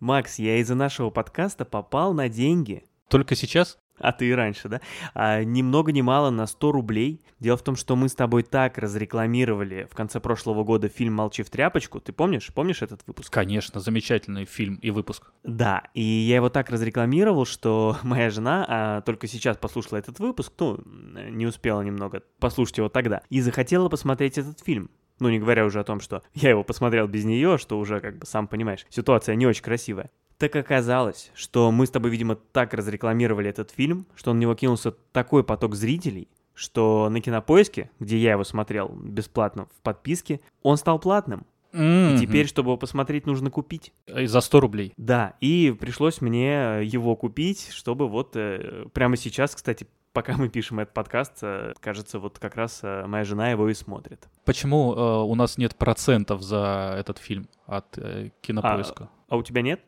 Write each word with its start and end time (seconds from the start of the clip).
Макс, 0.00 0.38
я 0.38 0.58
из-за 0.58 0.76
нашего 0.76 1.10
подкаста 1.10 1.64
попал 1.64 2.14
на 2.14 2.28
деньги. 2.28 2.84
Только 3.08 3.34
сейчас? 3.34 3.78
А 3.98 4.12
ты 4.12 4.28
и 4.28 4.32
раньше, 4.32 4.68
да? 4.68 4.80
А, 5.12 5.42
ни 5.42 5.62
много 5.62 5.90
ни 5.90 6.02
мало 6.02 6.30
на 6.30 6.46
100 6.46 6.70
рублей. 6.72 7.20
Дело 7.40 7.56
в 7.56 7.62
том, 7.62 7.74
что 7.74 7.96
мы 7.96 8.08
с 8.08 8.14
тобой 8.14 8.44
так 8.44 8.78
разрекламировали 8.78 9.88
в 9.90 9.94
конце 9.96 10.20
прошлого 10.20 10.62
года 10.64 10.88
фильм 10.88 11.14
«Молчи 11.14 11.42
в 11.42 11.50
тряпочку». 11.50 12.00
Ты 12.00 12.12
помнишь? 12.12 12.52
Помнишь 12.54 12.82
этот 12.82 13.00
выпуск? 13.06 13.32
Конечно, 13.32 13.80
замечательный 13.80 14.44
фильм 14.44 14.76
и 14.76 14.90
выпуск. 14.90 15.32
Да, 15.42 15.82
и 15.94 16.02
я 16.02 16.36
его 16.36 16.48
так 16.48 16.70
разрекламировал, 16.70 17.44
что 17.44 17.96
моя 18.02 18.30
жена 18.30 18.64
а, 18.68 19.00
только 19.02 19.26
сейчас 19.26 19.56
послушала 19.56 19.98
этот 19.98 20.20
выпуск, 20.20 20.52
ну, 20.58 20.80
не 20.84 21.46
успела 21.46 21.82
немного 21.82 22.22
послушать 22.38 22.78
его 22.78 22.88
тогда, 22.88 23.22
и 23.30 23.40
захотела 23.40 23.88
посмотреть 23.88 24.38
этот 24.38 24.60
фильм. 24.60 24.90
Ну, 25.20 25.28
не 25.28 25.38
говоря 25.38 25.64
уже 25.64 25.80
о 25.80 25.84
том, 25.84 26.00
что 26.00 26.22
я 26.34 26.50
его 26.50 26.64
посмотрел 26.64 27.06
без 27.06 27.24
нее, 27.24 27.58
что 27.58 27.78
уже, 27.78 28.00
как 28.00 28.18
бы, 28.18 28.26
сам 28.26 28.48
понимаешь, 28.48 28.86
ситуация 28.88 29.34
не 29.34 29.46
очень 29.46 29.62
красивая. 29.62 30.10
Так 30.38 30.54
оказалось, 30.54 31.32
что 31.34 31.72
мы 31.72 31.86
с 31.86 31.90
тобой, 31.90 32.10
видимо, 32.10 32.36
так 32.36 32.72
разрекламировали 32.72 33.50
этот 33.50 33.72
фильм, 33.72 34.06
что 34.14 34.32
на 34.32 34.38
него 34.38 34.54
кинулся 34.54 34.92
такой 35.12 35.42
поток 35.42 35.74
зрителей, 35.74 36.28
что 36.54 37.08
на 37.10 37.20
Кинопоиске, 37.20 37.90
где 37.98 38.18
я 38.18 38.32
его 38.32 38.44
смотрел 38.44 38.88
бесплатно 38.88 39.66
в 39.76 39.82
подписке, 39.82 40.40
он 40.62 40.76
стал 40.76 41.00
платным. 41.00 41.44
Mm-hmm. 41.72 42.16
И 42.16 42.18
теперь, 42.20 42.46
чтобы 42.46 42.70
его 42.70 42.76
посмотреть, 42.76 43.26
нужно 43.26 43.50
купить. 43.50 43.92
За 44.06 44.40
100 44.40 44.60
рублей. 44.60 44.92
Да, 44.96 45.34
и 45.40 45.74
пришлось 45.78 46.20
мне 46.20 46.80
его 46.82 47.14
купить, 47.14 47.70
чтобы 47.72 48.08
вот 48.08 48.36
э, 48.36 48.86
прямо 48.92 49.16
сейчас, 49.16 49.54
кстати, 49.54 49.86
пока 50.18 50.36
мы 50.36 50.48
пишем 50.48 50.80
этот 50.80 50.92
подкаст, 50.94 51.34
э, 51.42 51.74
кажется, 51.78 52.18
вот 52.18 52.40
как 52.40 52.56
раз 52.56 52.80
э, 52.82 53.06
моя 53.06 53.22
жена 53.22 53.50
его 53.50 53.68
и 53.68 53.74
смотрит. 53.74 54.26
Почему 54.44 54.92
э, 54.92 55.22
у 55.22 55.36
нас 55.36 55.58
нет 55.58 55.76
процентов 55.76 56.42
за 56.42 56.96
этот 56.98 57.18
фильм 57.18 57.46
от 57.66 57.86
э, 57.98 58.30
кинопоиска? 58.40 59.04
А, 59.04 59.34
а 59.34 59.36
у 59.36 59.44
тебя 59.44 59.62
нет? 59.62 59.80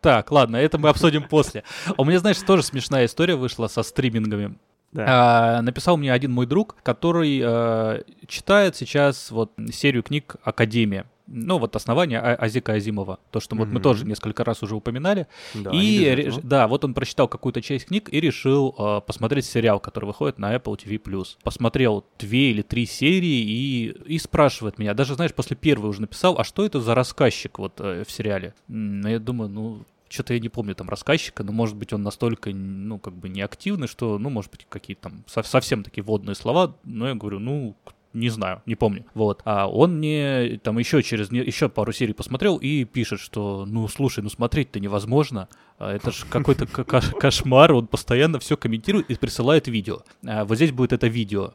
Так, 0.00 0.30
ладно, 0.30 0.56
это 0.56 0.78
мы 0.78 0.88
обсудим 0.88 1.24
после. 1.28 1.62
У 1.98 2.06
меня, 2.06 2.20
знаешь, 2.20 2.38
тоже 2.38 2.62
смешная 2.62 3.04
история 3.04 3.36
вышла 3.36 3.66
со 3.66 3.82
стримингами. 3.82 4.56
Да. 4.92 5.58
А, 5.58 5.60
написал 5.60 5.98
мне 5.98 6.10
один 6.10 6.32
мой 6.32 6.46
друг, 6.46 6.76
который 6.82 7.42
а, 7.44 8.02
читает 8.26 8.76
сейчас 8.76 9.30
вот 9.30 9.52
серию 9.70 10.02
книг 10.02 10.36
«Академия». 10.42 11.04
Ну, 11.32 11.58
вот 11.58 11.76
основание 11.76 12.18
а- 12.18 12.34
Азика 12.34 12.72
Азимова. 12.72 13.20
То, 13.30 13.38
что 13.38 13.54
вот 13.56 13.68
мы 13.68 13.80
тоже 13.80 14.04
несколько 14.04 14.42
раз 14.44 14.62
уже 14.64 14.74
упоминали. 14.74 15.28
Да, 15.54 15.70
и 15.72 16.04
ре- 16.16 16.32
да, 16.42 16.66
вот 16.66 16.84
он 16.84 16.92
прочитал 16.92 17.28
какую-то 17.28 17.62
часть 17.62 17.86
книг 17.86 18.08
и 18.12 18.20
решил 18.20 18.74
э, 18.76 19.00
посмотреть 19.06 19.44
сериал, 19.46 19.78
который 19.78 20.06
выходит 20.06 20.38
на 20.40 20.54
Apple 20.54 20.76
TV+. 20.76 20.98
Посмотрел 21.44 22.04
две 22.18 22.50
или 22.50 22.62
три 22.62 22.84
серии 22.84 23.40
и, 23.42 23.86
и 24.14 24.18
спрашивает 24.18 24.78
меня, 24.78 24.92
даже, 24.92 25.14
знаешь, 25.14 25.32
после 25.32 25.56
первой 25.56 25.88
уже 25.90 26.00
написал, 26.00 26.36
а 26.38 26.44
что 26.44 26.64
это 26.66 26.80
за 26.80 26.94
рассказчик 26.96 27.58
вот 27.60 27.74
э, 27.80 28.04
в 28.04 28.10
сериале? 28.10 28.52
М, 28.68 29.06
Я 29.06 29.18
думаю, 29.20 29.48
ну, 29.50 29.84
что-то 30.08 30.34
я 30.34 30.40
не 30.40 30.48
помню 30.48 30.74
там 30.74 30.88
рассказчика, 30.88 31.44
но, 31.44 31.52
может 31.52 31.76
быть, 31.76 31.92
он 31.92 32.02
настолько, 32.02 32.50
ну, 32.50 32.98
как 32.98 33.14
бы 33.14 33.28
неактивный, 33.28 33.86
что, 33.86 34.18
ну, 34.18 34.28
может 34.30 34.50
быть, 34.50 34.66
какие-то 34.68 35.02
там 35.02 35.22
со- 35.28 35.44
совсем 35.44 35.84
такие 35.84 36.02
водные 36.02 36.34
слова, 36.34 36.74
но 36.82 37.06
я 37.06 37.14
говорю, 37.14 37.38
ну, 37.38 37.76
не 38.12 38.28
знаю, 38.28 38.62
не 38.66 38.74
помню. 38.74 39.04
Вот. 39.14 39.42
А 39.44 39.68
он 39.68 39.98
мне 39.98 40.60
там 40.62 40.78
еще 40.78 41.02
через 41.02 41.30
еще 41.30 41.68
пару 41.68 41.92
серий 41.92 42.12
посмотрел 42.12 42.56
и 42.56 42.84
пишет, 42.84 43.20
что 43.20 43.64
ну 43.66 43.86
слушай, 43.88 44.22
ну 44.22 44.28
смотреть-то 44.28 44.80
невозможно. 44.80 45.48
А 45.78 45.94
Это 45.94 46.10
же 46.10 46.26
какой-то 46.26 46.66
кошмар. 46.66 47.72
Он 47.72 47.86
постоянно 47.86 48.38
все 48.38 48.56
комментирует 48.56 49.10
и 49.10 49.14
присылает 49.14 49.68
видео. 49.68 50.00
А 50.26 50.44
вот 50.44 50.56
здесь 50.56 50.72
будет 50.72 50.92
это 50.92 51.06
видео. 51.06 51.54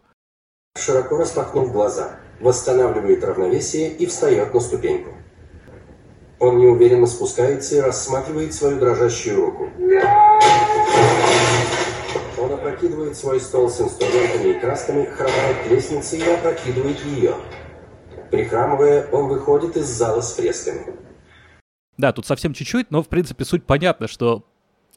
Широко 0.78 1.18
распахнув 1.18 1.72
глаза, 1.72 2.20
восстанавливает 2.40 3.24
равновесие 3.24 3.92
и 3.92 4.06
встает 4.06 4.54
на 4.54 4.60
ступеньку. 4.60 5.12
Он 6.40 6.58
неуверенно 6.58 7.06
спускается 7.06 7.76
и 7.76 7.80
рассматривает 7.80 8.54
свою 8.54 8.78
дрожащую 8.78 9.38
руку. 9.38 9.70
Он 12.46 12.54
опрокидывает 12.54 13.18
свой 13.18 13.40
стол 13.40 13.72
с 13.72 13.82
инструментами 13.82 14.50
и 14.52 14.60
красками, 14.60 15.06
хромает 15.06 15.58
к 15.64 15.68
и 16.20 16.30
опрокидывает 16.30 17.00
ее. 17.06 17.34
Прихрамывая, 18.30 19.08
он 19.12 19.30
выходит 19.30 19.76
из 19.78 19.88
зала 19.88 20.22
с 20.22 20.36
фресками. 20.36 20.96
Да, 21.98 22.14
тут 22.14 22.28
совсем 22.28 22.54
чуть-чуть, 22.54 22.92
но 22.92 23.02
в 23.02 23.08
принципе 23.08 23.46
суть 23.46 23.66
понятна, 23.66 24.08
что 24.08 24.46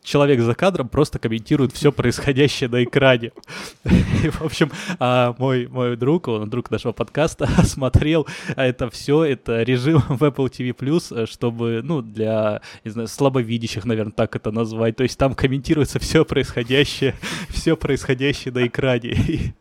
человек 0.02 0.40
за 0.40 0.54
кадром 0.54 0.88
просто 0.88 1.18
комментирует 1.18 1.72
все 1.72 1.92
происходящее 1.92 2.68
на 2.68 2.84
экране. 2.84 3.32
И, 3.84 4.28
в 4.30 4.42
общем, 4.42 4.70
а, 4.98 5.34
мой, 5.38 5.66
мой 5.66 5.96
друг, 5.96 6.28
он 6.28 6.48
друг 6.48 6.70
нашего 6.70 6.92
подкаста, 6.92 7.46
смотрел 7.64 8.26
это 8.56 8.90
все, 8.90 9.24
это 9.24 9.62
режим 9.62 10.00
в 10.08 10.22
Apple 10.22 10.50
TV+, 10.50 11.26
чтобы, 11.26 11.80
ну, 11.82 12.02
для, 12.02 12.62
не 12.84 12.90
знаю, 12.90 13.08
слабовидящих, 13.08 13.84
наверное, 13.84 14.12
так 14.12 14.34
это 14.36 14.50
назвать. 14.50 14.96
То 14.96 15.02
есть 15.02 15.18
там 15.18 15.34
комментируется 15.34 15.98
все 15.98 16.24
происходящее, 16.24 17.14
все 17.48 17.76
происходящее 17.76 18.52
на 18.52 18.66
экране. 18.66 19.10
И, 19.10 19.52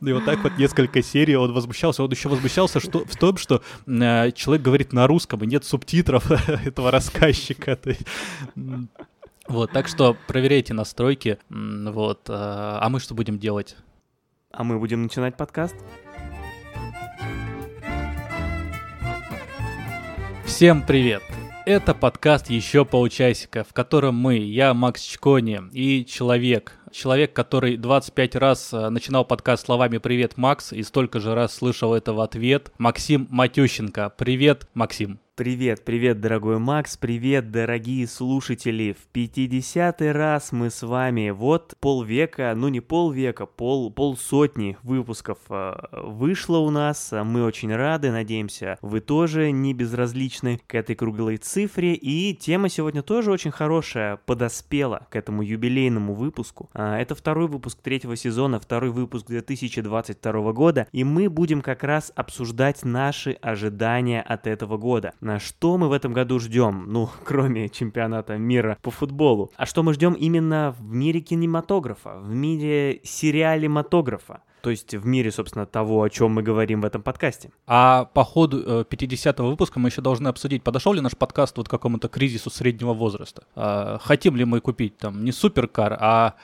и 0.00 0.12
вот 0.12 0.24
так 0.24 0.42
вот 0.42 0.58
несколько 0.58 1.02
серий 1.02 1.36
он 1.36 1.52
возмущался. 1.52 2.02
Он 2.02 2.10
еще 2.10 2.28
возмущался 2.28 2.80
что, 2.80 3.04
в 3.04 3.16
том, 3.16 3.36
что 3.36 3.62
э, 3.86 4.30
человек 4.32 4.62
говорит 4.62 4.92
на 4.92 5.06
русском, 5.06 5.42
и 5.42 5.46
нет 5.46 5.64
субтитров 5.64 6.30
этого 6.48 6.90
рассказчика. 6.90 7.78
Вот, 9.48 9.72
так 9.72 9.88
что 9.88 10.14
проверяйте 10.26 10.74
настройки. 10.74 11.38
Вот, 11.48 12.28
э, 12.28 12.32
а 12.34 12.86
мы 12.90 13.00
что 13.00 13.14
будем 13.14 13.38
делать? 13.38 13.76
А 14.52 14.62
мы 14.62 14.78
будем 14.78 15.02
начинать 15.02 15.38
подкаст? 15.38 15.74
Всем 20.44 20.82
привет! 20.82 21.22
Это 21.64 21.94
подкаст 21.94 22.50
«Еще 22.50 22.84
полчасика», 22.84 23.64
в 23.64 23.72
котором 23.72 24.16
мы, 24.16 24.36
я, 24.36 24.74
Макс 24.74 25.02
Чкони, 25.02 25.62
и 25.72 26.04
человек, 26.04 26.77
человек, 26.92 27.32
который 27.32 27.76
25 27.76 28.36
раз 28.36 28.72
э, 28.72 28.88
начинал 28.88 29.24
подкаст 29.24 29.66
словами 29.66 29.98
«Привет, 29.98 30.36
Макс», 30.36 30.72
и 30.72 30.82
столько 30.82 31.20
же 31.20 31.34
раз 31.34 31.54
слышал 31.54 31.94
это 31.94 32.12
в 32.12 32.20
ответ, 32.20 32.72
Максим 32.78 33.26
Матющенко. 33.30 34.12
Привет, 34.16 34.68
Максим. 34.74 35.20
Привет, 35.38 35.84
привет, 35.84 36.20
дорогой 36.20 36.58
Макс, 36.58 36.96
привет, 36.96 37.52
дорогие 37.52 38.08
слушатели. 38.08 38.92
В 38.92 39.06
50 39.12 40.02
раз 40.02 40.50
мы 40.50 40.68
с 40.68 40.82
вами. 40.82 41.30
Вот 41.30 41.74
полвека, 41.78 42.52
ну 42.56 42.66
не 42.66 42.80
полвека, 42.80 43.46
пол, 43.46 43.92
полсотни 43.92 44.76
выпусков 44.82 45.38
э, 45.48 45.76
вышло 45.92 46.58
у 46.58 46.70
нас. 46.70 47.12
Мы 47.12 47.44
очень 47.44 47.72
рады, 47.72 48.10
надеемся, 48.10 48.78
вы 48.82 48.98
тоже 48.98 49.52
не 49.52 49.74
безразличны 49.74 50.60
к 50.66 50.74
этой 50.74 50.96
круглой 50.96 51.36
цифре. 51.36 51.94
И 51.94 52.34
тема 52.34 52.68
сегодня 52.68 53.02
тоже 53.02 53.30
очень 53.30 53.52
хорошая, 53.52 54.16
подоспела 54.16 55.06
к 55.08 55.14
этому 55.14 55.42
юбилейному 55.42 56.14
выпуску. 56.14 56.68
А, 56.88 56.98
Это 56.98 57.14
второй 57.14 57.48
выпуск 57.48 57.78
третьего 57.82 58.16
сезона, 58.16 58.58
второй 58.58 58.90
выпуск 58.90 59.26
2022 59.26 60.52
года. 60.52 60.86
И 60.92 61.04
мы 61.04 61.28
будем 61.28 61.60
как 61.60 61.84
раз 61.84 62.12
обсуждать 62.14 62.84
наши 62.84 63.32
ожидания 63.42 64.22
от 64.22 64.46
этого 64.46 64.78
года. 64.78 65.12
На 65.20 65.38
что 65.38 65.76
мы 65.76 65.88
в 65.88 65.92
этом 65.92 66.14
году 66.14 66.38
ждем? 66.38 66.86
Ну, 66.88 67.10
кроме 67.24 67.68
чемпионата 67.68 68.38
мира 68.38 68.78
по 68.80 68.90
футболу. 68.90 69.50
А 69.56 69.66
что 69.66 69.82
мы 69.82 69.92
ждем 69.92 70.14
именно 70.14 70.74
в 70.78 70.82
мире 70.82 71.20
кинематографа, 71.20 72.18
в 72.18 72.30
мире 72.30 73.00
сериалематографа? 73.04 74.40
То 74.62 74.70
есть 74.70 74.94
в 74.94 75.06
мире, 75.06 75.30
собственно, 75.30 75.66
того, 75.66 76.02
о 76.02 76.10
чем 76.10 76.32
мы 76.32 76.42
говорим 76.42 76.80
в 76.80 76.84
этом 76.84 77.02
подкасте. 77.02 77.50
А 77.66 78.06
по 78.06 78.24
ходу 78.24 78.62
э, 78.64 78.84
50-го 78.90 79.46
выпуска 79.46 79.78
мы 79.78 79.90
еще 79.90 80.00
должны 80.00 80.28
обсудить, 80.28 80.64
подошел 80.64 80.94
ли 80.94 81.00
наш 81.00 81.16
подкаст 81.16 81.56
вот 81.58 81.68
к 81.68 81.70
какому-то 81.70 82.08
кризису 82.08 82.50
среднего 82.50 82.92
возраста. 82.92 83.44
А, 83.54 83.98
хотим 84.02 84.36
ли 84.36 84.44
мы 84.44 84.60
купить 84.60 84.96
там 84.96 85.24
не 85.24 85.32
суперкар, 85.32 85.96
а 86.00 86.34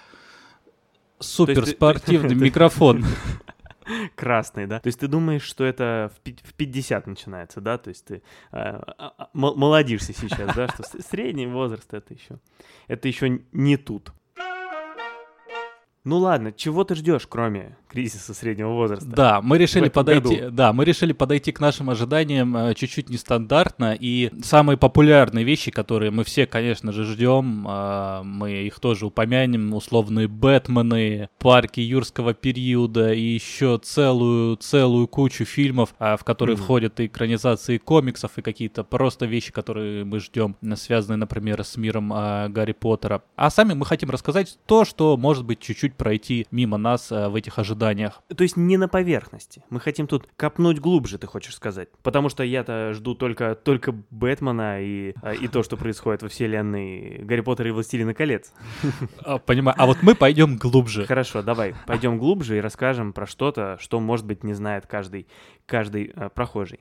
суперспортивный 1.24 2.34
микрофон. 2.44 3.04
Красный, 4.14 4.66
да? 4.66 4.80
То 4.80 4.86
есть 4.86 4.98
ты 5.00 5.08
думаешь, 5.08 5.42
что 5.42 5.62
это 5.64 6.10
в 6.16 6.20
пи- 6.20 6.38
в 6.42 6.54
50 6.54 7.06
начинается, 7.06 7.60
да? 7.60 7.76
То 7.76 7.88
есть 7.88 8.06
ты 8.06 8.22
а, 8.50 8.82
а, 8.96 9.28
м- 9.34 9.58
молодишься 9.58 10.14
сейчас, 10.14 10.54
да? 10.54 10.68
Что 10.68 10.84
средний 11.02 11.46
возраст 11.46 11.92
это 11.92 12.14
еще, 12.14 12.38
это 12.88 13.08
еще 13.08 13.42
не 13.52 13.76
тут. 13.76 14.12
Ну 16.04 16.18
ладно, 16.18 16.52
чего 16.52 16.84
ты 16.84 16.94
ждешь, 16.96 17.26
кроме 17.26 17.78
кризиса 17.88 18.34
среднего 18.34 18.70
возраста? 18.70 19.06
Да, 19.08 19.40
мы 19.40 19.56
решили 19.56 19.88
подойти, 19.88 20.36
году. 20.36 20.50
да, 20.50 20.72
мы 20.74 20.84
решили 20.84 21.12
подойти 21.12 21.50
к 21.50 21.60
нашим 21.60 21.88
ожиданиям 21.88 22.54
э, 22.56 22.74
чуть-чуть 22.74 23.08
нестандартно 23.08 23.96
и 23.98 24.30
самые 24.42 24.76
популярные 24.76 25.44
вещи, 25.46 25.70
которые 25.70 26.10
мы 26.10 26.24
все, 26.24 26.46
конечно 26.46 26.92
же, 26.92 27.04
ждем, 27.04 27.66
э, 27.66 28.22
мы 28.22 28.52
их 28.66 28.80
тоже 28.80 29.06
упомянем, 29.06 29.72
условные 29.72 30.28
Бэтмены, 30.28 31.30
парки 31.38 31.80
юрского 31.80 32.34
периода 32.34 33.12
и 33.14 33.22
еще 33.22 33.78
целую 33.82 34.56
целую 34.56 35.08
кучу 35.08 35.46
фильмов, 35.46 35.94
а, 35.98 36.16
в 36.18 36.24
которые 36.24 36.56
Мгм. 36.56 36.64
входят 36.64 37.00
и 37.00 37.06
экранизации 37.06 37.78
комиксов 37.78 38.36
и 38.36 38.42
какие-то 38.42 38.84
просто 38.84 39.24
вещи, 39.24 39.52
которые 39.52 40.04
мы 40.04 40.20
ждем, 40.20 40.56
э, 40.60 40.76
связанные, 40.76 41.16
например, 41.16 41.64
с 41.64 41.78
миром 41.78 42.12
э, 42.12 42.48
Гарри 42.50 42.72
Поттера. 42.72 43.22
А 43.36 43.48
сами 43.48 43.72
мы 43.72 43.86
хотим 43.86 44.10
рассказать 44.10 44.58
то, 44.66 44.84
что 44.84 45.16
может 45.16 45.44
быть 45.46 45.60
чуть-чуть 45.60 45.93
чуть-чуть 45.94 45.96
пройти 45.96 46.46
мимо 46.50 46.76
нас 46.76 47.10
э, 47.12 47.28
в 47.28 47.34
этих 47.34 47.58
ожиданиях. 47.58 48.22
То 48.34 48.42
есть 48.42 48.56
не 48.56 48.76
на 48.76 48.88
поверхности. 48.88 49.64
Мы 49.70 49.80
хотим 49.80 50.06
тут 50.06 50.28
копнуть 50.36 50.80
глубже, 50.80 51.18
ты 51.18 51.26
хочешь 51.26 51.54
сказать. 51.54 51.88
Потому 52.02 52.28
что 52.28 52.42
я-то 52.42 52.92
жду 52.94 53.14
только, 53.14 53.54
только 53.54 53.92
Бэтмена 54.10 54.82
и, 54.82 55.14
а, 55.22 55.32
и 55.32 55.48
то, 55.48 55.62
что 55.62 55.76
происходит 55.76 56.22
во 56.22 56.28
вселенной 56.28 57.18
Гарри 57.24 57.40
Поттера 57.40 57.68
и 57.68 57.72
Властелина 57.72 58.14
колец. 58.14 58.52
А, 59.24 59.38
Понимаю. 59.38 59.76
А 59.78 59.86
вот 59.86 59.98
мы 60.02 60.14
пойдем 60.14 60.56
глубже. 60.56 61.06
Хорошо, 61.06 61.42
давай, 61.42 61.74
пойдем 61.86 62.18
глубже 62.18 62.58
и 62.58 62.60
расскажем 62.60 63.12
про 63.12 63.26
что-то, 63.26 63.76
что, 63.80 64.00
может 64.00 64.26
быть, 64.26 64.44
не 64.44 64.54
знает 64.54 64.86
каждый, 64.86 65.26
каждый 65.66 66.12
э, 66.14 66.28
прохожий. 66.34 66.80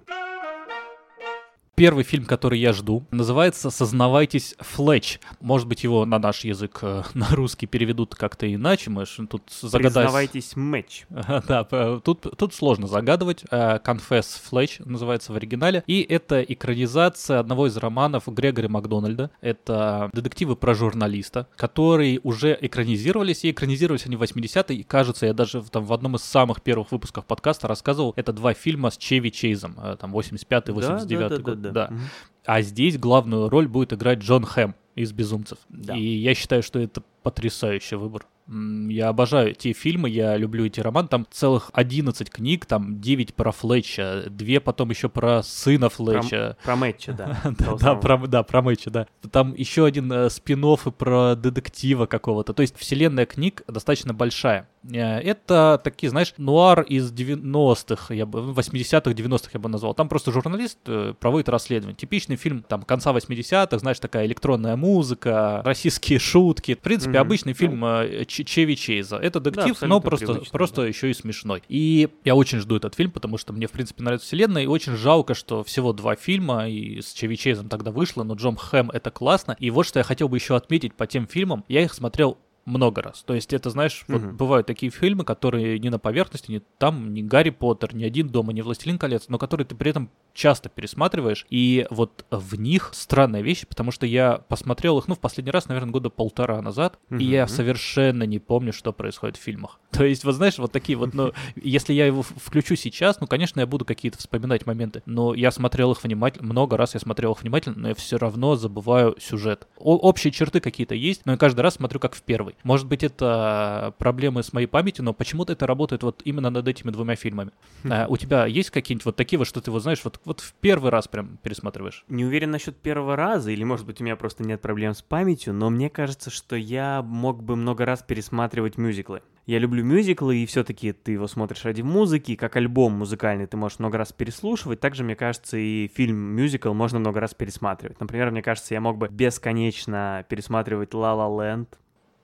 Первый 1.75 2.04
фильм, 2.04 2.25
который 2.25 2.60
я 2.60 2.72
жду, 2.72 3.04
называется 3.10 3.72
«Сознавайтесь, 3.72 4.54
Флетч». 4.60 5.20
Может 5.42 5.68
быть, 5.68 5.84
его 5.84 6.06
на 6.06 6.20
наш 6.20 6.44
язык, 6.44 6.78
э, 6.84 7.02
на 7.16 7.28
русский 7.31 7.66
переведут 7.66 8.14
как-то 8.14 8.52
иначе. 8.54 8.92
Мы 8.92 9.06
тут 9.06 9.42
загадать... 9.60 9.94
Признавайтесь, 9.94 10.56
матч. 10.56 11.06
Да, 11.48 11.64
п- 11.64 12.00
тут, 12.04 12.28
тут 12.38 12.54
сложно 12.54 12.86
загадывать. 12.86 13.44
Э, 13.50 13.80
Confess 13.84 14.40
Fletch 14.52 14.88
называется 14.88 15.34
в 15.34 15.36
оригинале. 15.36 15.84
И 15.88 16.02
это 16.04 16.44
экранизация 16.44 17.40
одного 17.40 17.66
из 17.66 17.75
романов 17.75 18.28
Грегори 18.28 18.68
Макдональда. 18.68 19.31
Это 19.42 20.12
детективы 20.14 20.56
про 20.56 20.75
журналиста, 20.75 21.48
которые 21.56 22.20
уже 22.24 22.56
экранизировались. 22.62 23.44
И 23.46 23.50
экранизировались 23.52 24.06
они 24.06 24.16
в 24.16 24.22
80-е. 24.22 24.78
И 24.78 24.84
кажется, 24.84 25.25
я 25.25 25.34
даже 25.34 25.64
там, 25.64 25.86
в 25.86 25.94
одном 25.94 26.18
из 26.18 26.22
самых 26.24 26.62
первых 26.62 26.92
выпусков 26.92 27.25
подкаста 27.25 27.68
рассказывал, 27.68 28.14
это 28.16 28.31
два 28.31 28.54
фильма 28.54 28.92
с 28.92 28.98
Чеви 28.98 29.31
Чейзом. 29.31 29.75
э, 29.81 29.98
Там 30.00 30.16
85-й, 30.16 30.72
89-й 30.72 31.42
год. 31.42 31.62
Да. 31.62 31.62
Мгм. 31.71 32.01
А 32.45 32.62
здесь 32.62 32.98
главную 32.98 33.50
роль 33.50 33.68
будет 33.68 33.94
играть 33.94 34.19
Джон 34.19 34.44
Хэм 34.44 34.75
из 34.95 35.12
«Безумцев». 35.12 35.57
Да. 35.69 35.95
И 35.95 36.04
я 36.04 36.36
считаю, 36.36 36.62
что 36.62 36.80
это 36.80 37.01
потрясающий 37.24 37.95
выбор. 37.95 38.25
Я 38.45 39.07
обожаю 39.07 39.56
те 39.56 39.71
фильмы, 39.71 40.10
я 40.10 40.36
люблю 40.36 40.65
эти 40.65 40.81
романы. 40.81 41.07
Там 41.07 41.25
целых 41.31 41.69
11 41.71 42.30
книг, 42.30 42.65
там 42.65 43.00
9 43.00 43.33
про 43.33 43.54
Флетча, 43.54 44.25
две 44.30 44.60
потом 44.60 44.89
еще 44.89 45.07
про 45.07 45.42
сына 45.44 45.89
Флетча. 45.89 46.57
Про 46.63 46.75
матча, 46.75 47.13
да. 47.13 47.39
Да, 47.57 47.75
да, 47.77 47.95
про, 47.95 48.27
да, 48.27 48.44
про 48.44 48.62
Мэтча, 48.62 48.89
да. 48.89 49.07
Там 49.31 49.56
еще 49.56 49.86
один 49.86 50.12
э, 50.12 50.30
спин 50.30 50.65
и 50.65 50.92
про 50.92 51.36
детектива 51.36 52.06
какого-то. 52.06 52.54
То 52.54 52.62
есть 52.62 52.77
вселенная 52.77 53.25
книг 53.25 53.63
достаточно 53.68 54.13
большая. 54.13 54.68
Э, 54.92 55.20
Это 55.20 55.80
такие, 55.84 56.10
знаешь, 56.10 56.34
нуар 56.38 56.82
из 56.82 57.12
90-х, 57.12 58.14
я 58.14 58.26
бы, 58.26 58.40
80-х, 58.40 59.12
90-х 59.12 59.50
я 59.54 59.60
бы 59.60 59.70
назвал. 59.70 59.94
Там 59.94 60.10
просто 60.10 60.32
журналист 60.32 60.78
э, 60.88 61.14
проводит 61.20 61.50
расследование. 61.50 61.96
Типичный 61.96 62.36
фильм 62.36 62.64
там 62.68 62.84
конца 62.84 63.12
80-х, 63.14 63.78
знаешь, 63.80 64.00
такая 64.00 64.26
электронная 64.26 64.76
музыка, 64.76 65.62
российские 65.66 66.20
шутки. 66.20 66.76
В 66.76 66.80
принципе, 66.80 67.12
Мгм. 67.12 67.20
обычный 67.22 67.54
фильм 67.54 67.84
э, 67.86 68.26
Ч- 68.26 68.44
Чеви 68.44 68.76
Чейза. 68.76 69.18
Это 69.18 69.40
детектив, 69.40 69.72
абсолютно 69.72 69.88
но 69.88 70.02
просто, 70.02 70.42
просто 70.52 70.82
да. 70.82 70.88
еще 70.88 71.10
и 71.10 71.14
смешной. 71.14 71.64
И 71.70 72.10
я 72.26 72.36
очень 72.36 72.60
жду 72.60 72.76
этот 72.76 72.96
фильм, 72.96 73.12
потому 73.12 73.38
что 73.38 73.54
мне, 73.54 73.68
в 73.68 73.72
принципе, 73.72 74.04
нравится 74.04 74.28
вселенная, 74.28 74.64
и 74.64 74.68
очень 74.68 74.96
жалко, 74.96 75.34
что 75.34 75.64
всего 75.64 75.94
два 75.94 76.16
фильма, 76.16 76.68
и 76.70 77.02
с 77.02 77.14
Чеви 77.14 77.38
Чейзом 77.38 77.70
тогда 77.70 77.92
вышло, 77.92 78.24
но 78.24 78.36
Джон 78.36 78.56
Хэм 78.56 78.90
это 78.92 79.12
классно. 79.12 79.56
И 79.60 79.70
вот 79.72 79.86
что 79.86 80.00
я 80.00 80.04
хотел 80.04 80.28
бы 80.30 80.38
еще 80.38 80.56
отметить 80.56 80.94
по 80.94 81.08
тем 81.08 81.28
фильмам. 81.28 81.64
Я 81.68 81.82
их 81.84 81.94
смотрел 81.94 82.38
много 82.65 83.01
раз. 83.01 83.24
То 83.24 83.33
есть 83.33 83.54
это, 83.54 83.69
знаешь, 83.69 84.06
вот 84.07 84.21
Мгм. 84.21 84.38
бывают 84.38 84.68
такие 84.68 84.92
фильмы, 84.92 85.25
которые 85.25 85.80
не 85.80 85.89
на 85.89 86.00
поверхности, 86.00 86.51
не 86.51 86.62
там, 86.77 87.13
не 87.13 87.21
Гарри 87.24 87.50
Поттер, 87.50 87.94
не 87.95 88.06
Один 88.06 88.27
дома, 88.30 88.54
не 88.54 88.62
Властелин 88.62 88.98
колец, 88.98 89.25
но 89.27 89.38
которые 89.38 89.65
ты 89.68 89.75
при 89.75 89.89
этом 89.92 90.10
часто 90.33 90.69
пересматриваешь. 90.69 91.45
И 91.50 91.86
вот 91.89 92.25
в 92.31 92.60
них 92.60 92.89
странная 92.94 93.42
вещь, 93.42 93.65
потому 93.68 93.92
что 93.92 94.06
я 94.06 94.38
посмотрел 94.48 94.98
их, 95.00 95.07
ну, 95.07 95.15
в 95.15 95.19
последний 95.19 95.51
раз, 95.51 95.68
наверное, 95.68 95.92
года 95.92 96.10
полтора 96.10 96.62
назад, 96.62 96.98
и 97.10 97.24
я 97.24 97.48
совершенно 97.48 98.24
не 98.24 98.39
помню, 98.39 98.74
что 98.74 98.94
происходит 98.94 99.38
в 99.38 99.42
фильмах. 99.42 99.80
То 99.92 100.04
есть, 100.06 100.24
вот 100.24 100.33
знаешь, 100.36 100.57
вот 100.57 100.71
такие 100.71 100.98
вот, 100.98 101.13
ну, 101.13 101.33
если 101.56 101.94
я 101.94 102.06
его 102.06 102.21
включу 102.24 102.75
сейчас, 102.75 103.19
ну, 103.19 103.27
конечно, 103.27 103.60
я 103.60 103.68
буду 103.68 103.86
какие-то 103.86 104.18
вспоминать 104.18 104.65
моменты, 104.65 105.04
но 105.06 105.33
я 105.33 105.51
смотрел 105.51 105.92
их 105.92 106.04
внимательно, 106.04 106.45
много 106.48 106.77
раз 106.77 106.94
я 106.94 107.00
смотрел 107.00 107.33
их 107.33 107.42
внимательно, 107.42 107.75
но 107.77 107.88
я 107.89 107.95
все 107.95 108.18
равно 108.18 108.56
забываю 108.56 109.15
сюжет. 109.19 109.68
О- 109.77 109.98
общие 109.98 110.31
черты 110.31 110.60
какие-то 110.60 110.95
есть, 110.95 111.25
но 111.25 111.33
я 111.33 111.38
каждый 111.38 111.62
раз 111.62 111.75
смотрю 111.75 112.00
как 112.00 112.15
в 112.15 112.21
первый. 112.24 112.53
Может 112.64 112.88
быть, 112.88 113.04
это 113.04 113.94
проблемы 113.98 114.44
с 114.44 114.54
моей 114.54 114.68
памятью, 114.68 115.06
но 115.06 115.14
почему-то 115.14 115.54
это 115.54 115.68
работает 115.68 116.04
вот 116.04 116.22
именно 116.26 116.50
над 116.50 116.68
этими 116.68 116.92
двумя 116.92 117.16
фильмами. 117.16 117.52
А, 117.90 118.08
у 118.10 118.18
тебя 118.18 118.46
есть 118.46 118.70
какие-нибудь 118.70 119.06
вот 119.06 119.16
такие 119.16 119.38
вот, 119.38 119.48
что 119.48 119.62
ты 119.62 119.72
вот 119.72 119.82
знаешь, 119.82 120.02
вот, 120.04 120.20
вот 120.26 120.40
в 120.42 120.54
первый 120.56 120.92
раз 120.92 121.08
прям 121.08 121.38
пересматриваешь? 121.44 122.06
Не 122.08 122.26
уверен 122.26 122.52
насчет 122.52 122.78
первого 122.78 123.16
раза, 123.16 123.52
или, 123.52 123.64
может 123.64 123.86
быть, 123.86 124.02
у 124.02 124.04
меня 124.04 124.16
просто 124.16 124.44
нет 124.44 124.62
проблем 124.62 124.94
с 124.94 125.02
памятью, 125.02 125.54
но 125.54 125.70
мне 125.70 125.90
кажется, 125.90 126.30
что 126.30 126.56
я 126.56 127.02
мог 127.02 127.44
бы 127.44 127.56
много 127.56 127.86
раз 127.86 128.04
пересматривать 128.04 128.78
мюзиклы. 128.78 129.22
Я 129.46 129.60
люблю 129.60 129.84
мюзиклы, 129.84 130.38
и 130.38 130.46
все-таки 130.46 130.94
ты 130.94 131.12
его 131.12 131.28
смотришь 131.28 131.66
ради 131.66 131.82
музыки, 131.82 132.36
как 132.36 132.56
альбом 132.56 132.94
музыкальный 132.94 133.46
ты 133.46 133.58
можешь 133.58 133.80
много 133.80 133.98
раз 133.98 134.14
переслушивать. 134.14 134.80
Также, 134.80 135.04
мне 135.04 135.18
кажется, 135.18 135.58
и 135.58 135.90
фильм-мюзикл 135.94 136.74
можно 136.74 137.00
много 137.00 137.20
раз 137.20 137.34
пересматривать. 137.34 138.00
Например, 138.00 138.32
мне 138.32 138.42
кажется, 138.42 138.74
я 138.74 138.80
мог 138.80 138.98
бы 138.98 139.10
бесконечно 139.10 140.26
пересматривать 140.30 140.94
«Ла 140.94 141.14
Ла 141.14 141.28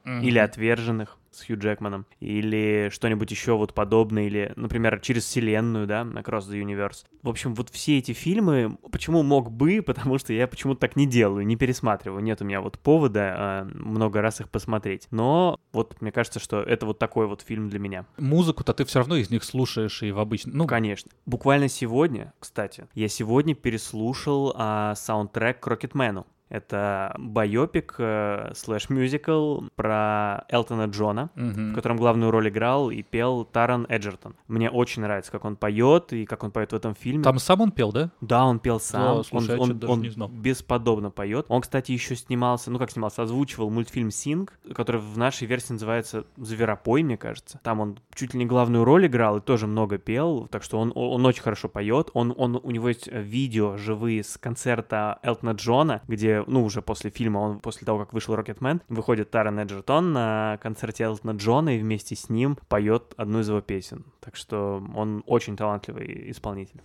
Ленд», 0.10 0.24
или 0.24 0.38
«Отверженных» 0.40 1.18
с 1.32 1.46
Хью 1.46 1.58
Джекманом, 1.58 2.06
или 2.20 2.90
что-нибудь 2.92 3.30
еще 3.32 3.56
вот 3.56 3.74
подобное, 3.74 4.24
или, 4.24 4.52
например, 4.56 5.00
«Через 5.00 5.26
вселенную», 5.26 5.88
да, 5.88 6.02
«Across 6.02 6.50
the 6.50 6.62
Universe». 6.62 7.06
В 7.22 7.30
общем, 7.30 7.54
вот 7.54 7.70
все 7.70 7.98
эти 8.00 8.14
фильмы, 8.14 8.78
почему 8.92 9.24
мог 9.24 9.52
бы, 9.52 9.82
потому 9.86 10.18
что 10.18 10.34
я 10.34 10.48
почему-то 10.48 10.82
так 10.82 10.96
не 10.96 11.06
делаю, 11.06 11.46
не 11.46 11.56
пересматриваю, 11.56 12.24
нет 12.24 12.42
у 12.42 12.46
меня 12.46 12.62
вот 12.62 12.80
повода 12.80 13.36
а, 13.38 13.66
много 13.74 14.22
раз 14.22 14.42
их 14.42 14.50
посмотреть. 14.50 15.08
Но 15.12 15.60
вот 15.72 16.02
мне 16.02 16.12
кажется, 16.12 16.40
что 16.40 16.62
это 16.62 16.86
вот 16.86 17.00
такой 17.00 17.28
вот 17.28 17.42
фильм 17.42 17.70
для 17.70 17.80
меня. 17.80 18.06
Музыку-то 18.18 18.74
ты 18.74 18.86
все 18.86 19.00
равно 19.00 19.18
из 19.18 19.30
них 19.30 19.44
слушаешь 19.44 20.02
и 20.04 20.12
в 20.12 20.20
обычном... 20.20 20.58
Ну, 20.58 20.68
Конечно. 20.68 21.12
Буквально 21.26 21.70
сегодня, 21.70 22.34
кстати, 22.40 22.88
я 22.94 23.08
сегодня 23.08 23.56
переслушал 23.56 24.54
а, 24.56 24.96
саундтрек 24.96 25.60
к 25.60 25.68
Рокетмену. 25.68 26.26
Это 26.50 27.16
байопик 27.18 27.96
э, 27.98 28.52
слэш-мюзикл 28.56 29.62
про 29.76 30.46
Элтона 30.50 30.86
Джона, 30.86 31.30
мгм. 31.36 31.72
в 31.72 31.76
котором 31.76 31.98
главную 31.98 32.32
роль 32.32 32.50
играл 32.50 32.90
и 32.90 33.04
пел 33.04 33.46
Таран 33.46 33.86
Эджертон. 33.90 34.36
Мне 34.48 34.70
очень 34.70 35.02
нравится, 35.02 35.32
как 35.32 35.46
он 35.46 35.56
поет 35.56 36.12
и 36.14 36.26
как 36.26 36.44
он 36.44 36.52
поет 36.52 36.72
в 36.72 36.76
этом 36.76 36.96
фильме. 36.96 37.24
Там 37.24 37.40
сам 37.40 37.62
он 37.62 37.72
пел, 37.72 37.92
да? 37.92 38.12
Да, 38.22 38.46
он 38.46 38.60
пел 38.60 38.80
сам. 38.80 39.18
Да, 39.18 39.24
слушай, 39.24 39.58
он, 39.58 39.80
он 39.88 40.02
не 40.02 40.10
знал. 40.10 40.28
бесподобно 40.28 41.12
поет. 41.12 41.46
Он, 41.50 41.62
кстати, 41.62 41.92
еще 41.92 42.16
снимался, 42.16 42.72
ну 42.72 42.80
как 42.80 42.92
снимался, 42.92 43.24
озвучивал 43.24 43.70
мультфильм 43.70 44.12
Синг, 44.12 44.60
который 44.74 45.02
в 45.02 45.18
нашей 45.18 45.48
версии 45.48 45.74
называется 45.74 46.26
Зверопой, 46.38 47.04
мне 47.04 47.18
кажется. 47.18 47.60
Там 47.64 47.80
он 47.80 48.00
чуть 48.14 48.34
ли 48.34 48.40
не 48.40 48.46
главную 48.46 48.84
роль 48.84 49.08
играл 49.08 49.38
и 49.38 49.42
тоже 49.42 49.68
много 49.68 49.98
пел, 49.98 50.48
так 50.48 50.64
что 50.64 50.80
он, 50.80 50.92
он 50.96 51.26
очень 51.26 51.44
хорошо 51.44 51.70
поет. 51.70 52.10
Он, 52.14 52.34
он, 52.36 52.60
у 52.62 52.72
него 52.72 52.90
есть 52.90 53.08
э, 53.08 53.22
видео 53.22 53.78
живые 53.78 54.24
с 54.24 54.38
концерта 54.38 55.20
Элтона 55.22 55.52
Джона, 55.52 56.02
где, 56.08 56.39
ну, 56.48 56.64
уже 56.64 56.82
после 56.82 57.10
фильма, 57.10 57.40
он 57.40 57.60
после 57.60 57.86
того, 57.86 58.00
как 58.00 58.14
вышел 58.14 58.36
Рокетмен, 58.36 58.82
выходит 58.90 59.32
Таран 59.32 59.60
Эджертон 59.60 60.14
на 60.14 60.60
концерте 60.62 61.04
Элтона 61.04 61.32
Джона 61.32 61.76
и 61.76 61.80
вместе 61.80 62.16
с 62.16 62.30
ним 62.30 62.58
поет 62.68 63.14
одну 63.18 63.40
из 63.40 63.50
его 63.50 63.62
песен. 63.62 64.06
Так 64.20 64.36
что 64.36 64.84
он 64.96 65.24
очень 65.26 65.58
талантливый 65.58 66.32
исполнитель. 66.32 66.82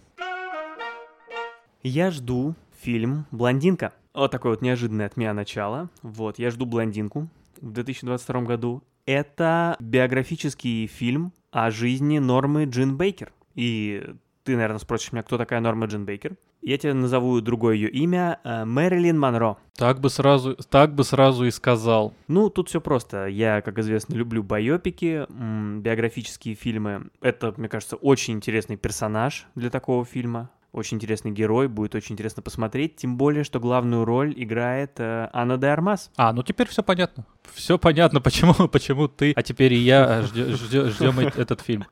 Я 1.82 2.10
жду 2.10 2.54
фильм 2.80 3.26
«Блондинка». 3.30 3.92
Вот 4.14 4.30
такое 4.30 4.52
вот 4.52 4.62
неожиданное 4.62 5.06
от 5.06 5.16
меня 5.16 5.34
начало. 5.34 5.90
Вот, 6.02 6.38
я 6.38 6.50
жду 6.50 6.66
«Блондинку» 6.66 7.28
в 7.60 7.72
2022 7.72 8.42
году. 8.42 8.82
Это 9.06 9.76
биографический 9.80 10.86
фильм 10.86 11.32
о 11.50 11.70
жизни 11.70 12.18
Нормы 12.18 12.64
Джин 12.64 12.96
Бейкер. 12.96 13.32
И 13.54 14.14
ты, 14.44 14.54
наверное, 14.54 14.78
спросишь 14.78 15.12
меня, 15.12 15.22
кто 15.22 15.38
такая 15.38 15.60
Норма 15.60 15.86
Джин 15.86 16.04
Бейкер. 16.04 16.36
Я 16.60 16.78
тебе 16.78 16.94
назову 16.94 17.40
другое 17.40 17.74
ее 17.74 17.88
имя 17.90 18.40
э, 18.44 18.64
Мэрилин 18.64 19.18
Монро. 19.18 19.56
Так 19.76 20.00
бы 20.00 20.10
сразу, 20.10 20.54
так 20.68 20.94
бы 20.94 21.02
сразу 21.04 21.44
и 21.44 21.50
сказал. 21.50 22.14
Ну, 22.28 22.50
тут 22.50 22.68
все 22.68 22.80
просто. 22.80 23.26
Я, 23.26 23.60
как 23.62 23.78
известно, 23.78 24.14
люблю 24.14 24.42
байопики, 24.42 25.26
биографические 25.28 26.54
фильмы. 26.54 27.08
Это, 27.20 27.52
мне 27.56 27.68
кажется, 27.68 27.96
очень 27.96 28.34
интересный 28.34 28.76
персонаж 28.76 29.46
для 29.54 29.70
такого 29.70 30.04
фильма. 30.04 30.50
Очень 30.72 30.96
интересный 30.96 31.30
герой, 31.30 31.68
будет 31.68 31.94
очень 31.94 32.14
интересно 32.14 32.42
посмотреть. 32.42 32.96
Тем 32.96 33.16
более, 33.16 33.44
что 33.44 33.60
главную 33.60 34.04
роль 34.04 34.34
играет 34.36 34.98
э, 34.98 35.28
Анна 35.32 35.56
де 35.56 35.68
Армас. 35.68 36.10
А, 36.16 36.32
ну 36.32 36.42
теперь 36.42 36.66
все 36.68 36.82
понятно. 36.82 37.26
Все 37.52 37.78
понятно, 37.78 38.20
почему, 38.20 38.54
почему 38.68 39.08
ты, 39.08 39.32
а 39.36 39.42
теперь 39.42 39.74
и 39.74 39.78
я 39.78 40.22
ждем 40.22 41.18
этот 41.20 41.60
фильм. 41.60 41.84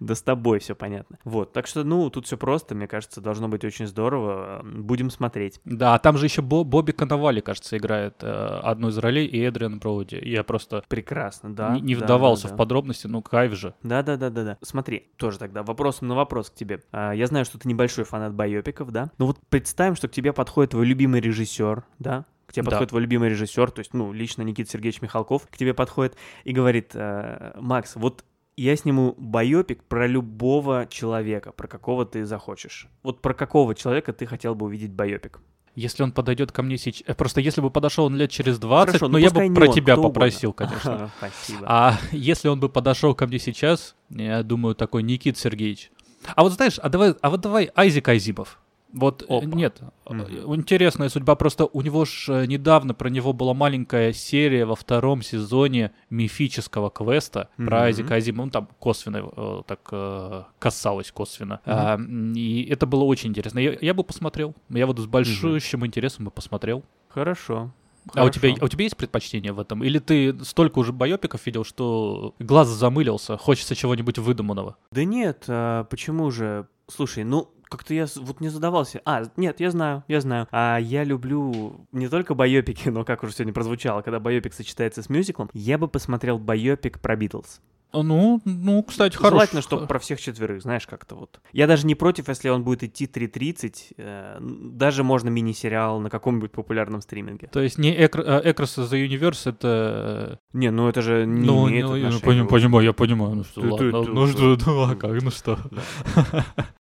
Да 0.00 0.14
с 0.14 0.22
тобой 0.22 0.58
все 0.58 0.74
понятно. 0.74 1.18
Вот, 1.24 1.52
так 1.52 1.66
что, 1.66 1.84
ну, 1.84 2.10
тут 2.10 2.26
все 2.26 2.36
просто, 2.36 2.74
мне 2.74 2.86
кажется, 2.88 3.20
должно 3.20 3.48
быть 3.48 3.64
очень 3.64 3.86
здорово. 3.86 4.60
Будем 4.64 5.10
смотреть. 5.10 5.60
Да, 5.64 5.94
а 5.94 5.98
там 5.98 6.16
же 6.18 6.26
еще 6.26 6.42
Бо- 6.42 6.64
Бобби 6.64 6.92
Коновали, 6.92 7.40
кажется, 7.40 7.76
играет 7.76 8.16
э, 8.22 8.60
одну 8.62 8.88
из 8.88 8.98
ролей, 8.98 9.26
и 9.26 9.40
Эдриан 9.40 9.78
Броуди. 9.78 10.16
Я 10.22 10.42
просто 10.44 10.82
Прекрасно, 10.88 11.54
да. 11.54 11.74
не, 11.74 11.80
не 11.80 11.94
да, 11.96 12.04
вдавался 12.04 12.48
да, 12.48 12.54
в 12.54 12.56
подробности, 12.56 13.06
ну 13.06 13.22
кайф 13.22 13.52
же. 13.54 13.74
Да, 13.82 14.02
да, 14.02 14.16
да, 14.16 14.30
да, 14.30 14.44
да. 14.44 14.58
Смотри, 14.62 15.08
тоже 15.16 15.38
тогда 15.38 15.62
вопросом 15.62 16.08
на 16.08 16.14
вопрос 16.14 16.50
к 16.50 16.54
тебе. 16.54 16.82
А, 16.92 17.12
Я 17.12 17.26
знаю, 17.26 17.44
что 17.44 17.58
ты 17.58 17.68
небольшой 17.68 18.04
фанат 18.04 18.34
байопиков, 18.34 18.90
да? 18.90 19.10
Ну 19.18 19.26
вот 19.26 19.38
представим, 19.48 19.94
что 19.96 20.08
к 20.08 20.12
тебе 20.12 20.32
подходит 20.32 20.72
твой 20.72 20.86
любимый 20.86 21.20
режиссер, 21.20 21.84
да? 21.98 22.24
Тебе 22.54 22.62
Да. 22.64 22.70
подходит 22.70 22.90
твой 22.90 23.02
любимый 23.02 23.28
режиссер, 23.30 23.70
то 23.72 23.80
есть, 23.80 23.94
ну, 23.94 24.12
лично 24.12 24.42
Никита 24.42 24.70
Сергеевич 24.70 25.02
Михалков 25.02 25.46
к 25.50 25.56
тебе 25.56 25.74
подходит 25.74 26.16
и 26.44 26.52
говорит, 26.52 26.92
«Э, 26.94 27.52
Макс, 27.60 27.96
вот 27.96 28.24
я 28.56 28.76
сниму 28.76 29.14
байопик 29.18 29.82
про 29.82 30.06
любого 30.06 30.86
человека, 30.88 31.50
про 31.50 31.66
какого 31.66 32.06
ты 32.06 32.24
захочешь. 32.24 32.86
Вот 33.02 33.20
про 33.20 33.34
какого 33.34 33.74
человека 33.74 34.12
ты 34.12 34.26
хотел 34.26 34.54
бы 34.54 34.66
увидеть 34.66 34.92
байопик? 34.92 35.40
Если 35.74 36.04
он 36.04 36.12
подойдет 36.12 36.52
ко 36.52 36.62
мне 36.62 36.78
сейчас... 36.78 37.16
Просто 37.16 37.40
если 37.40 37.60
бы 37.60 37.68
подошел 37.70 38.04
он 38.04 38.14
лет 38.14 38.30
через 38.30 38.60
20, 38.60 38.86
Хорошо, 38.92 39.06
ну, 39.08 39.14
ну 39.14 39.18
я 39.18 39.30
бы 39.30 39.52
про 39.52 39.66
он, 39.66 39.74
тебя 39.74 39.94
кто 39.94 40.02
угодно. 40.02 40.14
попросил, 40.14 40.52
конечно. 40.52 41.10
Спасибо. 41.18 41.66
А 41.66 41.98
если 42.12 42.46
он 42.46 42.60
бы 42.60 42.68
подошел 42.68 43.12
ко 43.16 43.26
мне 43.26 43.40
сейчас, 43.40 43.96
я 44.10 44.44
думаю, 44.44 44.76
такой 44.76 45.02
Никит 45.02 45.36
Сергеевич. 45.36 45.90
А 46.36 46.44
вот 46.44 46.52
знаешь, 46.52 46.78
а 46.78 46.88
давай, 46.88 47.14
а 47.20 47.28
вот 47.30 47.40
давай 47.40 47.70
Айзек 47.74 48.06
Азимов. 48.06 48.60
Вот 48.94 49.22
э, 49.22 49.26
Опа. 49.28 49.44
нет, 49.44 49.80
э, 50.06 50.14
интересная 50.54 51.08
судьба. 51.08 51.34
Просто 51.34 51.66
у 51.66 51.82
него 51.82 52.04
ж 52.04 52.26
э, 52.28 52.46
недавно 52.46 52.94
про 52.94 53.08
него 53.10 53.32
была 53.32 53.52
маленькая 53.52 54.12
серия 54.12 54.64
во 54.64 54.76
втором 54.76 55.20
сезоне 55.22 55.90
мифического 56.10 56.90
квеста 56.90 57.48
Мгм. 57.56 57.66
про 57.68 57.82
Айзека 57.82 58.14
Азимова. 58.14 58.46
Ну, 58.46 58.50
там 58.52 58.68
косвенно 58.78 59.64
так 59.66 60.50
касалось 60.58 61.10
косвенно. 61.10 61.60
М, 61.66 62.32
и 62.34 62.62
это 62.70 62.86
было 62.86 63.04
очень 63.04 63.30
интересно. 63.30 63.58
Я, 63.58 63.76
я 63.80 63.94
бы 63.94 64.04
посмотрел. 64.04 64.54
Я 64.70 64.86
вот 64.86 64.98
с 64.98 65.06
большущим 65.06 65.84
интересом 65.84 66.26
бы 66.26 66.30
посмотрел. 66.30 66.84
Хорошо. 67.08 67.72
А 68.14 68.24
у 68.24 68.30
тебя, 68.30 68.48
Хорошо. 68.50 68.62
а 68.62 68.64
у 68.66 68.68
тебя 68.68 68.84
есть 68.84 68.96
предпочтение 68.96 69.52
в 69.52 69.58
этом? 69.58 69.82
Или 69.82 69.98
ты 69.98 70.36
столько 70.44 70.78
уже 70.78 70.92
байопиков 70.92 71.44
видел, 71.46 71.64
что 71.64 72.34
глаз 72.38 72.68
замылился, 72.68 73.36
хочется 73.38 73.74
чего-нибудь 73.74 74.18
выдуманного? 74.18 74.76
Да 74.92 75.04
нет, 75.04 75.44
а 75.48 75.84
почему 75.84 76.30
же? 76.30 76.66
Слушай, 76.86 77.24
ну 77.24 77.48
как-то 77.68 77.94
я 77.94 78.06
вот 78.16 78.40
не 78.40 78.48
задавался. 78.48 79.00
А, 79.04 79.22
нет, 79.36 79.60
я 79.60 79.70
знаю, 79.70 80.04
я 80.08 80.20
знаю. 80.20 80.48
А 80.50 80.78
я 80.78 81.04
люблю 81.04 81.86
не 81.92 82.08
только 82.08 82.34
байопики, 82.34 82.88
но 82.90 83.04
как 83.04 83.22
уже 83.22 83.32
сегодня 83.32 83.52
прозвучало, 83.52 84.02
когда 84.02 84.20
байопик 84.20 84.54
сочетается 84.54 85.02
с 85.02 85.08
мюзиклом, 85.08 85.50
я 85.52 85.78
бы 85.78 85.88
посмотрел 85.88 86.38
байопик 86.38 87.00
про 87.00 87.16
Битлз. 87.16 87.60
Ну, 88.02 88.40
ну, 88.44 88.82
кстати, 88.82 89.16
хорошо. 89.16 89.36
Желательно, 89.36 89.62
чтобы 89.62 89.86
про 89.86 89.98
всех 90.00 90.20
четверых, 90.20 90.62
знаешь, 90.62 90.86
как-то 90.86 91.14
вот. 91.14 91.40
Я 91.52 91.66
даже 91.68 91.86
не 91.86 91.94
против, 91.94 92.28
если 92.28 92.48
он 92.48 92.64
будет 92.64 92.82
идти 92.82 93.06
3.30, 93.06 93.74
э, 93.96 94.38
даже 94.40 95.04
можно 95.04 95.28
мини-сериал 95.28 96.00
на 96.00 96.10
каком-нибудь 96.10 96.50
популярном 96.50 97.00
стриминге. 97.02 97.48
То 97.52 97.60
есть 97.60 97.78
не 97.78 97.96
Экр- 97.96 98.24
э, 98.24 98.52
Across 98.52 98.90
the 98.90 99.06
Universe, 99.06 99.48
это... 99.48 100.40
Не, 100.52 100.70
ну 100.70 100.88
это 100.88 101.02
же 101.02 101.24
не 101.24 101.46
ну, 101.46 101.68
имеет 101.68 101.86
ну, 101.86 101.94
я 101.94 102.08
отношения. 102.08 102.42
поним- 102.42 102.48
понимаю, 102.48 102.84
я 102.86 102.92
понимаю. 102.92 103.34
Ну 103.36 103.44
что, 103.44 103.60
Ты- 103.60 103.68
ладно, 103.70 104.04
ты- 104.04 104.10
ну 104.10 104.26
ты- 104.26 104.32
что, 104.32 104.58
ну 104.66 104.82
а 104.82 104.96
как, 104.96 105.22
ну 105.22 105.30
что. 105.30 105.58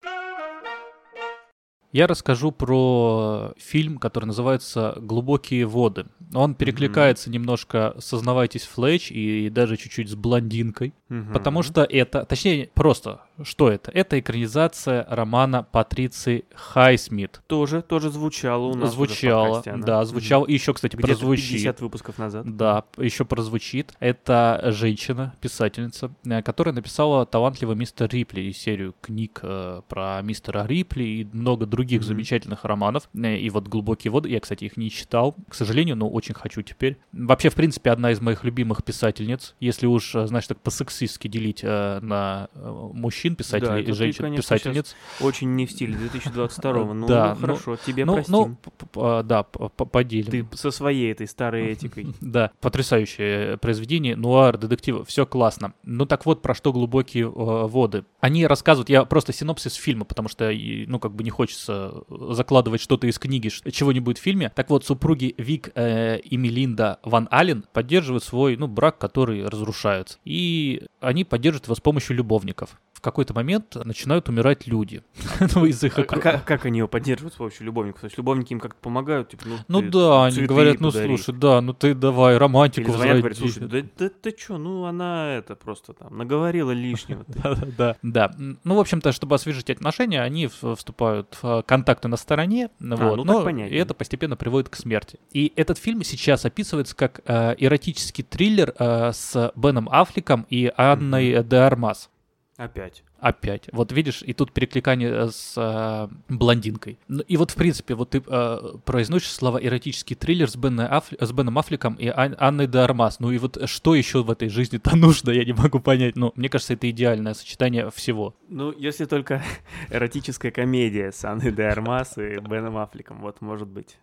Я 1.94 2.08
расскажу 2.08 2.50
про 2.50 3.52
фильм, 3.56 3.98
который 3.98 4.24
называется 4.24 4.98
«Глубокие 5.00 5.64
воды». 5.64 6.06
Он 6.34 6.56
перекликается 6.56 7.30
немножко 7.30 7.94
«Сознавайтесь, 8.00 8.64
Флетч» 8.64 9.12
и 9.12 9.48
даже 9.48 9.76
чуть-чуть 9.76 10.10
с 10.10 10.16
«Блондинкой». 10.16 10.92
Мгм. 11.14 11.32
Потому 11.32 11.62
что 11.62 11.82
это, 11.84 12.24
точнее, 12.24 12.70
просто, 12.74 13.20
что 13.42 13.70
это? 13.70 13.90
Это 13.92 14.18
экранизация 14.18 15.06
романа 15.08 15.62
Патриции 15.70 16.44
Хайсмит. 16.54 17.40
Тоже, 17.46 17.82
тоже 17.82 18.10
звучало 18.10 18.64
у 18.66 18.74
нас 18.74 18.92
звучало, 18.94 19.46
подкасте 19.46 19.70
она. 19.70 19.86
да, 19.86 20.04
звучало. 20.04 20.44
И 20.46 20.52
еще, 20.54 20.74
кстати, 20.74 20.96
Где-то 20.96 21.08
прозвучит. 21.08 21.50
50 21.52 21.80
выпусков 21.80 22.18
назад. 22.18 22.56
Да, 22.56 22.84
еще 22.96 23.24
прозвучит. 23.24 23.94
Это 24.00 24.60
женщина, 24.66 25.34
писательница, 25.40 26.10
э, 26.24 26.42
которая 26.42 26.74
написала 26.74 27.24
«Талантливый 27.26 27.76
мистер 27.76 28.08
Рипли» 28.10 28.40
и 28.42 28.52
серию 28.52 28.94
книг 29.00 29.40
э, 29.42 29.82
про 29.88 30.20
мистера 30.22 30.66
Рипли 30.66 31.04
и 31.04 31.28
много 31.32 31.66
других 31.66 32.00
Мгм. 32.00 32.06
замечательных 32.08 32.64
романов. 32.64 33.08
Э, 33.14 33.36
И 33.36 33.50
вот 33.50 33.68
«Глубокие 33.68 34.10
воды», 34.10 34.30
я, 34.30 34.40
кстати, 34.40 34.64
их 34.64 34.76
не 34.76 34.90
читал, 34.90 35.36
к 35.48 35.54
сожалению, 35.54 35.96
но 35.96 36.08
очень 36.08 36.34
хочу 36.34 36.62
теперь. 36.62 36.98
Вообще, 37.12 37.50
в 37.50 37.54
принципе, 37.54 37.90
одна 37.90 38.10
из 38.10 38.20
моих 38.20 38.42
любимых 38.44 38.82
писательниц, 38.84 39.54
если 39.60 39.86
уж, 39.86 40.14
э, 40.14 40.26
знаешь, 40.26 40.46
так 40.46 40.58
по-сексистски 41.04 41.28
делить 41.28 41.60
э, 41.62 41.98
на 42.00 42.48
э, 42.54 42.88
мужчин 42.94 43.36
писателей 43.36 43.80
это 43.80 43.80
и 43.80 43.84
ты, 43.86 43.92
женщин 43.94 44.24
конечно, 44.24 44.42
писательниц. 44.56 44.96
Очень 45.20 45.54
не 45.54 45.66
в 45.66 45.70
стиле 45.70 45.94
2022 45.96 46.94
Ну, 46.94 47.06
Да, 47.06 47.34
ну, 47.34 47.34
ну, 47.34 47.40
хорошо, 47.40 47.76
тебе 47.76 48.04
Ну, 48.04 48.14
простим. 48.14 48.34
ну, 48.34 48.56
а, 48.96 49.22
да, 49.22 49.42
поделим. 49.42 50.48
Ты 50.48 50.56
со 50.56 50.70
своей 50.70 51.12
этой 51.12 51.26
старой 51.28 51.72
этикой. 51.72 52.06
Да, 52.20 52.50
потрясающее 52.60 53.56
произведение, 53.58 54.16
нуар, 54.16 54.56
детектив, 54.58 55.06
все 55.06 55.26
классно. 55.26 55.74
Ну 55.84 56.06
так 56.06 56.26
вот, 56.26 56.42
про 56.42 56.54
что 56.54 56.72
глубокие 56.72 57.24
э, 57.24 57.28
воды. 57.28 58.04
Они 58.20 58.46
рассказывают, 58.46 58.88
я 58.88 59.04
просто 59.04 59.32
синопсис 59.32 59.74
фильма, 59.74 60.04
потому 60.04 60.28
что, 60.28 60.50
ну 60.86 60.98
как 60.98 61.14
бы 61.14 61.22
не 61.24 61.30
хочется 61.30 62.02
закладывать 62.30 62.80
что-то 62.80 63.06
из 63.06 63.18
книги, 63.18 63.48
ш- 63.48 63.70
чего 63.70 63.92
не 63.92 64.00
будет 64.00 64.18
в 64.18 64.22
фильме. 64.22 64.50
Так 64.54 64.70
вот, 64.70 64.84
супруги 64.84 65.34
Вик 65.38 65.70
э, 65.74 66.18
и 66.20 66.36
Мелинда 66.36 66.98
Ван 67.02 67.28
Аллен 67.30 67.64
поддерживают 67.72 68.24
свой, 68.24 68.56
ну, 68.56 68.66
брак, 68.68 68.98
который 68.98 69.46
разрушается. 69.46 70.18
И 70.24 70.83
они 71.00 71.24
поддерживают 71.24 71.66
его 71.66 71.74
с 71.74 71.80
помощью 71.80 72.16
любовников. 72.16 72.78
В 72.92 73.00
какой-то 73.00 73.34
момент 73.34 73.76
начинают 73.84 74.28
умирать 74.28 74.66
люди. 74.66 75.02
Ну, 75.54 75.66
из 75.66 75.82
их 75.84 75.98
А 75.98 76.04
как, 76.04 76.44
как 76.44 76.64
они 76.66 76.78
ее 76.80 76.88
поддерживают 76.88 77.34
с 77.34 77.36
помощью 77.36 77.66
любовников? 77.66 78.00
То 78.00 78.06
есть 78.06 78.16
любовники 78.16 78.52
им 78.52 78.60
как-то 78.60 78.80
помогают? 78.80 79.30
Типа, 79.30 79.44
ну, 79.46 79.56
Ну 79.68 79.90
да, 79.90 80.24
они 80.24 80.42
говорят, 80.46 80.80
ну 80.80 80.88
подари. 80.88 81.16
слушай, 81.16 81.38
да, 81.38 81.60
ну 81.60 81.74
ты 81.74 81.94
давай 81.94 82.34
Или 82.34 82.38
романтику 82.38 82.92
звонят, 82.92 83.18
говорят, 83.18 83.38
возроди. 83.38 83.52
слушай, 83.52 83.68
да, 83.82 83.88
да 83.98 84.10
ты 84.22 84.32
чё, 84.32 84.56
ну 84.56 84.84
она 84.84 85.34
это 85.34 85.54
просто 85.54 85.92
там 85.92 86.16
наговорила 86.16 86.70
лишнего. 86.70 87.24
ты». 87.24 87.72
Да, 87.76 87.96
да. 88.02 88.34
Ну, 88.38 88.74
в 88.74 88.80
общем-то, 88.80 89.12
чтобы 89.12 89.34
освежить 89.34 89.70
отношения, 89.70 90.22
они 90.22 90.46
вступают 90.46 91.36
в 91.42 91.44
э, 91.60 91.62
контакты 91.62 92.08
на 92.08 92.16
стороне, 92.16 92.70
вот, 92.80 93.24
ну 93.24 93.48
и 93.48 93.74
это 93.76 93.94
постепенно 93.94 94.36
приводит 94.36 94.68
к 94.68 94.76
смерти. 94.76 95.18
И 95.32 95.52
этот 95.56 95.78
фильм 95.78 96.02
сейчас 96.02 96.44
описывается 96.44 96.96
как 96.96 97.20
э, 97.26 97.54
эротический 97.58 98.24
триллер 98.24 98.74
э, 98.78 99.12
с 99.12 99.52
Беном 99.56 99.88
Аффлеком 99.90 100.46
и 100.48 100.66
Анной 100.76 101.42
де 101.42 101.56
Армас. 101.56 102.10
Опять. 102.56 103.02
Опять. 103.18 103.68
Вот 103.72 103.90
видишь, 103.90 104.22
и 104.22 104.32
тут 104.32 104.52
перекликание 104.52 105.10
э, 105.10 105.28
с 105.28 105.54
э, 105.56 106.08
блондинкой. 106.28 106.98
Ну, 107.08 107.22
и 107.26 107.36
вот, 107.36 107.50
в 107.50 107.56
принципе, 107.56 107.94
вот 107.94 108.10
ты 108.10 108.22
э, 108.24 108.58
произносишь 108.84 109.32
слова 109.32 109.58
эротический 109.60 110.14
триллер 110.14 110.48
с, 110.48 110.54
Бен 110.54 110.78
Афф- 110.78 111.16
с 111.18 111.32
Беном 111.32 111.58
Аффлеком 111.58 111.94
и 111.94 112.06
Ан- 112.06 112.36
Анной 112.38 112.68
де 112.68 112.78
Армас. 112.78 113.18
Ну 113.18 113.32
и 113.32 113.38
вот 113.38 113.58
что 113.68 113.96
еще 113.96 114.22
в 114.22 114.30
этой 114.30 114.50
жизни-то 114.50 114.94
нужно, 114.96 115.30
я 115.30 115.44
не 115.44 115.52
могу 115.52 115.80
понять. 115.80 116.14
Ну, 116.14 116.32
мне 116.36 116.48
кажется, 116.48 116.74
это 116.74 116.88
идеальное 116.90 117.34
сочетание 117.34 117.90
всего. 117.90 118.36
Ну, 118.48 118.72
если 118.78 119.06
только 119.06 119.42
эротическая 119.90 120.52
комедия 120.52 121.10
с 121.10 121.24
Анной 121.24 121.50
де 121.50 121.64
Армас 121.64 122.16
и 122.18 122.38
Беном 122.38 122.76
Аффлеком, 122.76 123.20
вот 123.20 123.40
может 123.40 123.66
быть. 123.66 123.96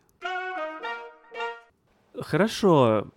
Хорошо, 2.22 3.08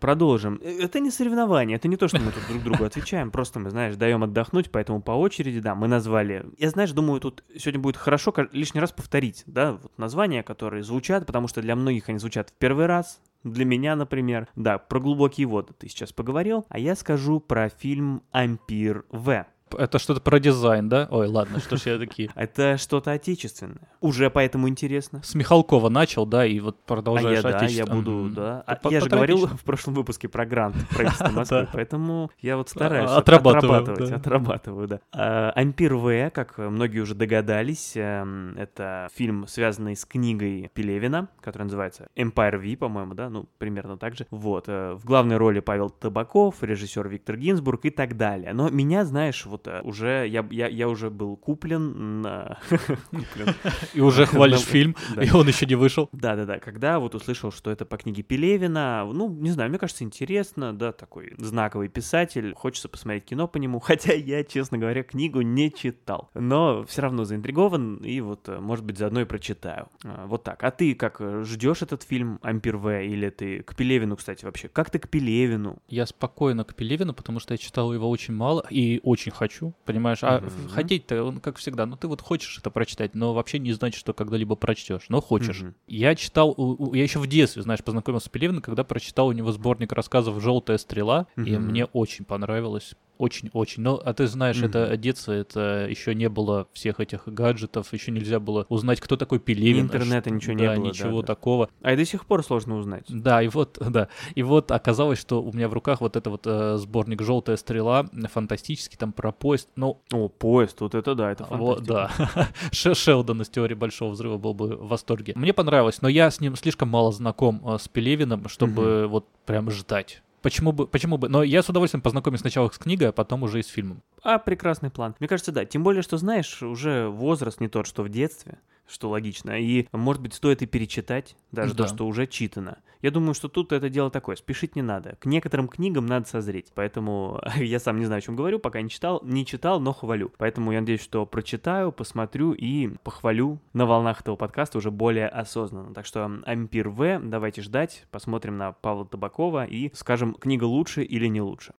продолжим. 0.00 0.60
Э, 0.62 0.84
Это 0.84 1.00
не 1.00 1.10
соревнование, 1.10 1.76
это 1.76 1.88
не 1.88 1.96
то, 1.96 2.08
что 2.08 2.20
мы 2.20 2.30
тут 2.30 2.46
друг 2.48 2.62
другу 2.62 2.84
отвечаем, 2.84 3.30
просто 3.30 3.58
мы, 3.58 3.70
знаешь, 3.70 3.96
даем 3.96 4.22
отдохнуть, 4.22 4.70
поэтому 4.70 5.02
по 5.02 5.12
очереди, 5.12 5.60
да, 5.60 5.74
мы 5.74 5.88
назвали. 5.88 6.46
Я, 6.58 6.70
знаешь, 6.70 6.92
думаю, 6.92 7.20
тут 7.20 7.44
сегодня 7.56 7.80
будет 7.80 7.96
хорошо 7.96 8.32
лишний 8.52 8.80
раз 8.80 8.92
повторить, 8.92 9.42
да, 9.46 9.72
вот 9.72 9.98
названия, 9.98 10.42
которые 10.42 10.82
звучат, 10.84 11.26
потому 11.26 11.48
что 11.48 11.62
для 11.62 11.74
многих 11.76 12.08
они 12.08 12.18
звучат 12.18 12.50
в 12.50 12.52
первый 12.54 12.86
раз, 12.86 13.20
для 13.44 13.64
меня, 13.64 13.94
например. 13.94 14.48
Да, 14.56 14.78
про 14.78 15.00
глубокие 15.00 15.46
воды 15.46 15.74
ты 15.78 15.88
сейчас 15.88 16.12
поговорил, 16.12 16.64
а 16.68 16.78
я 16.78 16.96
скажу 16.96 17.40
про 17.40 17.68
фильм 17.68 18.22
«Ампир 18.30 19.04
В». 19.10 19.46
Это 19.76 19.98
что-то 19.98 20.20
про 20.20 20.38
дизайн, 20.38 20.88
да? 20.88 21.08
Ой, 21.10 21.26
ладно, 21.26 21.58
что 21.58 21.76
ж 21.76 21.82
я 21.86 21.98
такие. 21.98 22.30
Это 22.36 22.76
что-то 22.78 23.12
отечественное. 23.12 23.88
Уже 24.00 24.30
поэтому 24.30 24.68
интересно. 24.68 25.22
С 25.22 25.34
Михалкова 25.34 25.88
начал, 25.88 26.26
да, 26.26 26.46
и 26.46 26.60
вот 26.60 26.76
А 26.84 26.88
продолжаешь 26.88 27.42
я, 27.42 27.50
да, 27.50 27.64
я 27.64 27.86
буду, 27.86 28.10
Мгм. 28.12 28.34
да. 28.34 28.62
А 28.66 28.78
я 28.90 29.00
же 29.00 29.08
говорил 29.08 29.46
в 29.46 29.64
прошлом 29.64 29.94
выпуске 29.94 30.28
про 30.28 30.46
грант 30.46 30.76
правительства 30.90 31.30
Москвы, 31.30 31.68
поэтому 31.72 32.30
я 32.40 32.56
вот 32.56 32.68
стараюсь 32.68 33.10
А, 33.10 33.18
отрабатывать, 33.18 34.12
отрабатываю, 34.12 34.86
да. 34.88 35.00
А, 35.12 35.50
Ампир 35.56 35.94
В, 35.96 36.30
как 36.30 36.58
многие 36.58 37.00
уже 37.00 37.14
догадались, 37.14 37.92
эм, 37.96 38.54
это 38.56 39.08
фильм, 39.14 39.46
связанный 39.48 39.96
с 39.96 40.04
книгой 40.04 40.70
Пелевина, 40.74 41.28
которая 41.40 41.64
называется 41.64 42.08
Empire 42.16 42.58
V, 42.58 42.76
по-моему, 42.76 43.14
да, 43.14 43.28
ну, 43.30 43.46
примерно 43.58 43.96
так 43.96 44.14
же. 44.16 44.26
Вот. 44.30 44.64
э, 44.68 44.94
В 44.94 45.04
главной 45.04 45.36
роли 45.36 45.60
Павел 45.60 45.90
Табаков, 45.90 46.62
режиссер 46.62 47.08
Виктор 47.08 47.36
Гинзбург 47.36 47.84
и 47.86 47.90
так 47.90 48.16
далее. 48.16 48.52
Но 48.52 48.68
меня, 48.70 49.04
знаешь, 49.04 49.46
вот 49.54 49.68
э, 49.68 49.80
уже, 49.82 50.26
я, 50.28 50.46
я, 50.50 50.66
я 50.66 50.88
уже 50.88 51.10
был 51.10 51.36
куплен 51.36 52.22
на... 52.22 52.58
куплен. 52.68 53.54
И 53.94 54.00
уже 54.00 54.26
хвалишь 54.26 54.60
фильм, 54.60 54.96
и 55.20 55.30
он 55.30 55.46
еще 55.46 55.66
не 55.66 55.76
вышел. 55.76 56.08
Да-да-да, 56.12 56.58
когда 56.58 56.98
вот 56.98 57.14
услышал, 57.14 57.52
что 57.52 57.70
это 57.70 57.84
по 57.84 57.96
книге 57.96 58.22
Пелевина, 58.22 59.08
ну, 59.12 59.28
не 59.28 59.50
знаю, 59.50 59.70
мне 59.70 59.78
кажется, 59.78 60.04
интересно, 60.04 60.72
да, 60.72 60.92
такой 60.92 61.34
знаковый 61.38 61.88
писатель, 61.88 62.54
хочется 62.54 62.88
посмотреть 62.88 63.26
кино 63.26 63.46
по 63.46 63.58
нему, 63.58 63.78
хотя 63.80 64.12
я, 64.12 64.42
честно 64.44 64.78
говоря, 64.78 65.02
книгу 65.02 65.40
не 65.40 65.72
читал, 65.72 66.30
но 66.34 66.84
все 66.84 67.02
равно 67.02 67.24
заинтригован, 67.24 67.96
и 67.96 68.20
вот, 68.20 68.48
э, 68.48 68.58
может 68.58 68.84
быть, 68.84 68.98
заодно 68.98 69.20
и 69.20 69.24
прочитаю. 69.24 69.88
А, 70.04 70.26
Вот 70.26 70.42
так. 70.42 70.64
А 70.64 70.70
ты 70.70 70.94
как, 70.94 71.20
э, 71.20 71.44
ждешь 71.44 71.82
этот 71.82 72.02
фильм 72.02 72.40
«Ампир 72.42 72.76
В» 72.76 73.00
или 73.00 73.30
ты 73.30 73.62
к 73.62 73.76
Пелевину, 73.76 74.16
кстати, 74.16 74.44
вообще? 74.44 74.68
Как 74.68 74.90
ты 74.90 74.98
к 74.98 75.08
Пелевину? 75.08 75.78
Я 75.88 76.06
спокойно 76.06 76.64
к 76.64 76.74
Пелевину, 76.74 77.14
потому 77.14 77.38
что 77.38 77.54
я 77.54 77.58
читал 77.58 77.92
его 77.92 78.10
очень 78.10 78.34
мало 78.34 78.64
и 78.70 79.00
очень 79.02 79.32
хочу, 79.32 79.43
понимаешь? 79.84 80.18
А 80.22 80.40
Мгм. 80.40 80.68
хотеть-то, 80.68 81.24
он, 81.24 81.40
как 81.40 81.58
всегда, 81.58 81.86
ну 81.86 81.96
ты 81.96 82.08
вот 82.08 82.20
хочешь 82.20 82.58
это 82.58 82.70
прочитать, 82.70 83.14
но 83.14 83.34
вообще 83.34 83.58
не 83.58 83.72
значит, 83.72 83.98
что 84.00 84.12
когда-либо 84.12 84.54
прочтешь, 84.56 85.06
но 85.08 85.20
хочешь. 85.20 85.60
Мгм. 85.60 85.74
Я 85.86 86.14
читал, 86.14 86.50
у- 86.56 86.90
у- 86.90 86.94
я 86.94 87.02
еще 87.02 87.18
в 87.18 87.26
детстве, 87.26 87.62
знаешь, 87.62 87.82
познакомился 87.82 88.26
с 88.26 88.28
Пелевиным, 88.30 88.62
когда 88.62 88.84
прочитал 88.84 89.28
у 89.28 89.32
него 89.32 89.52
сборник 89.52 89.92
рассказов 89.92 90.40
«Желтая 90.42 90.78
стрела», 90.78 91.26
и 91.36 91.40
Мгм. 91.56 91.62
мне 91.68 91.84
очень 91.86 92.24
понравилось. 92.24 92.94
Очень-очень. 93.18 93.82
Но, 93.82 94.00
а 94.04 94.12
ты 94.12 94.26
знаешь, 94.26 94.56
Мгм. 94.58 94.66
это 94.68 94.96
детство, 94.96 95.32
это 95.32 95.86
еще 95.88 96.14
не 96.14 96.28
было 96.28 96.66
всех 96.72 97.00
этих 97.00 97.26
гаджетов, 97.26 97.92
еще 97.92 98.10
нельзя 98.10 98.40
было 98.40 98.66
узнать, 98.68 99.00
кто 99.00 99.16
такой 99.16 99.38
Пелевин. 99.38 99.84
интернета 99.84 100.30
ш- 100.30 100.34
ничего 100.34 100.52
не 100.54 100.64
да, 100.66 100.74
было, 100.74 100.82
да, 100.84 100.88
ничего 100.90 101.20
да. 101.20 101.26
такого. 101.26 101.68
А 101.82 101.92
и 101.92 101.96
до 101.96 102.04
сих 102.04 102.26
пор 102.26 102.42
сложно 102.44 102.76
узнать. 102.76 103.04
Да, 103.08 103.42
и 103.42 103.48
вот, 103.48 103.78
да, 103.90 104.08
и 104.34 104.42
вот 104.42 104.70
оказалось, 104.72 105.18
что 105.20 105.42
у 105.42 105.52
меня 105.52 105.68
в 105.68 105.72
руках 105.72 106.00
вот 106.00 106.16
это 106.16 106.28
вот 106.30 106.42
э, 106.46 106.76
сборник 106.78 107.22
«Желтая 107.22 107.56
стрела», 107.56 108.06
фантастический, 108.32 108.98
там 108.98 109.12
про 109.12 109.30
поезд, 109.32 109.68
ну, 109.76 110.00
О, 110.12 110.28
поезд, 110.28 110.80
вот 110.80 110.94
это 110.94 111.14
да, 111.14 111.30
это 111.30 111.44
вот, 111.44 111.86
фантастика. 111.86 112.20
да. 112.34 112.48
Ше- 112.72 112.94
Шелдон 112.94 113.42
из 113.42 113.48
«Теории 113.48 113.74
Большого 113.74 114.10
Взрыва» 114.10 114.38
был 114.38 114.54
бы 114.54 114.76
в 114.76 114.88
восторге. 114.88 115.34
Мне 115.36 115.52
понравилось, 115.52 116.02
но 116.02 116.08
я 116.08 116.30
с 116.30 116.40
ним 116.40 116.56
слишком 116.56 116.88
мало 116.88 117.12
знаком 117.12 117.62
э, 117.64 117.78
с 117.78 117.86
Пелевиным, 117.88 118.48
чтобы 118.48 119.06
вот 119.08 119.26
прям 119.46 119.70
ждать. 119.70 120.22
Почему 120.44 120.72
бы, 120.72 120.86
почему 120.86 121.16
бы? 121.16 121.30
Но 121.30 121.42
я 121.42 121.62
с 121.62 121.70
удовольствием 121.70 122.02
познакомлюсь 122.02 122.42
сначала 122.42 122.68
с 122.68 122.76
книгой, 122.76 123.08
а 123.08 123.12
потом 123.12 123.44
уже 123.44 123.60
и 123.60 123.62
с 123.62 123.66
фильмом. 123.66 124.02
А, 124.22 124.38
прекрасный 124.38 124.90
план. 124.90 125.14
Мне 125.18 125.26
кажется, 125.26 125.52
да. 125.52 125.64
Тем 125.64 125.82
более, 125.82 126.02
что, 126.02 126.18
знаешь, 126.18 126.62
уже 126.62 127.08
возраст 127.08 127.60
не 127.60 127.68
тот, 127.68 127.86
что 127.86 128.02
в 128.02 128.10
детстве, 128.10 128.58
что 128.86 129.10
логично. 129.10 129.58
И, 129.60 129.86
может 129.92 130.22
быть, 130.22 130.34
стоит 130.34 130.62
и 130.62 130.66
перечитать 130.66 131.36
даже 131.52 131.74
Да. 131.74 131.84
то, 131.84 131.88
что 131.94 132.06
уже 132.06 132.26
читано. 132.26 132.78
Я 133.02 133.10
думаю, 133.10 133.34
что 133.34 133.48
тут 133.48 133.72
это 133.72 133.90
дело 133.90 134.10
такое. 134.10 134.34
Спешить 134.36 134.76
не 134.76 134.82
надо. 134.82 135.16
К 135.16 135.26
некоторым 135.26 135.68
книгам 135.68 136.06
надо 136.06 136.26
созреть. 136.26 136.72
Поэтому 136.74 137.38
я 137.56 137.78
сам 137.78 137.98
не 137.98 138.06
знаю, 138.06 138.18
о 138.18 138.22
чем 138.22 138.34
говорю, 138.36 138.58
пока 138.58 138.80
не 138.80 138.88
читал. 138.88 139.20
Не 139.22 139.44
читал, 139.44 139.78
но 139.80 139.92
хвалю. 139.92 140.32
Поэтому 140.38 140.72
я 140.72 140.80
надеюсь, 140.80 141.02
что 141.02 141.26
прочитаю, 141.26 141.92
посмотрю 141.92 142.52
и 142.52 142.88
похвалю 143.02 143.60
на 143.74 143.84
волнах 143.84 144.20
этого 144.22 144.36
подкаста 144.36 144.78
уже 144.78 144.90
более 144.90 145.28
осознанно. 145.28 145.92
Так 145.92 146.06
что 146.06 146.24
Ампир 146.46 146.88
В, 146.88 147.20
давайте 147.22 147.60
ждать, 147.60 148.06
посмотрим 148.10 148.56
на 148.56 148.72
Павла 148.72 149.04
Табакова 149.04 149.66
и 149.66 149.90
скажем, 149.94 150.34
книга 150.34 150.64
лучше 150.64 151.02
или 151.02 151.26
не 151.26 151.42
лучше. 151.42 151.74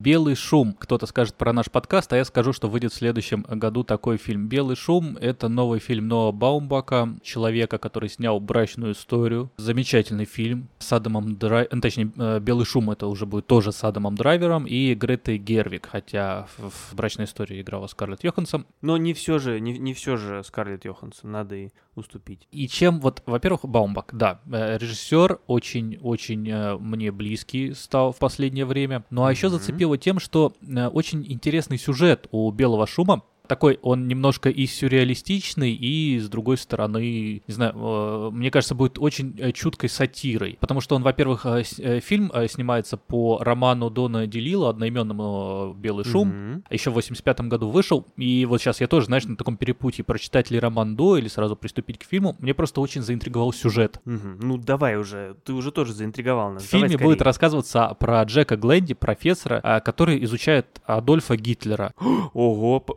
«Белый 0.00 0.36
шум». 0.36 0.76
Кто-то 0.78 1.06
скажет 1.06 1.34
про 1.34 1.52
наш 1.52 1.72
подкаст, 1.72 2.12
а 2.12 2.16
я 2.16 2.24
скажу, 2.24 2.52
что 2.52 2.68
выйдет 2.68 2.92
в 2.92 2.94
следующем 2.94 3.42
году 3.42 3.82
такой 3.82 4.16
фильм. 4.16 4.46
«Белый 4.46 4.76
шум»— 4.76 5.16
это 5.20 5.48
новый 5.48 5.80
фильм 5.80 6.06
Ноа 6.06 6.30
Баумбака, 6.30 7.16
человека, 7.20 7.78
который 7.78 8.08
снял 8.08 8.38
«Брачную 8.38 8.92
историю». 8.92 9.50
Замечательный 9.56 10.24
фильм 10.24 10.68
с 10.78 10.92
Адамом 10.92 11.36
Драйвером, 11.36 11.80
точнее, 11.80 12.12
э, 12.16 12.38
«Белый 12.38 12.64
шум»— 12.64 12.90
это 12.92 13.08
уже 13.08 13.26
будет 13.26 13.48
тоже 13.48 13.72
с 13.72 13.82
Адамом 13.82 14.14
Драйвером 14.14 14.66
и 14.66 14.94
Гретой 14.94 15.36
Гервик, 15.36 15.88
хотя 15.90 16.46
в, 16.58 16.94
«Брачной 16.94 17.24
истории» 17.24 17.60
играла 17.60 17.88
Скарлетт 17.88 18.22
Йоханссон. 18.22 18.66
Но 18.82 18.98
не 18.98 19.14
все 19.14 19.40
же, 19.40 19.58
не, 19.58 19.78
не 19.78 19.94
все 19.94 20.16
же 20.16 20.44
Скарлетт 20.44 20.84
Йоханссон, 20.84 21.32
надо 21.32 21.56
и 21.56 21.70
уступить. 21.96 22.46
И 22.52 22.68
чем 22.68 23.00
вот, 23.00 23.24
во-первых, 23.26 23.64
Баумбак, 23.64 24.10
да, 24.12 24.40
э, 24.46 24.78
режиссер 24.78 25.40
очень-очень 25.48 26.48
э, 26.48 26.76
мне 26.78 27.10
близкий 27.10 27.74
стал 27.74 28.12
в 28.12 28.18
последнее 28.18 28.64
время. 28.64 29.04
Ну 29.10 29.24
а 29.24 29.32
еще 29.32 29.48
Мгм. 29.48 29.56
Зацепило 29.88 29.98
тем, 29.98 30.18
что 30.18 30.52
э, 30.60 30.88
очень 30.88 31.24
интересный 31.30 31.78
сюжет 31.78 32.28
у 32.30 32.50
Белого 32.50 32.86
шума. 32.86 33.22
Такой 33.48 33.78
он 33.82 34.06
немножко 34.08 34.50
и 34.50 34.66
сюрреалистичный, 34.66 35.72
и 35.72 36.18
с 36.18 36.28
другой 36.28 36.58
стороны, 36.58 37.42
не 37.46 37.54
знаю, 37.54 37.72
э, 37.74 38.30
мне 38.32 38.50
кажется, 38.50 38.74
будет 38.74 38.98
очень 38.98 39.34
э, 39.38 39.52
чуткой 39.52 39.88
сатирой. 39.88 40.56
Потому 40.60 40.80
что 40.80 40.96
он, 40.96 41.02
во-первых, 41.02 41.46
э, 41.46 41.62
фильм 42.00 42.30
снимается 42.48 42.96
по 42.96 43.38
роману 43.40 43.90
Дона 43.90 44.26
Делила, 44.26 44.70
одноименному 44.70 45.74
«Белый 45.78 46.04
шум». 46.04 46.28
Мгм. 46.28 46.64
Еще 46.70 46.90
в 46.90 46.94
85 46.94 47.40
году 47.48 47.70
вышел, 47.70 48.06
и 48.16 48.44
вот 48.44 48.60
сейчас 48.60 48.80
я 48.80 48.86
тоже, 48.86 49.06
знаешь, 49.06 49.24
на 49.24 49.36
таком 49.36 49.56
перепутье, 49.56 50.04
прочитать 50.04 50.50
ли 50.50 50.58
роман 50.58 50.96
до 50.96 51.16
или 51.16 51.28
сразу 51.28 51.56
приступить 51.56 51.98
к 51.98 52.04
фильму. 52.04 52.36
Мне 52.38 52.54
просто 52.54 52.80
очень 52.80 53.02
заинтриговал 53.02 53.52
сюжет. 53.52 54.00
Мгм. 54.04 54.38
Ну 54.42 54.58
давай 54.58 54.96
уже, 54.96 55.36
ты 55.44 55.52
уже 55.52 55.72
тоже 55.72 55.92
заинтриговал 55.94 56.52
нас. 56.52 56.64
В 56.64 56.70
Давай 56.70 56.88
фильме 56.88 57.02
будет 57.02 57.16
скорее. 57.18 57.26
рассказываться 57.26 57.96
про 57.98 58.22
Джека 58.24 58.56
Гленди, 58.56 58.94
профессора, 58.94 59.60
а, 59.62 59.80
который 59.80 60.22
изучает 60.24 60.66
Адольфа 60.84 61.36
Гитлера. 61.36 61.92
Ого, 62.34 62.80
п- 62.80 62.94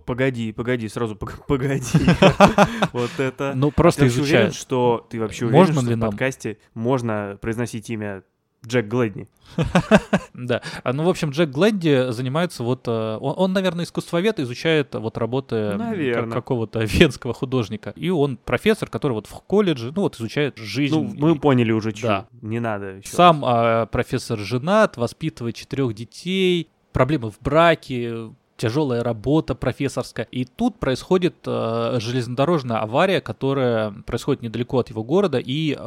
погоди, 0.50 0.54
погоди, 0.54 0.88
сразу 0.90 1.16
пог- 1.16 1.44
погоди. 1.48 1.82
Вот 2.94 3.12
это... 3.20 3.54
Ну, 3.56 3.72
просто 3.72 4.08
изучает. 4.08 4.54
что 4.54 5.06
ты 5.10 5.20
вообще 5.20 5.46
уверен, 5.46 5.74
что 5.74 5.82
в 5.82 6.00
подкасте 6.00 6.58
можно 6.74 7.38
произносить 7.42 7.90
имя 7.90 8.24
Джек 8.66 8.88
Глэдни? 8.88 9.28
Да. 10.34 10.62
А, 10.84 10.94
Ну, 10.94 11.04
в 11.04 11.10
общем, 11.10 11.30
Джек 11.32 11.50
Гленди 11.50 12.12
занимается 12.12 12.64
вот... 12.64 12.88
э, 12.88 13.18
Он, 13.20 13.34
он, 13.38 13.54
наверное, 13.54 13.86
искусствовед, 13.86 14.40
изучает 14.40 14.96
вот 14.96 15.18
работы 15.18 15.78
какого-то 16.32 16.80
венского 16.84 17.34
художника. 17.34 17.94
И 17.96 18.10
он 18.10 18.38
профессор, 18.38 18.90
который 18.90 19.14
вот 19.14 19.28
в 19.28 19.34
колледже, 19.42 19.92
ну, 19.96 20.04
вот 20.04 20.16
изучает 20.16 20.58
жизнь. 20.58 20.94
Ну, 20.96 21.14
мы 21.16 21.38
поняли 21.38 21.72
уже. 21.72 21.92
Да. 22.02 22.28
Не 22.42 22.60
надо 22.60 22.98
еще. 22.98 23.10
Сам 23.10 23.44
а, 23.46 23.86
профессор 23.88 24.40
женат, 24.40 24.98
воспитывает 24.98 25.56
четырех 25.56 25.94
детей, 25.94 26.70
проблемы 26.94 27.32
в 27.32 27.40
браке, 27.40 28.32
тяжелая 28.62 29.04
работа 29.04 29.56
профессорская. 29.56 30.28
И 30.32 30.46
тут 30.46 30.78
происходит 30.80 31.36
э, 31.48 31.98
железнодорожная 32.00 32.78
авария, 32.78 33.22
которая 33.22 33.92
происходит 34.06 34.44
недалеко 34.44 34.78
от 34.80 34.90
его 34.90 35.04
города, 35.04 35.40
и, 35.40 35.74
э, 35.74 35.80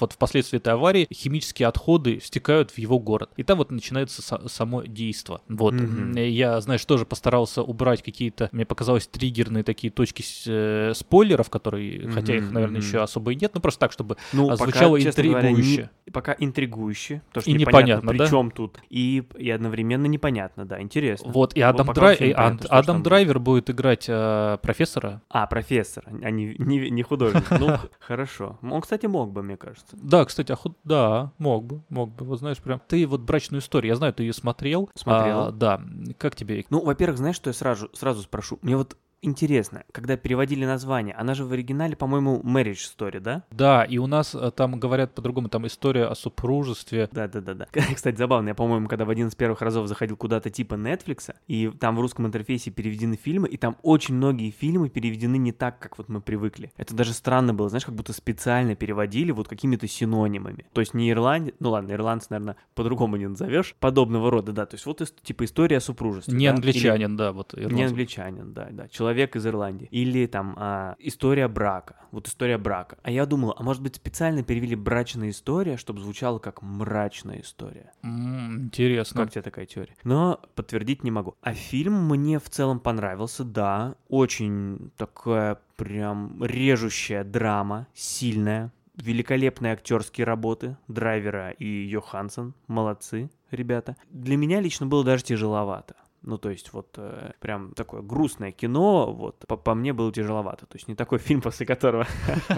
вот 0.00 0.12
впоследствии 0.12 0.56
этой 0.58 0.72
аварии 0.72 1.06
химические 1.12 1.68
отходы 1.68 2.18
стекают 2.20 2.72
в 2.72 2.78
его 2.78 2.98
город. 2.98 3.30
И 3.36 3.44
там 3.44 3.58
вот 3.58 3.70
начинается 3.70 4.20
са- 4.22 4.48
само 4.48 4.82
действо. 4.82 5.40
Вот. 5.48 5.74
М, 5.74 6.12
Я, 6.16 6.60
знаешь, 6.60 6.84
тоже 6.84 7.04
постарался 7.06 7.62
убрать 7.62 8.02
какие-то, 8.02 8.48
мне 8.52 8.64
показалось, 8.66 9.06
триггерные 9.06 9.62
такие 9.62 9.90
точки 9.92 10.22
с- 10.22 10.44
э, 10.46 10.92
спойлеров, 10.96 11.50
которые, 11.50 12.08
хотя 12.10 12.34
их, 12.34 12.50
наверное, 12.50 12.80
мгм. 12.80 12.86
еще 12.88 12.98
особо 13.00 13.32
и 13.32 13.36
нет, 13.36 13.52
но 13.54 13.60
просто 13.60 13.78
так, 13.80 13.92
чтобы 13.92 14.16
Ну, 14.32 14.46
а, 14.48 14.56
пока, 14.56 14.64
звучало 14.64 15.00
честно 15.00 15.22
говоря, 15.22 15.42
не- 15.42 15.54
интригующе. 15.54 15.90
пока 16.12 16.34
интригующе. 16.38 17.22
То, 17.32 17.40
что 17.40 17.50
И 17.50 17.52
непонятно, 17.54 17.78
непонятно, 17.80 18.10
при 18.10 18.18
да? 18.18 18.26
чем 18.28 18.50
тут. 18.50 18.78
И, 18.90 19.22
и 19.38 19.50
одновременно 19.50 20.06
непонятно, 20.06 20.64
да, 20.64 20.80
интересно. 20.82 21.30
Вот, 21.30 21.56
и 21.56 21.62
Вот 21.62 21.68
Адам, 21.68 21.86
пока 21.86 22.00
Драй- 22.16 22.32
Ад- 22.32 22.54
что 22.58 22.62
ж 22.62 22.70
Адам 22.70 22.84
там 22.86 22.96
будет. 22.96 23.04
Драйвер 23.04 23.38
будет 23.38 23.70
играть 23.70 24.06
э, 24.08 24.58
профессора. 24.62 25.20
А, 25.28 25.46
профессор, 25.46 26.04
а 26.06 26.30
не, 26.30 26.54
не, 26.58 26.90
не 26.90 27.02
художник. 27.02 27.44
Ну, 27.50 27.76
хорошо. 28.00 28.58
Он, 28.62 28.80
кстати, 28.80 29.06
мог 29.06 29.32
бы, 29.32 29.42
мне 29.42 29.56
кажется. 29.56 29.96
Да, 30.00 30.24
кстати, 30.24 30.52
а 30.52 30.56
худ- 30.56 30.76
да, 30.84 31.32
мог 31.38 31.64
бы, 31.64 31.82
мог 31.88 32.10
бы. 32.14 32.24
Вот 32.24 32.38
знаешь, 32.38 32.58
прям. 32.58 32.80
Ты 32.88 33.06
вот 33.06 33.20
брачную 33.20 33.60
историю, 33.60 33.90
я 33.92 33.96
знаю, 33.96 34.12
ты 34.12 34.22
ее 34.22 34.32
смотрел. 34.32 34.90
Смотрел. 34.94 35.40
А, 35.48 35.52
да. 35.52 35.80
Как 36.18 36.34
тебе? 36.36 36.64
Ну, 36.70 36.84
во-первых, 36.84 37.18
знаешь, 37.18 37.36
что 37.36 37.50
я 37.50 37.54
сразу, 37.54 37.90
сразу 37.94 38.22
спрошу? 38.22 38.58
Мне 38.62 38.76
вот 38.76 38.96
интересно, 39.22 39.84
когда 39.92 40.16
переводили 40.16 40.64
название, 40.64 41.14
она 41.14 41.34
же 41.34 41.44
в 41.44 41.52
оригинале, 41.52 41.96
по-моему, 41.96 42.40
Marriage 42.44 42.86
Story, 42.96 43.20
да? 43.20 43.44
Да, 43.50 43.84
и 43.84 43.98
у 43.98 44.06
нас 44.06 44.34
э, 44.34 44.50
там 44.54 44.78
говорят 44.78 45.14
по-другому, 45.14 45.48
там 45.48 45.66
история 45.66 46.04
о 46.04 46.14
супружестве. 46.14 47.08
Да, 47.12 47.28
да, 47.28 47.40
да, 47.40 47.54
да. 47.54 47.66
Кстати, 47.94 48.16
забавно, 48.16 48.48
я, 48.48 48.54
по-моему, 48.54 48.88
когда 48.88 49.04
в 49.04 49.10
один 49.10 49.28
из 49.28 49.34
первых 49.34 49.60
разов 49.62 49.86
заходил 49.88 50.16
куда-то 50.16 50.50
типа 50.50 50.74
Netflix, 50.74 51.34
и 51.46 51.68
там 51.68 51.96
в 51.96 52.00
русском 52.00 52.26
интерфейсе 52.26 52.70
переведены 52.70 53.16
фильмы, 53.16 53.48
и 53.48 53.56
там 53.56 53.76
очень 53.82 54.14
многие 54.14 54.50
фильмы 54.50 54.88
переведены 54.88 55.36
не 55.36 55.52
так, 55.52 55.78
как 55.78 55.98
вот 55.98 56.08
мы 56.08 56.20
привыкли. 56.20 56.72
Это 56.76 56.94
даже 56.94 57.12
странно 57.12 57.54
было, 57.54 57.68
знаешь, 57.68 57.84
как 57.84 57.94
будто 57.94 58.12
специально 58.12 58.74
переводили 58.74 59.32
вот 59.32 59.48
какими-то 59.48 59.86
синонимами. 59.88 60.66
То 60.72 60.80
есть 60.80 60.94
не 60.94 61.10
ирландец, 61.10 61.54
ну 61.60 61.70
ладно, 61.70 61.92
ирландец, 61.92 62.30
наверное, 62.30 62.56
по-другому 62.74 63.16
не 63.16 63.26
назовешь, 63.28 63.74
подобного 63.80 64.30
рода, 64.30 64.52
да. 64.52 64.66
То 64.66 64.76
есть 64.76 64.86
вот 64.86 65.02
типа 65.22 65.44
история 65.44 65.78
о 65.78 65.80
супружестве. 65.80 66.34
Не 66.36 66.46
да? 66.48 66.54
англичанин, 66.54 67.16
да, 67.16 67.32
вот. 67.32 67.54
Или- 67.54 67.62
Не 67.64 67.66
ирландец. 67.68 67.90
англичанин, 67.90 68.52
да, 68.52 68.68
да. 68.70 68.88
Человек 68.88 69.07
из 69.36 69.46
Ирландии. 69.46 69.88
Или 69.90 70.26
там 70.26 70.54
а, 70.56 70.96
история 70.98 71.48
брака. 71.48 71.96
Вот 72.10 72.26
история 72.28 72.58
брака. 72.58 72.98
А 73.02 73.10
я 73.10 73.26
думал, 73.26 73.54
а 73.56 73.62
может 73.62 73.82
быть 73.82 73.96
специально 73.96 74.42
перевели 74.42 74.74
брачная 74.74 75.30
история, 75.30 75.76
чтобы 75.76 76.00
звучало 76.00 76.38
как 76.38 76.62
мрачная 76.62 77.40
история. 77.40 77.92
М, 78.02 78.64
Интересно. 78.66 79.22
Как 79.22 79.32
тебе 79.32 79.42
такая 79.42 79.66
теория? 79.66 79.94
Но 80.04 80.40
подтвердить 80.54 81.04
не 81.04 81.10
могу. 81.10 81.34
А 81.42 81.52
фильм 81.52 82.08
мне 82.08 82.38
в 82.38 82.48
целом 82.50 82.80
понравился, 82.80 83.44
да. 83.44 83.96
Очень 84.08 84.90
такая 84.96 85.58
прям 85.76 86.42
режущая 86.42 87.24
драма, 87.24 87.86
сильная. 87.94 88.72
Великолепные 88.96 89.74
актерские 89.74 90.24
работы 90.24 90.76
Драйвера 90.88 91.50
и 91.50 91.66
Йоханссон. 91.86 92.54
Молодцы, 92.66 93.30
ребята. 93.52 93.96
Для 94.10 94.36
меня 94.36 94.60
лично 94.60 94.86
было 94.86 95.04
даже 95.04 95.22
тяжеловато. 95.22 95.94
Ну, 96.22 96.36
то 96.36 96.50
есть, 96.50 96.72
вот 96.72 96.94
э, 96.96 97.32
прям 97.40 97.72
такое 97.74 98.02
грустное 98.02 98.50
кино, 98.52 99.12
вот, 99.12 99.44
по, 99.46 99.56
по 99.56 99.74
мне 99.74 99.92
было 99.92 100.12
тяжеловато. 100.12 100.66
То 100.66 100.76
есть, 100.76 100.88
не 100.88 100.94
такой 100.94 101.18
фильм, 101.26 101.40
после 101.40 101.64
которого 101.66 102.06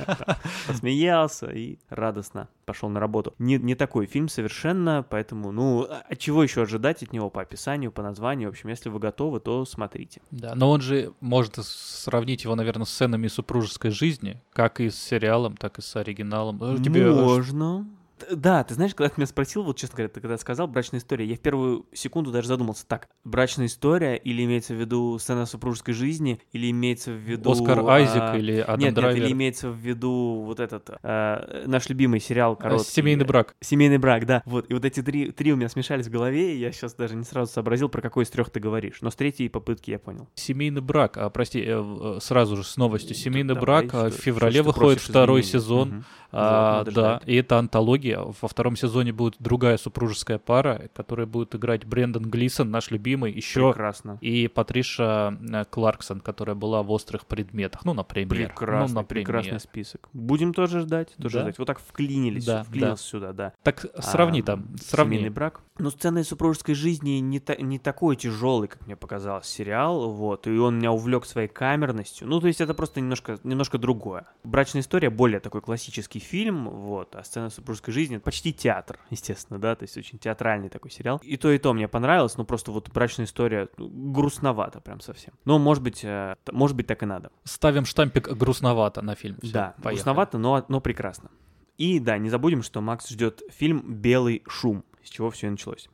посмеялся 0.66 1.46
и 1.50 1.78
радостно 1.88 2.48
пошел 2.64 2.88
на 2.88 3.00
работу. 3.00 3.34
Не, 3.38 3.58
не 3.58 3.74
такой 3.74 4.06
фильм 4.06 4.28
совершенно, 4.28 5.04
поэтому, 5.08 5.52
ну, 5.52 5.86
а 5.88 6.04
а 6.08 6.16
чего 6.16 6.42
еще 6.42 6.62
ожидать 6.62 7.02
от 7.02 7.12
него 7.12 7.30
по 7.30 7.42
описанию, 7.42 7.92
по 7.92 8.02
названию? 8.02 8.48
В 8.48 8.52
общем, 8.52 8.68
если 8.68 8.88
вы 8.88 8.98
готовы, 8.98 9.40
то 9.40 9.64
смотрите. 9.64 10.20
Да, 10.30 10.54
но 10.54 10.70
он 10.70 10.80
же, 10.80 11.12
можно 11.20 11.62
с- 11.62 12.02
сравнить 12.04 12.44
его, 12.44 12.54
наверное, 12.56 12.84
с 12.84 12.90
сценами 12.90 13.28
супружеской 13.28 13.90
жизни, 13.90 14.40
как 14.52 14.80
и 14.80 14.90
с 14.90 14.98
сериалом, 15.00 15.56
так 15.56 15.78
и 15.78 15.82
с 15.82 15.94
оригиналом. 15.96 16.58
Тебе, 16.82 17.02
э, 17.02 17.12
Можно. 17.12 17.86
Да, 18.30 18.64
ты 18.64 18.74
знаешь, 18.74 18.94
когда 18.94 19.08
ты 19.08 19.14
меня 19.20 19.26
спросил, 19.26 19.62
вот 19.62 19.76
честно 19.76 19.96
говоря, 19.96 20.08
ты 20.08 20.20
когда 20.20 20.38
сказал 20.38 20.68
«брачная 20.68 21.00
история», 21.00 21.24
я 21.26 21.36
в 21.36 21.40
первую 21.40 21.86
секунду 21.92 22.30
даже 22.30 22.48
задумался, 22.48 22.86
так, 22.86 23.08
брачная 23.24 23.66
история 23.66 24.16
или 24.16 24.44
имеется 24.44 24.74
в 24.74 24.80
виду 24.80 25.18
сцена 25.18 25.46
супружеской 25.46 25.94
жизни, 25.94 26.40
или 26.52 26.70
имеется 26.70 27.12
в 27.12 27.16
виду... 27.16 27.50
Оскар 27.50 27.80
а, 27.80 27.94
Айзек 27.94 28.34
или 28.36 28.58
Адам 28.58 28.78
нет, 28.80 28.94
Драйвер. 28.94 29.20
нет, 29.20 29.26
или 29.26 29.32
имеется 29.34 29.70
в 29.70 29.76
виду 29.76 30.42
вот 30.44 30.60
этот, 30.60 30.90
а, 31.02 31.64
наш 31.66 31.88
любимый 31.88 32.20
сериал 32.20 32.52
А, 32.52 32.56
короткий. 32.62 32.90
Семейный 32.90 33.24
брак. 33.24 33.54
Семейный 33.60 33.98
брак, 33.98 34.26
да. 34.26 34.42
Вот, 34.46 34.70
и 34.70 34.74
вот 34.74 34.84
эти 34.84 35.02
три, 35.02 35.30
три 35.32 35.52
у 35.52 35.56
меня 35.56 35.68
смешались 35.68 36.06
в 36.06 36.10
голове, 36.10 36.54
и 36.54 36.58
я 36.58 36.72
сейчас 36.72 36.94
даже 36.94 37.16
не 37.16 37.24
сразу 37.24 37.52
сообразил, 37.52 37.88
про 37.88 38.02
какой 38.02 38.24
из 38.24 38.30
трех 38.30 38.50
ты 38.50 38.60
говоришь. 38.60 38.98
Но 39.00 39.10
с 39.10 39.14
третьей 39.16 39.48
попытки 39.48 39.90
я 39.90 39.98
понял. 39.98 40.28
Семейный 40.34 40.80
брак, 40.80 41.16
а 41.16 41.30
прости, 41.30 41.60
э, 41.60 41.64
э, 41.70 42.18
сразу 42.20 42.56
же 42.56 42.64
с 42.64 42.76
новостью. 42.76 43.14
Семейный 43.14 43.54
Давай, 43.54 43.84
брак, 43.86 43.94
а, 43.94 44.10
в 44.10 44.12
что- 44.12 44.22
феврале 44.22 44.54
что 44.54 44.62
выходит 44.64 45.00
второй 45.00 45.42
сезон. 45.42 45.88
Мгм. 45.88 46.04
А, 46.32 46.84
да, 46.84 47.20
и 47.26 47.34
это 47.36 47.58
антология. 47.58 48.18
Во 48.20 48.48
втором 48.48 48.76
сезоне 48.76 49.12
будет 49.12 49.36
другая 49.38 49.76
супружеская 49.78 50.38
пара, 50.38 50.88
которая 50.94 51.26
будет 51.26 51.54
играть 51.54 51.84
Брэндон 51.84 52.24
Глисон, 52.24 52.70
наш 52.70 52.90
любимый, 52.90 53.32
еще 53.32 53.70
Прекрасно. 53.72 54.18
и 54.20 54.48
Патриша 54.48 55.36
э, 55.52 55.64
Кларксон, 55.68 56.20
которая 56.20 56.54
была 56.56 56.82
в 56.82 56.90
острых 56.90 57.26
предметах. 57.26 57.84
Ну, 57.84 57.94
например. 57.94 58.28
Прекрасный, 58.48 58.94
ну, 58.94 59.00
например. 59.00 59.26
прекрасный 59.26 59.60
список. 59.60 60.08
Будем 60.12 60.54
тоже 60.54 60.80
ждать, 60.80 61.14
тоже 61.16 61.38
Да. 61.38 61.42
ждать. 61.42 61.58
Вот 61.58 61.64
так 61.66 61.80
вклинились, 61.80 62.44
Да, 62.44 62.62
вклинился 62.64 63.04
сюда, 63.04 63.32
да. 63.32 63.52
Так 63.62 63.86
сравни 63.98 64.40
А, 64.40 64.44
там, 64.44 64.76
сравни. 64.80 65.16
Семейный 65.16 65.30
брак. 65.34 65.60
Ну, 65.78 65.90
сцены 65.90 66.22
супружеской 66.24 66.74
жизни 66.74 67.18
не, 67.20 67.40
та- 67.40 67.56
не 67.56 67.78
такой 67.78 68.14
тяжелый, 68.16 68.68
как 68.68 68.86
мне 68.86 68.96
показалось, 68.96 69.46
сериал, 69.46 70.10
вот, 70.12 70.46
и 70.46 70.50
он 70.58 70.76
меня 70.78 70.92
увлек 70.92 71.24
своей 71.24 71.48
камерностью. 71.48 72.28
Ну, 72.28 72.38
то 72.40 72.46
есть 72.46 72.60
это 72.60 72.74
просто 72.74 73.00
немножко, 73.00 73.38
немножко 73.44 73.78
другое. 73.78 74.26
Брачная 74.44 74.82
история 74.82 75.10
более 75.10 75.40
такой 75.40 75.62
классический 75.62 76.19
фильм, 76.20 76.68
вот, 76.68 77.16
а 77.16 77.24
сцена 77.24 77.50
супружеской 77.50 77.92
жизни 77.92 78.16
это 78.16 78.24
почти 78.24 78.52
театр, 78.52 78.98
естественно, 79.10 79.58
да, 79.58 79.74
то 79.74 79.82
есть 79.82 79.96
очень 79.96 80.18
театральный 80.18 80.68
такой 80.68 80.90
сериал. 80.90 81.20
И 81.24 81.36
то, 81.36 81.50
и 81.50 81.58
то 81.58 81.72
мне 81.74 81.88
понравилось, 81.88 82.36
но 82.36 82.44
просто 82.44 82.70
вот 82.70 82.88
брачная 82.90 83.26
история 83.26 83.68
ну, 83.76 83.88
грустновато 83.88 84.80
прям 84.80 85.00
совсем. 85.00 85.34
Но, 85.44 85.58
может 85.58 85.82
быть, 85.82 86.04
э, 86.04 86.36
может 86.52 86.76
быть, 86.76 86.86
так 86.86 87.02
и 87.02 87.06
надо. 87.06 87.32
Ставим 87.44 87.84
штампик 87.84 88.28
грустновато 88.28 89.02
на 89.02 89.14
фильм. 89.16 89.36
Всё, 89.42 89.52
Да, 89.52 89.74
поехали. 89.76 89.94
грустновато, 89.94 90.38
но, 90.38 90.64
но 90.68 90.80
прекрасно. 90.80 91.30
И 91.78 91.98
да, 91.98 92.18
не 92.18 92.28
забудем, 92.28 92.62
что 92.62 92.80
Макс 92.80 93.08
ждет 93.08 93.42
фильм 93.50 93.82
«Белый 93.86 94.42
шум», 94.46 94.84
с 95.02 95.08
чего 95.08 95.30
все 95.30 95.46
и 95.46 95.50
началось. 95.50 95.88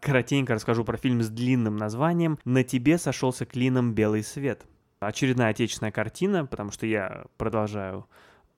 Коротенько 0.00 0.54
расскажу 0.54 0.84
про 0.84 0.96
фильм 0.96 1.22
с 1.22 1.28
длинным 1.28 1.76
названием 1.76 2.38
«На 2.44 2.64
тебе 2.64 2.98
сошелся 2.98 3.46
клином 3.46 3.94
белый 3.94 4.24
свет». 4.24 4.66
Очередная 5.06 5.50
отечественная 5.50 5.92
картина, 5.92 6.46
потому 6.46 6.70
что 6.70 6.86
я 6.86 7.24
продолжаю 7.36 8.06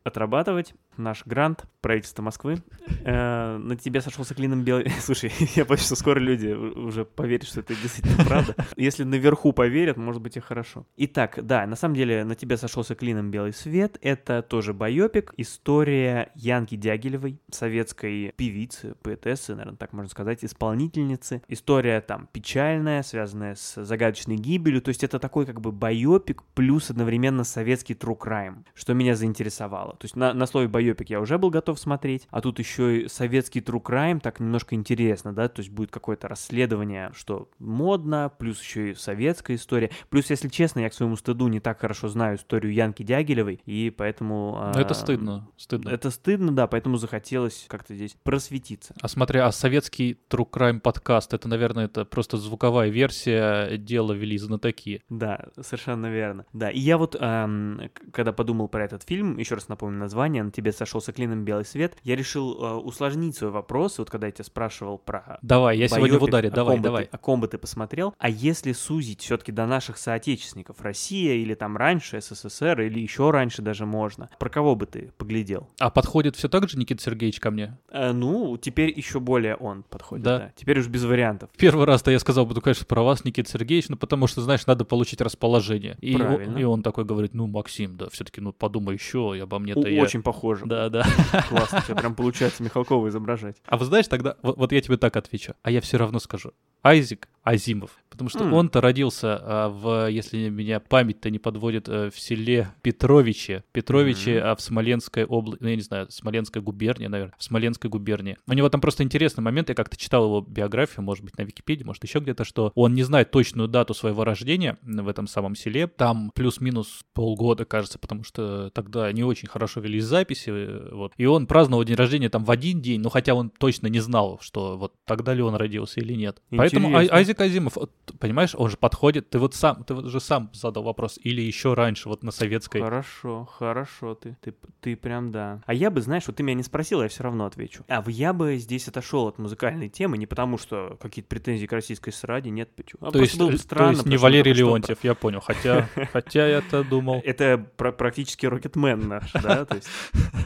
отрабатывать 0.02 0.74
наш 0.96 1.24
грант 1.26 1.64
правительства 1.80 2.22
Москвы. 2.22 2.62
Э, 3.04 3.58
на 3.58 3.76
тебе 3.76 4.00
сошелся 4.00 4.34
клином 4.34 4.62
белый... 4.64 4.90
Слушай, 5.00 5.32
я 5.54 5.66
боюсь, 5.66 5.84
что 5.84 5.96
скоро 5.96 6.18
люди 6.18 6.48
уже 6.48 7.04
поверят, 7.04 7.46
что 7.46 7.60
это 7.60 7.74
действительно 7.74 8.24
правда. 8.24 8.54
Если 8.76 9.04
наверху 9.04 9.52
поверят, 9.52 9.98
может 9.98 10.22
быть 10.22 10.38
и 10.38 10.40
хорошо. 10.40 10.86
Итак, 10.96 11.38
да, 11.42 11.66
на 11.66 11.76
самом 11.76 11.94
деле 11.94 12.24
на 12.24 12.34
тебе 12.34 12.56
сошелся 12.56 12.94
клином 12.94 13.30
белый 13.30 13.52
свет. 13.52 13.98
Это 14.00 14.40
тоже 14.40 14.72
байопик. 14.72 15.34
История 15.36 16.30
Янки 16.34 16.76
Дягилевой, 16.76 17.38
советской 17.50 18.32
певицы, 18.36 18.94
поэтессы, 19.02 19.54
наверное, 19.54 19.76
так 19.76 19.92
можно 19.92 20.10
сказать, 20.10 20.42
исполнительницы. 20.42 21.42
История 21.48 22.00
там 22.00 22.28
печальная, 22.32 23.02
связанная 23.02 23.56
с 23.56 23.84
загадочной 23.84 24.36
гибелью. 24.36 24.80
То 24.80 24.88
есть 24.88 25.04
это 25.04 25.18
такой 25.18 25.44
как 25.44 25.60
бы 25.60 25.70
байопик 25.70 26.42
плюс 26.54 26.88
одновременно 26.88 27.44
советский 27.44 27.92
true 27.92 28.18
crime, 28.18 28.64
что 28.74 28.94
меня 28.94 29.16
заинтересовало. 29.16 29.92
То 29.96 30.04
есть 30.04 30.16
на, 30.16 30.32
на 30.32 30.46
слове 30.46 30.68
байопик 30.68 30.83
я 31.06 31.20
уже 31.20 31.38
был 31.38 31.50
готов 31.50 31.78
смотреть, 31.78 32.26
а 32.30 32.40
тут 32.40 32.58
еще 32.58 33.02
и 33.02 33.08
советский 33.08 33.60
true 33.60 33.82
crime, 33.82 34.20
так 34.20 34.40
немножко 34.40 34.74
интересно, 34.74 35.32
да, 35.32 35.48
то 35.48 35.60
есть 35.60 35.70
будет 35.70 35.90
какое-то 35.90 36.28
расследование, 36.28 37.10
что 37.14 37.48
модно, 37.58 38.30
плюс 38.38 38.60
еще 38.60 38.90
и 38.90 38.94
советская 38.94 39.56
история. 39.56 39.90
Плюс, 40.10 40.30
если 40.30 40.48
честно, 40.48 40.80
я 40.80 40.90
к 40.90 40.94
своему 40.94 41.16
стыду 41.16 41.48
не 41.48 41.60
так 41.60 41.80
хорошо 41.80 42.08
знаю 42.08 42.36
историю 42.36 42.72
Янки 42.72 43.02
Дягилевой, 43.02 43.60
и 43.64 43.90
поэтому... 43.96 44.72
Ну, 44.74 44.80
это 44.80 44.94
стыдно, 44.94 45.48
стыдно. 45.56 45.88
Это 45.88 46.10
стыдно, 46.10 46.54
да, 46.54 46.66
поэтому 46.66 46.96
захотелось 46.96 47.66
как-то 47.68 47.94
здесь 47.94 48.16
просветиться. 48.22 48.94
А 49.00 49.08
смотри, 49.08 49.40
а 49.40 49.52
советский 49.52 50.18
true 50.28 50.48
crime 50.50 50.80
подкаст, 50.80 51.34
это, 51.34 51.48
наверное, 51.48 51.86
это 51.86 52.04
просто 52.04 52.36
звуковая 52.36 52.90
версия 52.90 53.76
дела 53.76 54.12
вели 54.12 54.38
знатоки. 54.38 55.02
Да, 55.08 55.46
совершенно 55.60 56.06
верно. 56.06 56.46
Да, 56.52 56.70
и 56.70 56.78
я 56.78 56.98
вот, 56.98 57.16
эм, 57.18 57.90
когда 58.12 58.32
подумал 58.32 58.68
про 58.68 58.84
этот 58.84 59.02
фильм, 59.02 59.38
еще 59.38 59.54
раз 59.54 59.68
напомню 59.68 59.98
название, 59.98 60.42
«На 60.42 60.50
тебе 60.50 60.72
сошелся 60.74 61.12
клином 61.12 61.44
белый 61.44 61.64
свет», 61.64 61.96
я 62.02 62.16
решил 62.16 62.62
э, 62.62 62.74
усложнить 62.74 63.36
свой 63.36 63.50
вопрос, 63.50 63.98
вот 63.98 64.10
когда 64.10 64.26
я 64.26 64.32
тебя 64.32 64.44
спрашивал 64.44 64.98
про 64.98 65.38
Давай, 65.42 65.78
я 65.78 65.88
сегодня 65.88 66.18
в 66.18 66.22
ударе, 66.22 66.50
давай, 66.50 66.78
давай. 66.78 67.04
О 67.10 67.18
ком 67.18 67.40
бы 67.40 67.48
ты 67.48 67.58
посмотрел? 67.58 68.14
А 68.18 68.28
если 68.28 68.72
сузить 68.72 69.20
все-таки 69.22 69.52
до 69.52 69.66
наших 69.66 69.96
соотечественников, 69.98 70.80
Россия 70.80 71.34
или 71.34 71.54
там 71.54 71.76
раньше 71.76 72.20
СССР, 72.20 72.80
или 72.82 73.00
еще 73.00 73.30
раньше 73.30 73.62
даже 73.62 73.86
можно, 73.86 74.30
про 74.38 74.48
кого 74.48 74.74
бы 74.74 74.86
ты 74.86 75.12
поглядел? 75.16 75.68
А 75.78 75.90
подходит 75.90 76.36
все 76.36 76.48
так 76.48 76.68
же 76.68 76.78
Никита 76.78 77.02
Сергеевич 77.02 77.40
ко 77.40 77.50
мне? 77.50 77.78
Э, 77.90 78.12
ну, 78.12 78.56
теперь 78.56 78.92
еще 78.96 79.20
более 79.20 79.56
он 79.56 79.82
подходит, 79.82 80.24
Да. 80.24 80.38
да. 80.38 80.52
Теперь 80.56 80.80
уж 80.80 80.88
без 80.88 81.04
вариантов. 81.04 81.50
Первый 81.56 81.86
раз-то 81.86 82.10
я 82.10 82.18
сказал 82.18 82.46
бы, 82.46 82.54
ну, 82.54 82.60
конечно, 82.60 82.86
про 82.86 83.02
вас, 83.02 83.24
Никита 83.24 83.50
Сергеевич, 83.50 83.88
ну, 83.88 83.96
потому 83.96 84.26
что, 84.26 84.40
знаешь, 84.42 84.66
надо 84.66 84.84
получить 84.84 85.20
расположение. 85.20 85.96
И, 86.00 86.16
Правильно. 86.16 86.52
он, 86.54 86.58
и 86.58 86.64
он 86.64 86.82
такой 86.82 87.04
говорит, 87.04 87.34
ну, 87.34 87.46
Максим, 87.46 87.96
да, 87.96 88.08
все-таки, 88.10 88.40
ну, 88.40 88.52
подумай 88.52 88.94
еще, 88.94 89.34
и 89.36 89.40
обо 89.40 89.58
мне-то 89.58 89.80
О- 89.82 89.88
я... 89.88 90.02
Очень 90.02 90.22
похоже. 90.68 90.90
Да, 90.90 91.04
да. 91.04 91.42
Классно, 91.48 91.78
у 91.78 91.82
тебя 91.82 91.94
прям 91.96 92.14
получается 92.14 92.62
Михалкова 92.62 93.08
изображать. 93.08 93.56
А 93.66 93.76
вы 93.76 93.84
знаешь, 93.84 94.08
тогда, 94.08 94.36
вот, 94.42 94.56
вот 94.56 94.72
я 94.72 94.80
тебе 94.80 94.96
так 94.96 95.16
отвечу, 95.16 95.54
а 95.62 95.70
я 95.70 95.80
все 95.80 95.96
равно 95.96 96.18
скажу. 96.18 96.52
Айзек 96.82 97.28
Азимов. 97.44 97.90
Потому 98.10 98.30
что 98.30 98.44
М. 98.44 98.52
он-то 98.54 98.80
родился 98.80 99.38
а, 99.42 99.68
в, 99.68 100.08
если 100.10 100.48
меня 100.48 100.78
память-то 100.80 101.30
не 101.30 101.38
подводит, 101.38 101.88
э, 101.88 102.10
в 102.10 102.18
селе 102.18 102.68
Петровиче. 102.82 103.64
Петровиче, 103.72 104.38
Мгм. 104.38 104.46
а 104.46 104.56
в 104.56 104.60
Смоленской 104.60 105.24
области, 105.24 105.62
ну, 105.62 105.68
я 105.68 105.76
не 105.76 105.82
знаю, 105.82 106.06
Смоленской 106.10 106.62
губернии, 106.62 107.06
наверное, 107.08 107.34
в 107.36 107.42
Смоленской 107.42 107.90
губернии. 107.90 108.36
У 108.46 108.52
него 108.52 108.68
там 108.68 108.80
просто 108.80 109.02
интересный 109.02 109.42
момент, 109.42 109.68
я 109.68 109.74
как-то 109.74 109.96
читал 109.96 110.24
его 110.26 110.40
биографию, 110.40 111.02
может 111.04 111.24
быть, 111.24 111.36
на 111.36 111.42
Википедии, 111.42 111.82
может, 111.84 112.04
еще 112.04 112.20
где-то, 112.20 112.44
что 112.44 112.70
он 112.76 112.94
не 112.94 113.02
знает 113.02 113.30
точную 113.32 113.68
дату 113.68 113.94
своего 113.94 114.24
рождения 114.24 114.78
в 114.82 115.08
этом 115.08 115.26
самом 115.26 115.54
селе. 115.56 115.86
Там 115.88 116.30
плюс-минус 116.34 117.02
полгода, 117.14 117.64
кажется, 117.64 117.98
потому 117.98 118.22
что 118.24 118.70
тогда 118.70 119.10
не 119.12 119.24
очень 119.24 119.48
хорошо 119.48 119.80
велись 119.80 120.04
записи, 120.04 120.50
э, 120.50 120.88
вот. 120.92 121.12
И 121.16 121.26
он 121.26 121.46
праздновал 121.48 121.84
день 121.84 121.96
рождения 121.96 122.28
там 122.28 122.44
в 122.44 122.50
один 122.50 122.80
день, 122.80 123.00
но 123.00 123.10
хотя 123.10 123.34
он 123.34 123.50
точно 123.50 123.88
не 123.88 123.98
знал, 124.00 124.38
что 124.40 124.78
вот 124.78 124.94
тогда 125.04 125.34
ли 125.34 125.42
он 125.42 125.56
родился 125.56 126.00
или 126.00 126.14
нет. 126.14 126.40
Поэтому 126.50 126.96
Ай- 126.96 127.08
Интересно. 127.34 127.44
Айзек 127.44 127.54
Азимов, 127.54 127.76
вот, 127.76 127.92
понимаешь, 128.18 128.54
он 128.56 128.70
же 128.70 128.76
подходит, 128.76 129.30
ты 129.30 129.38
вот 129.38 129.54
сам, 129.54 129.84
ты 129.84 129.94
вот 129.94 130.06
же 130.06 130.20
сам 130.20 130.50
задал 130.52 130.82
вопрос, 130.84 131.18
или 131.22 131.40
еще 131.40 131.74
раньше, 131.74 132.08
вот 132.08 132.22
на 132.22 132.30
советской. 132.30 132.80
Хорошо, 132.80 133.48
хорошо, 133.58 134.14
ты, 134.14 134.36
ты, 134.40 134.54
ты 134.80 134.96
прям 134.96 135.30
да. 135.30 135.60
А 135.66 135.74
я 135.74 135.90
бы, 135.90 136.00
знаешь, 136.00 136.24
вот 136.26 136.36
ты 136.36 136.42
меня 136.42 136.54
не 136.54 136.62
спросил, 136.62 137.02
я 137.02 137.08
все 137.08 137.22
равно 137.22 137.46
отвечу. 137.46 137.84
А 137.88 138.02
я 138.06 138.32
бы 138.32 138.56
здесь 138.56 138.88
отошел 138.88 139.26
от 139.26 139.38
музыкальной 139.38 139.88
темы 139.88 140.18
не 140.18 140.26
потому, 140.26 140.58
что 140.58 140.96
какие-то 141.00 141.28
претензии 141.28 141.66
к 141.66 141.72
российской 141.72 142.10
эстраде, 142.10 142.50
нет, 142.50 142.70
почему. 142.74 143.06
А 143.06 143.10
То 143.10 143.20
есть, 143.20 143.38
было 143.38 143.48
бы 143.48 143.54
э, 143.54 143.56
то 143.56 143.62
странно, 143.62 143.90
есть 143.90 143.98
не 144.00 144.02
потому 144.02 144.18
что 144.18 144.24
Валерий 144.24 144.54
что 144.54 144.60
Леонтьев, 144.60 144.98
я 145.02 145.14
понял, 145.14 145.40
хотя, 145.40 145.88
хотя 146.12 146.46
я-то 146.46 146.84
думал, 146.84 147.20
Это 147.24 147.58
практически 147.76 148.46
Рокетмен 148.46 149.08
наш, 149.08 149.32
да, 149.32 149.64
то 149.66 149.76
есть 149.76 149.88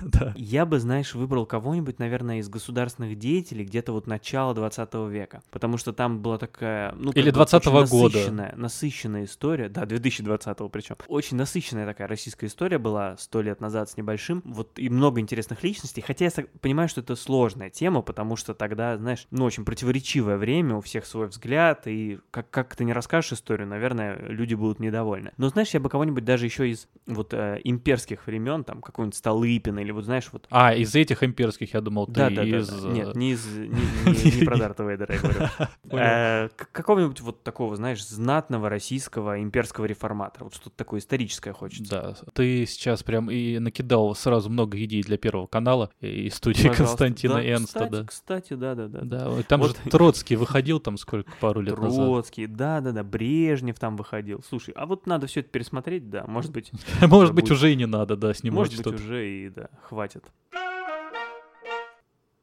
да. 0.02 0.32
Я 0.36 0.66
бы, 0.66 0.78
знаешь, 0.78 1.14
выбрал 1.14 1.46
кого-нибудь, 1.46 1.98
наверное, 1.98 2.38
из 2.38 2.48
государственных 2.48 3.18
деятелей 3.18 3.64
где-то 3.64 3.92
вот 3.92 4.06
начала 4.06 4.54
20 4.54 4.94
века. 5.10 5.42
Потому 5.50 5.76
что 5.76 5.92
там 5.92 6.20
была 6.20 6.38
такая... 6.38 6.77
Ну, 6.96 7.12
Или 7.12 7.30
как 7.30 7.34
бы 7.34 7.44
20-го 7.44 7.78
очень 7.78 7.90
года. 7.90 8.18
Насыщенная, 8.18 8.54
насыщенная 8.56 9.24
история. 9.24 9.68
Да, 9.68 9.84
2020-го 9.84 10.68
причем. 10.68 10.96
Очень 11.08 11.36
насыщенная 11.36 11.86
такая 11.86 12.08
российская 12.08 12.46
история 12.46 12.78
была 12.78 13.16
сто 13.18 13.42
лет 13.42 13.60
назад 13.60 13.90
с 13.90 13.96
небольшим. 13.96 14.42
Вот 14.44 14.78
и 14.78 14.88
много 14.88 15.20
интересных 15.20 15.62
личностей. 15.62 16.00
Хотя 16.00 16.26
я 16.26 16.30
понимаю, 16.60 16.88
что 16.88 17.00
это 17.00 17.16
сложная 17.16 17.70
тема, 17.70 18.02
потому 18.02 18.36
что 18.36 18.54
тогда, 18.54 18.96
знаешь, 18.96 19.26
ну, 19.30 19.44
очень 19.44 19.64
противоречивое 19.64 20.36
время, 20.36 20.76
у 20.76 20.80
всех 20.80 21.06
свой 21.06 21.26
взгляд, 21.28 21.86
и 21.86 22.18
как, 22.30 22.50
как 22.50 22.74
ты 22.76 22.84
не 22.84 22.92
расскажешь 22.92 23.32
историю, 23.32 23.66
наверное, 23.68 24.16
люди 24.28 24.54
будут 24.54 24.80
недовольны. 24.80 25.32
Но, 25.36 25.48
знаешь, 25.48 25.70
я 25.70 25.80
бы 25.80 25.88
кого-нибудь 25.88 26.24
даже 26.24 26.44
еще 26.46 26.68
из 26.70 26.88
вот 27.06 27.32
э, 27.34 27.60
имперских 27.64 28.26
времен, 28.26 28.64
там, 28.64 28.80
какого-нибудь 28.80 29.16
Столыпина, 29.16 29.80
или 29.80 29.90
вот, 29.90 30.04
знаешь, 30.04 30.28
вот 30.32 30.46
А, 30.50 30.74
из 30.74 30.94
этих 30.94 31.22
имперских, 31.22 31.74
я 31.74 31.80
думал, 31.80 32.06
ты 32.06 32.12
да, 32.12 32.30
да, 32.30 32.36
да, 32.36 32.42
из... 32.44 32.68
да. 32.68 32.88
э, 32.88 32.92
Нет, 32.92 33.14
не 33.16 33.32
из 33.32 33.46
не, 33.46 33.68
не- 33.68 34.36
не 34.40 34.44
про 34.44 34.56
Дарта 34.56 34.84
Вейдера 34.84 35.14
я 35.14 35.20
говорю. 35.20 35.38
Какого-нибудь 36.72 37.20
вот 37.20 37.42
такого, 37.42 37.76
знаешь, 37.76 38.04
знатного 38.06 38.68
российского 38.68 39.42
имперского 39.42 39.86
реформатора. 39.86 40.44
Вот 40.44 40.54
что-то 40.54 40.76
такое 40.76 41.00
историческое 41.00 41.52
хочется. 41.52 41.90
Да, 41.90 42.30
ты 42.34 42.66
сейчас 42.66 43.02
прям 43.02 43.30
и 43.30 43.58
накидал 43.58 44.14
сразу 44.14 44.50
много 44.50 44.82
идей 44.84 45.02
для 45.02 45.16
Первого 45.18 45.46
канала 45.46 45.90
и 46.00 46.28
студии 46.30 46.68
Пожалуйста. 46.68 46.84
Константина 46.84 47.34
Да, 47.34 47.52
Энста, 47.52 47.66
кстати, 47.66 47.90
да. 47.92 48.04
Кстати, 48.04 48.52
да, 48.54 48.74
да, 48.74 48.86
да. 48.88 49.00
Да, 49.02 49.28
вот 49.30 49.46
там 49.46 49.60
Вот. 49.60 49.70
же 49.70 49.90
Троцкий 49.90 50.36
выходил 50.36 50.78
там 50.80 50.96
сколько, 50.98 51.30
пару 51.40 51.60
лет 51.60 51.76
назад. 51.78 52.04
Троцкий, 52.04 52.46
да, 52.46 52.80
да, 52.80 52.92
да, 52.92 53.02
Брежнев 53.02 53.78
там 53.78 53.96
выходил. 53.96 54.42
Слушай, 54.48 54.74
а 54.76 54.86
вот 54.86 55.06
надо 55.06 55.26
все 55.26 55.40
это 55.40 55.48
пересмотреть, 55.48 56.10
да, 56.10 56.24
может 56.26 56.52
быть, 56.52 56.70
Может 57.00 57.34
быть, 57.34 57.50
уже 57.50 57.72
и 57.72 57.76
не 57.76 57.86
надо, 57.86 58.16
да, 58.16 58.34
снимать 58.34 58.58
может 58.58 58.72
быть 58.74 58.80
что-то. 58.80 58.96
уже 58.96 59.28
и 59.28 59.48
да, 59.50 59.68
хватит. 59.82 60.24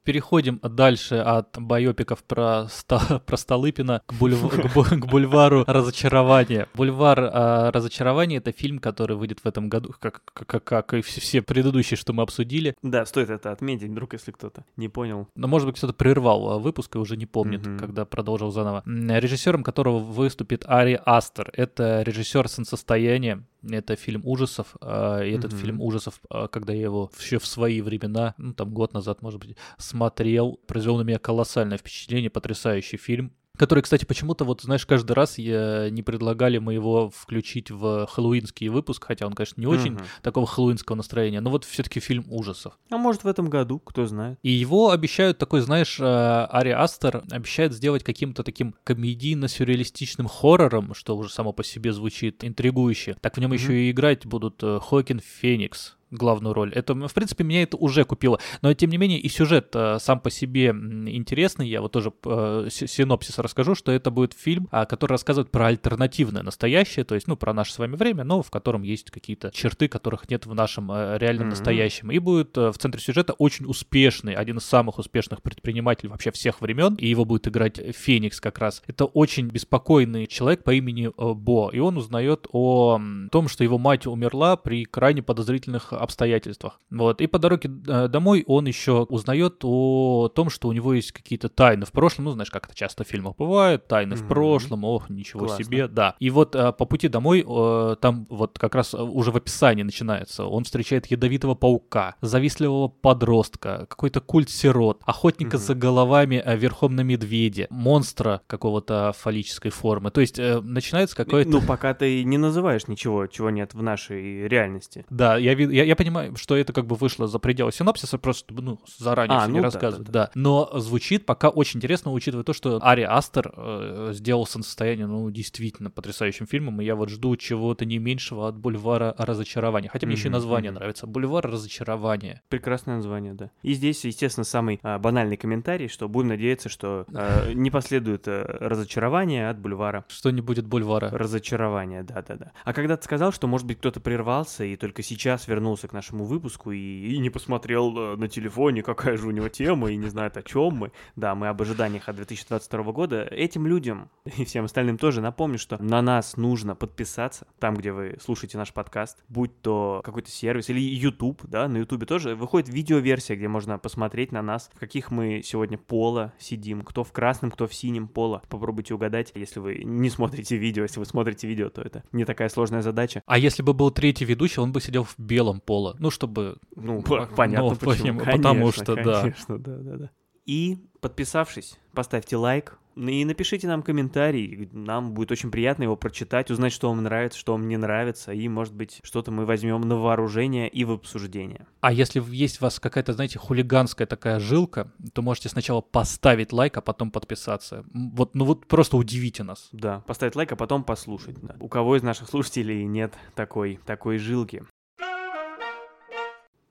Переходим 0.06 0.60
дальше 0.64 1.16
от 1.16 1.58
байопиков 1.60 2.24
про, 2.24 2.68
ста, 2.70 3.20
про 3.26 3.38
Столыпина 3.38 4.02
к, 4.06 4.14
бульв... 4.14 4.40
к, 4.40 5.06
бульвару 5.08 5.66
разочарования. 5.68 6.70
Бульвар 6.76 7.20
э, 7.20 7.70
разочарования— 7.72 8.38
это 8.38 8.52
фильм, 8.52 8.80
который 8.80 9.18
выйдет 9.18 9.40
в 9.44 9.48
этом 9.48 9.68
году, 9.68 9.94
как, 10.00 10.22
как, 10.34 10.64
как 10.64 10.94
и 10.94 11.02
все 11.02 11.42
предыдущие, 11.42 11.98
что 11.98 12.14
мы 12.14 12.24
обсудили. 12.24 12.76
Да, 12.84 13.06
стоит 13.06 13.30
это 13.30 13.52
отметить, 13.52 13.90
вдруг, 13.90 14.14
если 14.14 14.32
кто-то 14.32 14.64
не 14.78 14.88
понял. 14.88 15.28
Но, 15.36 15.48
может 15.48 15.68
быть, 15.68 15.78
кто-то 15.78 15.94
прервал 15.94 16.52
а, 16.52 16.60
выпуск 16.60 16.96
и 16.96 17.00
уже 17.00 17.18
не 17.18 17.26
помнит, 17.26 17.66
mm-hmm. 17.66 17.80
когда 17.80 18.06
продолжил 18.06 18.52
заново. 18.52 18.84
Режиссером 18.86 19.64
которого 19.64 20.00
выступит 20.00 20.64
Ари 20.68 21.02
Астер. 21.04 21.50
Это 21.54 22.04
режиссер 22.04 22.48
«Солнцестояние», 22.48 23.44
это 23.72 23.96
фильм 23.96 24.22
ужасов, 24.26 24.76
и 24.82 24.86
этот 24.86 25.54
mm-hmm. 25.54 25.62
фильм 25.62 25.82
ужасов, 25.82 26.22
когда 26.52 26.74
я 26.74 26.84
его 26.84 27.12
еще 27.20 27.40
в 27.40 27.46
свои 27.46 27.82
времена, 27.82 28.36
ну 28.38 28.54
там 28.54 28.74
год 28.74 28.94
назад, 28.94 29.22
может 29.22 29.40
быть, 29.40 29.58
смотрел, 29.78 30.60
произвел 30.68 30.98
на 30.98 31.02
меня 31.02 31.20
колоссальное 31.20 31.78
впечатление, 31.78 32.30
потрясающий 32.30 32.98
фильм 32.98 33.32
который, 33.58 33.82
кстати, 33.82 34.06
почему-то, 34.06 34.46
вот, 34.46 34.62
знаешь, 34.62 34.86
каждый 34.86 35.14
раз 35.14 35.38
я 35.38 35.90
не 35.90 36.04
предлагали 36.04 36.58
мы 36.58 36.74
его 36.74 37.10
включить 37.10 37.72
в 37.72 38.08
хэллоуинский 38.08 38.68
выпуск, 38.70 39.06
хотя 39.06 39.26
он, 39.26 39.34
конечно, 39.34 39.60
не 39.60 39.68
очень 39.68 39.96
uh-huh. 39.96 40.06
такого 40.22 40.48
хэллоуинского 40.48 40.96
настроения, 40.96 41.42
но 41.42 41.50
вот 41.50 41.66
все-таки 41.66 42.00
фильм 42.00 42.26
ужасов. 42.30 42.78
А 42.90 42.98
может, 42.98 43.24
в 43.24 43.28
этом 43.28 43.50
году, 43.50 43.80
кто 43.80 44.06
знает. 44.06 44.40
И 44.44 44.52
его 44.52 44.92
обещают 44.92 45.38
такой, 45.38 45.62
знаешь, 45.62 46.00
э, 46.00 46.04
Ари 46.04 46.70
Астер 46.70 47.24
обещает 47.32 47.74
сделать 47.74 48.04
каким-то 48.04 48.44
таким 48.44 48.76
комедийно-сюрреалистичным 48.84 50.28
хоррором, 50.28 50.94
что 50.94 51.16
уже 51.16 51.30
само 51.30 51.54
по 51.54 51.64
себе 51.64 51.94
звучит 51.94 52.44
интригующе. 52.44 53.18
Так 53.22 53.38
в 53.38 53.40
нем 53.40 53.52
uh-huh. 53.52 53.56
еще 53.56 53.86
и 53.86 53.92
играть 53.92 54.26
будут 54.26 54.62
э, 54.64 54.80
Хокин 54.82 55.20
Феникс, 55.20 55.96
главную 56.16 56.54
роль. 56.54 56.74
Это, 56.74 56.94
в 56.94 57.14
принципе, 57.14 57.44
меня 57.44 57.64
это 57.64 57.78
уже 57.78 58.04
купило. 58.04 58.40
Но, 58.62 58.74
тем 58.74 58.90
не 58.90 58.98
менее, 58.98 59.20
и 59.20 59.30
сюжет 59.30 59.70
э, 59.74 59.98
сам 60.00 60.20
по 60.20 60.30
себе 60.30 60.68
интересный. 60.68 61.68
Я 61.68 61.82
вот 61.82 61.92
тоже 61.92 62.12
э, 62.26 62.68
синопсис 62.70 63.38
расскажу, 63.40 63.76
что 63.76 63.92
это 63.92 64.12
будет 64.12 64.34
фильм, 64.34 64.68
э, 64.72 64.86
который 64.86 65.14
рассказывает 65.14 65.52
про 65.52 65.68
альтернативное 65.68 66.44
настоящее, 66.44 67.06
то 67.06 67.16
есть, 67.16 67.28
ну, 67.28 67.36
про 67.36 67.54
наше 67.54 67.74
с 67.74 67.80
вами 67.80 67.96
время, 67.96 68.24
но 68.24 68.42
в 68.42 68.52
котором 68.52 68.84
есть 68.84 69.12
какие-то 69.12 69.52
черты, 69.52 69.88
которых 69.88 70.30
нет 70.30 70.46
в 70.46 70.54
нашем 70.54 70.92
э, 70.92 71.18
реальном 71.18 71.48
mm-hmm. 71.48 71.52
настоящем. 71.52 72.12
И 72.12 72.20
будет 72.20 72.58
э, 72.58 72.72
в 72.72 72.78
центре 72.78 73.02
сюжета 73.02 73.34
очень 73.34 73.66
успешный, 73.66 74.34
один 74.34 74.58
из 74.58 74.66
самых 74.66 74.98
успешных 75.00 75.42
предпринимателей 75.42 76.10
вообще 76.10 76.32
всех 76.32 76.62
времен, 76.62 76.96
и 76.96 77.08
его 77.08 77.26
будет 77.26 77.48
играть 77.48 77.80
Феникс 77.96 78.40
как 78.42 78.60
раз. 78.60 78.84
Это 78.88 79.06
очень 79.06 79.48
беспокойный 79.48 80.28
человек 80.28 80.64
по 80.64 80.74
имени 80.74 81.08
э, 81.08 81.34
Бо, 81.34 81.70
и 81.72 81.80
он 81.80 81.98
узнает 81.98 82.48
о 82.52 83.00
том, 83.32 83.48
что 83.48 83.64
его 83.64 83.78
мать 83.78 84.08
умерла 84.08 84.56
при 84.56 84.86
крайне 84.86 85.22
подозрительных 85.22 85.94
обстоятельствах. 86.06 86.80
Вот. 86.90 87.20
И 87.20 87.28
по 87.28 87.38
дороге 87.40 87.70
э, 87.88 88.08
домой 88.08 88.44
он 88.48 88.66
еще 88.66 89.04
узнает 89.04 89.60
о 89.64 90.30
том, 90.30 90.50
что 90.50 90.70
у 90.70 90.72
него 90.72 90.94
есть 90.94 91.12
какие-то 91.12 91.50
тайны 91.50 91.86
в 91.86 91.92
прошлом. 91.92 92.26
Ну, 92.26 92.32
знаешь, 92.32 92.50
как 92.50 92.68
это 92.68 92.76
часто 92.76 93.04
в 93.04 93.08
фильмах 93.08 93.36
бывает. 93.36 93.88
Тайны 93.88 94.14
mm-hmm. 94.14 94.24
в 94.24 94.28
прошлом. 94.28 94.84
Ох, 94.86 95.10
ничего 95.10 95.46
Классно. 95.46 95.66
себе. 95.66 95.88
Да. 95.88 96.16
И 96.20 96.30
вот 96.30 96.56
э, 96.56 96.72
по 96.72 96.86
пути 96.86 97.08
домой 97.10 97.46
э, 97.46 97.96
там 98.00 98.26
вот 98.30 98.58
как 98.58 98.76
раз 98.76 98.94
уже 98.94 99.32
в 99.32 99.36
описании 99.36 99.84
начинается. 99.84 100.46
Он 100.46 100.64
встречает 100.64 101.08
ядовитого 101.08 101.56
паука, 101.56 102.16
завистливого 102.22 102.88
подростка, 102.88 103.86
какой-то 103.90 104.22
культ 104.22 104.50
сирот, 104.50 105.02
охотника 105.06 105.58
mm-hmm. 105.58 105.60
за 105.60 105.76
головами 105.76 106.44
верхом 106.56 106.96
на 106.96 107.02
медведе, 107.02 107.68
монстра 107.70 108.42
какого-то 108.48 109.14
фаллической 109.18 109.72
формы. 109.72 110.12
То 110.12 110.22
есть 110.22 110.38
начинается 110.38 111.16
какой-то... 111.16 111.50
Ну, 111.50 111.62
пока 111.62 111.94
ты 111.94 112.24
не 112.24 112.38
называешь 112.38 112.88
ничего, 112.88 113.28
чего 113.28 113.50
нет 113.50 113.74
в 113.74 113.82
нашей 113.82 114.48
реальности. 114.48 115.06
Да, 115.10 115.38
я, 115.38 115.54
я, 115.54 115.84
я 115.84 115.95
понимаю, 115.96 116.36
что 116.36 116.56
это 116.56 116.74
как 116.74 116.86
бы 116.86 116.96
вышло 116.96 117.28
за 117.28 117.40
пределы 117.40 117.72
синопсиса, 117.72 118.18
просто 118.18 118.54
ну, 118.54 118.80
заранее 118.98 119.38
а, 119.38 119.42
все 119.42 119.50
ну, 119.50 119.56
не 119.56 119.62
да, 119.62 119.66
рассказывать, 119.66 120.08
да, 120.08 120.12
да. 120.12 120.26
да. 120.26 120.32
Но 120.36 120.70
звучит 120.80 121.26
пока 121.26 121.50
очень 121.50 121.78
интересно, 121.78 122.12
учитывая 122.12 122.44
то, 122.44 122.54
что 122.54 122.80
Ари 122.82 123.04
Астер 123.04 123.54
э, 123.56 124.10
сделал 124.14 124.46
солнцестояние, 124.46 125.08
ну, 125.08 125.30
действительно 125.30 125.90
потрясающим 125.90 126.48
фильмом, 126.48 126.82
и 126.82 126.86
я 126.86 126.96
вот 126.96 127.10
жду 127.10 127.36
чего-то 127.36 127.86
не 127.86 127.98
меньшего 127.98 128.48
от 128.48 128.58
Бульвара 128.58 129.16
разочарования. 129.18 129.90
Хотя 129.90 130.08
мне 130.08 130.16
mm-hmm, 130.16 130.20
еще 130.20 130.28
и 130.28 130.32
название 130.32 130.72
mm-hmm. 130.72 130.76
нравится. 130.76 131.08
Бульвар 131.08 131.46
разочарования. 131.46 132.42
Прекрасное 132.50 132.98
название, 132.98 133.34
да. 133.34 133.52
И 133.62 133.74
здесь, 133.74 134.04
естественно, 134.06 134.46
самый 134.46 134.80
а, 134.84 135.00
банальный 135.00 135.38
комментарий, 135.38 135.88
что 135.88 136.08
будем 136.08 136.30
надеяться, 136.30 136.70
что 136.70 137.06
а, 137.14 137.52
не 137.54 137.72
последует 137.72 138.28
а, 138.28 138.44
разочарование 138.60 139.50
от 139.50 139.60
Бульвара. 139.60 140.06
Что 140.08 140.32
не 140.32 140.42
будет 140.42 140.66
Бульвара. 140.66 141.10
Разочарование, 141.10 142.04
да-да-да. 142.04 142.52
А 142.64 142.74
когда 142.74 142.98
ты 142.98 143.04
сказал, 143.04 143.32
что, 143.32 143.48
может 143.48 143.68
быть, 143.68 143.78
кто-то 143.78 144.00
прервался 144.00 144.64
и 144.64 144.76
только 144.76 145.04
сейчас 145.04 145.48
вернулся 145.48 145.75
вернулся 145.76 145.88
к 145.90 145.94
нашему 145.94 146.24
выпуску 146.24 146.72
и, 146.72 146.78
и 146.78 147.18
не 147.18 147.30
посмотрел 147.30 147.98
э, 147.98 148.16
на 148.16 148.30
телефоне, 148.30 148.82
какая 148.82 149.18
же 149.18 149.28
у 149.28 149.32
него 149.32 149.50
тема, 149.50 149.92
и 149.92 149.98
не 149.98 150.08
знает, 150.08 150.38
о 150.38 150.42
чем 150.42 150.74
мы. 150.74 150.92
Да, 151.18 151.36
мы 151.36 151.50
об 151.50 151.62
ожиданиях 151.62 152.08
от 152.08 152.16
2022 152.16 152.92
года. 152.94 153.24
Этим 153.24 153.68
людям 153.68 154.10
и 154.38 154.46
всем 154.46 154.66
остальным 154.66 154.98
тоже 154.98 155.22
напомню, 155.22 155.60
что 155.60 155.82
на 155.84 156.02
нас 156.02 156.38
нужно 156.38 156.76
подписаться 156.76 157.46
там, 157.60 157.76
где 157.76 157.92
вы 157.92 158.18
слушаете 158.22 158.58
наш 158.58 158.72
подкаст, 158.72 159.24
будь 159.28 159.62
то 159.62 160.02
какой-то 160.04 160.32
сервис 160.32 160.70
или 160.70 160.80
YouTube, 160.80 161.42
да, 161.44 161.68
на 161.68 161.78
YouTube 161.78 162.06
тоже 162.06 162.36
выходит 162.36 162.70
видеоверсия, 162.70 163.36
где 163.36 163.48
можно 163.48 163.78
посмотреть 163.78 164.32
на 164.32 164.42
нас, 164.42 164.70
в 164.74 164.80
каких 164.80 165.12
мы 165.12 165.42
сегодня 165.44 165.78
пола 165.78 166.34
сидим, 166.40 166.84
кто 166.84 167.04
в 167.04 167.12
красном, 167.12 167.52
кто 167.52 167.68
в 167.68 167.74
синем 167.74 168.08
пола. 168.08 168.42
Попробуйте 168.48 168.94
угадать, 168.94 169.32
если 169.36 169.60
вы 169.60 169.82
не 169.84 170.10
смотрите 170.10 170.56
видео, 170.56 170.84
если 170.84 171.00
вы 171.00 171.06
смотрите 171.06 171.48
видео, 171.48 171.70
то 171.70 171.82
это 171.82 172.04
не 172.14 172.24
такая 172.24 172.48
сложная 172.48 172.82
задача. 172.82 173.22
А 173.26 173.38
если 173.38 173.62
бы 173.62 173.74
был 173.74 173.92
третий 173.92 174.24
ведущий, 174.24 174.62
он 174.62 174.72
бы 174.72 174.80
сидел 174.80 175.04
в 175.04 175.16
белом 175.18 175.60
пола. 175.66 175.96
Ну, 176.00 176.12
чтобы... 176.12 176.58
Ну, 176.76 177.02
понятно 177.02 177.70
ну, 177.70 177.76
почему. 177.76 178.20
Конечно, 178.20 178.38
потому 178.38 178.72
что, 178.72 178.96
да. 178.96 179.22
Конечно, 179.22 179.60
да, 179.60 179.78
да, 179.78 179.98
да. 179.98 180.10
И, 180.46 180.78
подписавшись, 181.02 181.80
поставьте 181.94 182.38
лайк, 182.38 182.78
и 182.96 183.26
напишите 183.26 183.68
нам 183.68 183.84
комментарий, 183.84 184.70
нам 184.72 185.14
будет 185.14 185.32
очень 185.32 185.52
приятно 185.52 185.84
его 185.84 185.98
прочитать, 185.98 186.50
узнать, 186.50 186.72
что 186.72 186.90
вам 186.90 187.04
нравится, 187.04 187.38
что 187.38 187.52
вам 187.52 187.68
не 187.68 187.78
нравится, 187.78 188.32
и, 188.32 188.48
может 188.48 188.74
быть, 188.74 189.00
что-то 189.04 189.32
мы 189.32 189.46
возьмем 189.46 189.82
на 189.82 189.98
вооружение 189.98 190.70
и 190.70 190.86
в 190.86 190.92
обсуждение. 190.92 191.68
А 191.82 191.92
если 191.92 192.24
есть 192.34 192.62
у 192.62 192.66
вас 192.66 192.80
какая-то, 192.80 193.14
знаете, 193.14 193.38
хулиганская 193.38 194.08
такая 194.08 194.40
жилка, 194.40 194.94
то 195.14 195.22
можете 195.22 195.50
сначала 195.50 195.82
поставить 195.82 196.54
лайк, 196.54 196.78
а 196.78 196.82
потом 196.82 197.12
подписаться. 197.12 197.84
Вот, 197.94 198.34
ну 198.34 198.46
вот 198.46 198.66
просто 198.68 198.96
удивите 198.96 199.44
нас. 199.44 199.68
Да, 199.74 200.00
поставить 200.02 200.36
лайк, 200.36 200.54
а 200.54 200.56
потом 200.56 200.84
послушать. 200.84 201.36
Да. 201.42 201.56
У 201.60 201.68
кого 201.68 201.98
из 201.98 202.04
наших 202.04 202.30
слушателей 202.30 202.86
нет 202.86 203.14
такой, 203.36 203.80
такой 203.86 204.20
жилки? 204.20 204.64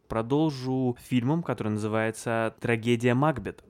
Продолжу 0.08 0.96
фильмом, 1.08 1.42
который 1.42 1.68
называется 1.68 2.54
«Трагедия 2.60 3.14
Макбета». 3.14 3.64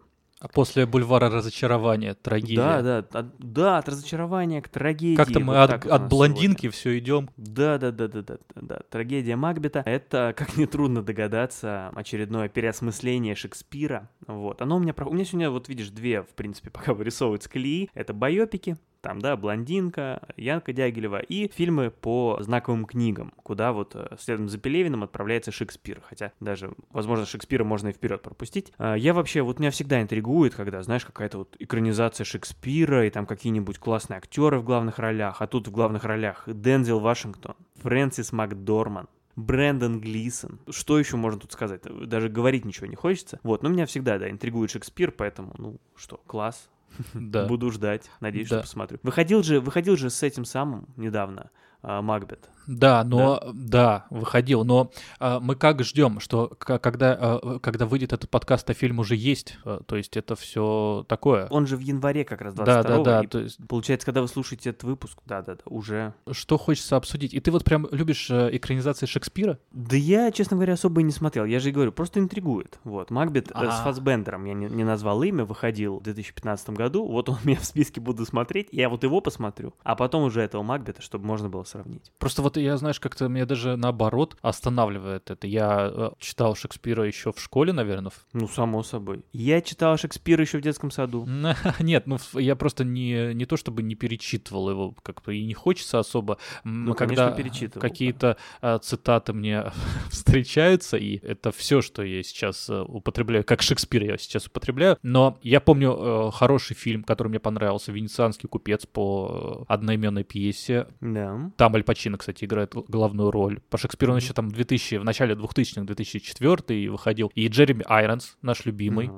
А 0.45 0.49
после 0.49 0.85
бульвара 0.85 1.31
разочарования 1.31 2.13
трагедия. 2.13 2.57
Да, 2.57 2.83
да, 2.83 2.99
от, 3.19 3.39
да, 3.39 3.79
от 3.79 3.89
разочарования 3.89 4.61
к 4.61 4.69
трагедии. 4.69 5.17
Как-то 5.17 5.41
мы 5.41 5.55
вот 5.55 5.71
от, 5.71 5.87
от 5.87 6.09
блондинки 6.11 6.69
все 6.69 6.99
идем. 6.99 7.31
Да, 7.39 7.79
да, 7.79 7.91
да, 7.91 8.09
да, 8.09 8.21
да, 8.21 8.37
да. 8.55 8.81
Трагедия 8.91 9.37
Макбета— 9.37 9.83
это, 9.87 10.35
как 10.37 10.59
нетрудно 10.59 11.03
догадаться, 11.03 11.91
очередное 11.95 12.51
переосмысление 12.51 13.35
Шекспира. 13.35 14.11
Вот. 14.27 14.61
Оно 14.61 14.77
у 14.77 14.81
меня... 14.81 14.95
У 14.99 15.15
меня 15.15 15.25
сегодня, 15.25 15.49
вот 15.49 15.71
видишь, 15.71 15.89
две, 15.89 16.21
в 16.23 16.35
принципе, 16.35 16.69
пока 16.73 16.93
вырисовываются 16.93 17.49
колеи. 17.49 17.89
Это 17.95 18.13
байопики, 18.13 18.77
там, 19.05 19.21
да, 19.21 19.37
«Блондинка», 19.37 20.23
Янка 20.39 20.73
Дягилева 20.73 21.19
и 21.19 21.49
фильмы 21.49 21.91
по 21.91 22.39
знаковым 22.41 22.87
книгам, 22.87 23.35
куда 23.43 23.75
вот 23.75 23.95
э, 23.95 24.17
следом 24.19 24.49
за 24.49 24.57
Пелевиным 24.57 25.03
отправляется 25.03 25.53
Шекспир, 25.53 26.01
хотя 26.01 26.33
даже, 26.41 26.73
возможно, 26.91 27.27
Шекспира 27.27 27.65
можно 27.65 27.89
и 27.89 27.93
вперед 27.93 28.23
пропустить. 28.23 28.73
А, 28.79 28.95
я 28.95 29.13
вообще, 29.13 29.43
вот 29.43 29.59
меня 29.59 29.71
всегда 29.71 30.01
интригует, 30.01 30.55
когда, 30.55 30.83
знаешь, 30.83 31.05
какая-то 31.05 31.37
вот 31.37 31.55
экранизация 31.59 32.25
Шекспира, 32.25 33.07
и 33.07 33.11
там 33.11 33.27
какие-нибудь 33.27 33.79
классные 33.79 34.17
актеры 34.17 34.59
в 34.59 34.65
главных 34.65 34.99
ролях, 34.99 35.43
а 35.43 35.47
тут 35.47 35.69
в 35.69 35.71
главных 35.71 36.05
ролях 36.05 36.45
Дензел 36.47 36.99
Вашингтон, 36.99 37.57
Фрэнсис 37.83 38.33
Макдорман, 38.33 39.07
Брэндон 39.37 40.01
Глисон. 40.01 40.61
Что 40.71 40.99
еще 40.99 41.19
можно 41.19 41.41
тут 41.41 41.53
сказать? 41.53 41.83
Даже 41.83 42.31
говорить 42.31 42.65
ничего 42.65 42.87
не 42.87 42.97
хочется. 42.97 43.39
Вот, 43.43 43.63
но 43.63 43.69
меня 43.69 43.85
всегда, 43.85 44.19
да, 44.19 44.31
интригует 44.31 44.71
Шекспир, 44.71 45.13
поэтому, 45.13 45.55
ну, 45.59 45.77
что, 45.95 46.17
класс, 46.27 46.71
да. 47.15 47.47
Буду 47.47 47.71
ждать. 47.71 48.11
Надеюсь, 48.21 48.49
да. 48.49 48.57
что 48.57 48.63
посмотрю. 48.63 48.99
Выходил 49.03 49.43
же, 49.43 49.61
выходил 49.61 49.97
же 49.97 50.11
с 50.11 50.23
этим 50.23 50.45
самым 50.45 50.89
недавно 50.97 51.51
Макбет. 51.85 52.51
Да, 52.67 53.05
но 53.05 53.41
да, 53.41 53.53
да 53.53 54.07
выходил. 54.11 54.65
Но 54.65 54.91
а, 55.19 55.41
мы 55.41 55.55
как 55.55 55.83
ждем, 55.83 56.21
что 56.21 56.49
когда, 56.59 57.17
а, 57.19 57.59
когда 57.59 57.87
выйдет 57.87 58.13
этот 58.13 58.31
подкаст, 58.31 58.69
а 58.71 58.75
фильм 58.75 58.99
уже 58.99 59.17
есть, 59.17 59.59
а, 59.65 59.83
то 59.85 59.97
есть 59.97 60.17
это 60.17 60.37
все 60.37 61.05
такое. 61.09 61.47
Он 61.51 61.67
же 61.67 61.77
в 61.77 61.81
январе 61.81 62.25
как 62.25 62.41
раз 62.41 62.55
22 62.55 62.83
Да, 62.83 62.97
да, 62.97 63.23
да. 63.23 63.29
То 63.29 63.41
есть... 63.41 63.59
Получается, 63.69 64.07
когда 64.07 64.23
вы 64.23 64.29
слушаете 64.29 64.71
этот 64.71 64.85
выпуск, 64.85 65.19
да, 65.27 65.43
да, 65.43 65.55
да, 65.57 65.63
уже. 65.67 66.15
Что 66.31 66.59
хочется 66.59 66.97
обсудить? 66.97 67.35
И 67.35 67.41
ты 67.41 67.51
вот 67.51 67.65
прям 67.65 67.87
любишь 67.91 68.31
э, 68.31 68.51
экранизации 68.53 69.07
Шекспира? 69.07 69.59
Да 69.73 69.97
я, 69.97 70.31
честно 70.33 70.57
говоря, 70.57 70.75
особо 70.75 71.01
и 71.01 71.05
не 71.05 71.13
смотрел. 71.13 71.45
Я 71.45 71.61
же 71.61 71.69
и 71.69 71.73
говорю, 71.73 71.93
просто 71.93 72.21
интригует. 72.21 72.79
Вот, 72.85 73.11
Макбет 73.11 73.51
А-а-а. 73.53 73.73
с 73.73 73.85
Фасбендером, 73.85 74.45
я 74.45 74.55
не, 74.55 74.67
не 74.67 74.85
назвал 74.85 75.23
имя, 75.23 75.45
выходил 75.45 75.99
в 75.99 76.03
2015 76.03 76.71
году. 76.71 77.07
Вот 77.07 77.29
он 77.29 77.37
у 77.45 77.47
меня 77.47 77.59
в 77.59 77.65
списке 77.65 78.01
буду 78.01 78.25
смотреть. 78.25 78.69
Я 78.73 78.89
вот 78.89 79.03
его 79.03 79.21
посмотрю, 79.21 79.75
а 79.83 79.97
потом 79.97 80.25
уже 80.25 80.41
этого 80.41 80.63
Макбета, 80.63 81.03
чтобы 81.03 81.27
можно 81.27 81.49
было 81.49 81.65
сравнить. 81.75 82.13
Просто 82.19 82.43
вот 82.43 82.57
я, 82.57 82.77
знаешь, 82.77 83.01
как-то 83.01 83.29
меня 83.29 83.47
даже 83.47 83.77
наоборот 83.77 84.37
останавливает 84.43 85.31
это. 85.31 85.47
Я 85.47 85.91
э, 85.93 86.11
читал 86.19 86.55
Шекспира 86.55 87.05
еще 87.05 87.33
в 87.33 87.41
школе, 87.41 87.73
наверное. 87.73 88.13
Ну, 88.33 88.47
само 88.47 88.83
собой. 88.83 89.25
Я 89.33 89.61
читал 89.61 89.97
Шекспира 89.97 90.43
еще 90.43 90.59
в 90.59 90.61
детском 90.61 90.91
саду. 90.91 91.27
Нет, 91.81 92.07
ну 92.07 92.19
я 92.35 92.55
просто 92.55 92.85
не, 92.85 93.35
не 93.35 93.45
то 93.45 93.57
чтобы 93.57 93.83
не 93.83 93.95
перечитывал 93.95 94.71
его, 94.71 94.95
как-то 95.03 95.33
и 95.33 95.45
не 95.45 95.55
хочется 95.55 95.99
особо. 95.99 96.39
Ну, 96.63 96.95
когда 96.95 97.31
перечитывал. 97.33 97.81
какие-то 97.81 98.37
а, 98.61 98.79
цитаты 98.79 99.33
мне 99.33 99.65
встречаются, 100.11 100.97
и 100.97 101.19
это 101.27 101.51
все, 101.51 101.83
что 101.83 102.03
я 102.03 102.23
сейчас 102.23 102.71
э, 102.71 102.83
употребляю, 102.83 103.45
как 103.45 103.63
Шекспир 103.63 104.05
я 104.05 104.19
сейчас 104.19 104.47
употребляю. 104.47 104.99
Но 105.03 105.39
я 105.43 105.61
помню 105.61 105.97
э, 105.99 106.31
хороший 106.33 106.75
фильм, 106.75 107.03
который 107.03 107.29
мне 107.29 107.41
понравился, 107.41 107.93
«Венецианский 107.93 108.49
купец» 108.49 108.87
по 108.87 109.65
одноименной 109.69 110.25
пьесе. 110.25 110.87
Да. 111.01 111.51
Там 111.57 111.64
Аль 111.73 111.85
Пачино, 111.85 112.19
кстати, 112.19 112.45
играет 112.45 112.75
главную 112.75 113.31
роль. 113.31 113.61
По 113.71 113.79
Шекспиру 113.79 114.13
он 114.13 114.19
еще 114.19 114.33
там 114.33 114.51
2000, 114.51 114.97
в 114.97 115.05
начале 115.05 115.35
2000-х, 115.35 115.83
2004 115.83 116.91
выходил. 116.91 117.31
И 117.35 117.47
Джереми 117.49 117.85
Айронс, 117.89 118.37
наш 118.43 118.65
любимый. 118.65 119.11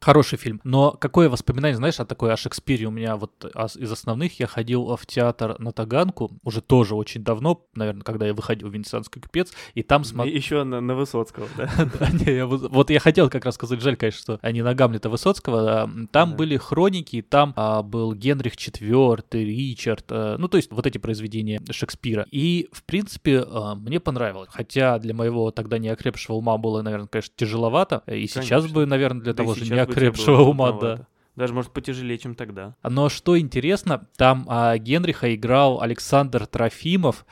Хороший 0.00 0.38
фильм. 0.38 0.60
Но 0.64 0.92
какое 0.92 1.28
воспоминание, 1.28 1.76
знаешь, 1.76 2.00
о 2.00 2.04
такой 2.04 2.32
о 2.32 2.36
Шекспире 2.36 2.86
у 2.86 2.90
меня 2.90 3.16
вот 3.16 3.44
а, 3.54 3.66
из 3.74 3.90
основных 3.90 4.38
я 4.40 4.46
ходил 4.46 4.96
в 4.96 5.06
театр 5.06 5.56
на 5.58 5.72
Таганку 5.72 6.30
уже 6.44 6.60
тоже 6.60 6.94
очень 6.94 7.22
давно, 7.22 7.64
наверное, 7.74 8.02
когда 8.02 8.26
я 8.26 8.34
выходил 8.34 8.68
в 8.68 8.74
Венецианский 8.74 9.20
купец, 9.20 9.52
и 9.74 9.82
там 9.82 10.04
смотрел... 10.04 10.34
Еще 10.34 10.64
на, 10.64 10.80
на 10.80 10.94
Высоцкого, 10.94 11.48
да? 11.56 11.70
Вот 12.70 12.90
я 12.90 13.00
хотел 13.00 13.30
как 13.30 13.44
раз 13.44 13.54
сказать, 13.54 13.80
жаль, 13.80 13.96
конечно, 13.96 14.20
что 14.20 14.38
они 14.42 14.62
на 14.62 14.74
Гамлета 14.74 15.08
Высоцкого. 15.08 15.82
а, 15.82 15.90
Там 16.10 16.36
были 16.36 16.56
хроники, 16.56 17.22
там 17.22 17.52
а, 17.56 17.82
был 17.82 18.14
Генрих 18.14 18.54
IV, 18.54 19.24
Ричард, 19.32 20.06
а, 20.10 20.36
ну, 20.38 20.48
то 20.48 20.56
есть 20.56 20.70
вот 20.70 20.86
эти 20.86 20.98
произведения 20.98 21.31
Шекспира. 21.70 22.26
И, 22.30 22.68
в 22.72 22.84
принципе, 22.84 23.44
а, 23.46 23.74
мне 23.74 24.00
понравилось. 24.00 24.50
Хотя 24.52 24.98
для 24.98 25.14
моего 25.14 25.50
тогда 25.50 25.78
неокрепшего 25.78 26.36
ума 26.36 26.58
было, 26.58 26.82
наверное, 26.82 27.08
конечно, 27.08 27.32
тяжеловато. 27.36 28.02
И 28.06 28.26
сейчас 28.26 28.62
Конечно. 28.62 28.74
бы, 28.74 28.86
наверное, 28.86 29.22
для 29.22 29.32
Да 29.32 29.42
того 29.42 29.54
же 29.54 29.64
сейчас 29.64 29.76
неокрепшего 29.76 30.42
ума, 30.42 30.72
да. 30.72 31.06
Даже, 31.34 31.54
может, 31.54 31.72
потяжелее, 31.72 32.18
чем 32.18 32.34
тогда. 32.34 32.74
Но 32.82 33.08
что 33.08 33.38
интересно, 33.38 34.06
там 34.16 34.44
а, 34.48 34.76
Генриха 34.76 35.34
играл 35.34 35.80
Александр 35.80 36.46
Трофимов. 36.46 37.24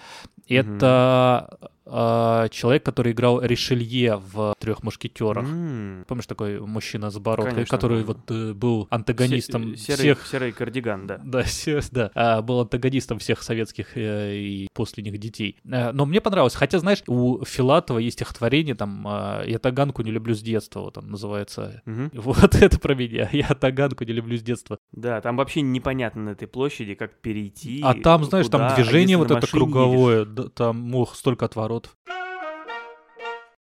Это 0.48 1.58
а, 1.92 2.48
человек, 2.48 2.84
который 2.84 3.12
играл 3.12 3.40
Ришелье 3.42 4.16
в 4.16 4.54
«Трех 4.58 4.82
мушкетерах». 4.82 5.44
М. 5.44 6.04
Помнишь 6.06 6.26
такой 6.26 6.60
мужчина 6.60 7.10
с 7.10 7.18
бородкой, 7.18 7.54
Конечно, 7.54 7.76
который 7.76 8.00
да. 8.00 8.06
вот 8.06 8.30
э, 8.30 8.52
был 8.54 8.86
антагонистом 8.90 9.76
Се- 9.76 9.96
серый, 9.96 10.14
всех... 10.14 10.26
серый 10.26 10.52
кардиган, 10.52 11.06
да. 11.06 11.20
Да, 11.24 11.44
се- 11.44 11.80
да, 11.90 12.10
а, 12.14 12.42
был 12.42 12.60
антагонистом 12.60 13.18
всех 13.18 13.42
советских 13.42 13.96
э, 13.96 14.36
и 14.36 14.68
после 14.74 15.02
них 15.02 15.18
детей. 15.18 15.56
Э, 15.64 15.92
но 15.92 16.06
мне 16.06 16.20
понравилось. 16.20 16.54
Хотя, 16.54 16.78
знаешь, 16.78 17.02
у 17.06 17.44
Филатова 17.44 17.98
есть 17.98 18.18
стихотворение, 18.18 18.74
там, 18.74 19.04
а, 19.06 19.42
«Я 19.46 19.58
таганку 19.58 20.02
не 20.02 20.10
люблю 20.10 20.34
с 20.34 20.40
детства», 20.42 20.80
вот 20.80 20.98
он 20.98 21.10
называется. 21.10 21.82
Мгм. 21.86 22.10
Вот 22.30 22.54
это 22.54 22.78
про 22.78 22.94
меня. 22.94 23.28
«Я 23.32 23.48
таганку 23.48 24.04
не 24.04 24.12
люблю 24.12 24.36
с 24.36 24.42
детства». 24.42 24.78
Да, 24.92 25.20
там 25.20 25.36
вообще 25.36 25.60
непонятно 25.62 26.22
на 26.22 26.30
этой 26.30 26.46
площади, 26.48 26.94
как 26.94 27.14
перейти. 27.20 27.80
А 27.82 27.94
там, 27.94 28.24
знаешь, 28.24 28.46
куда, 28.46 28.58
там 28.58 28.66
а 28.68 28.74
движение 28.76 29.02
если 29.02 29.14
вот 29.16 29.30
это 29.30 29.38
едешь? 29.38 29.50
круговое, 29.50 30.24
да, 30.24 30.44
там, 30.48 30.94
ох, 30.94 31.16
столько 31.16 31.44
отворотов. 31.86 31.96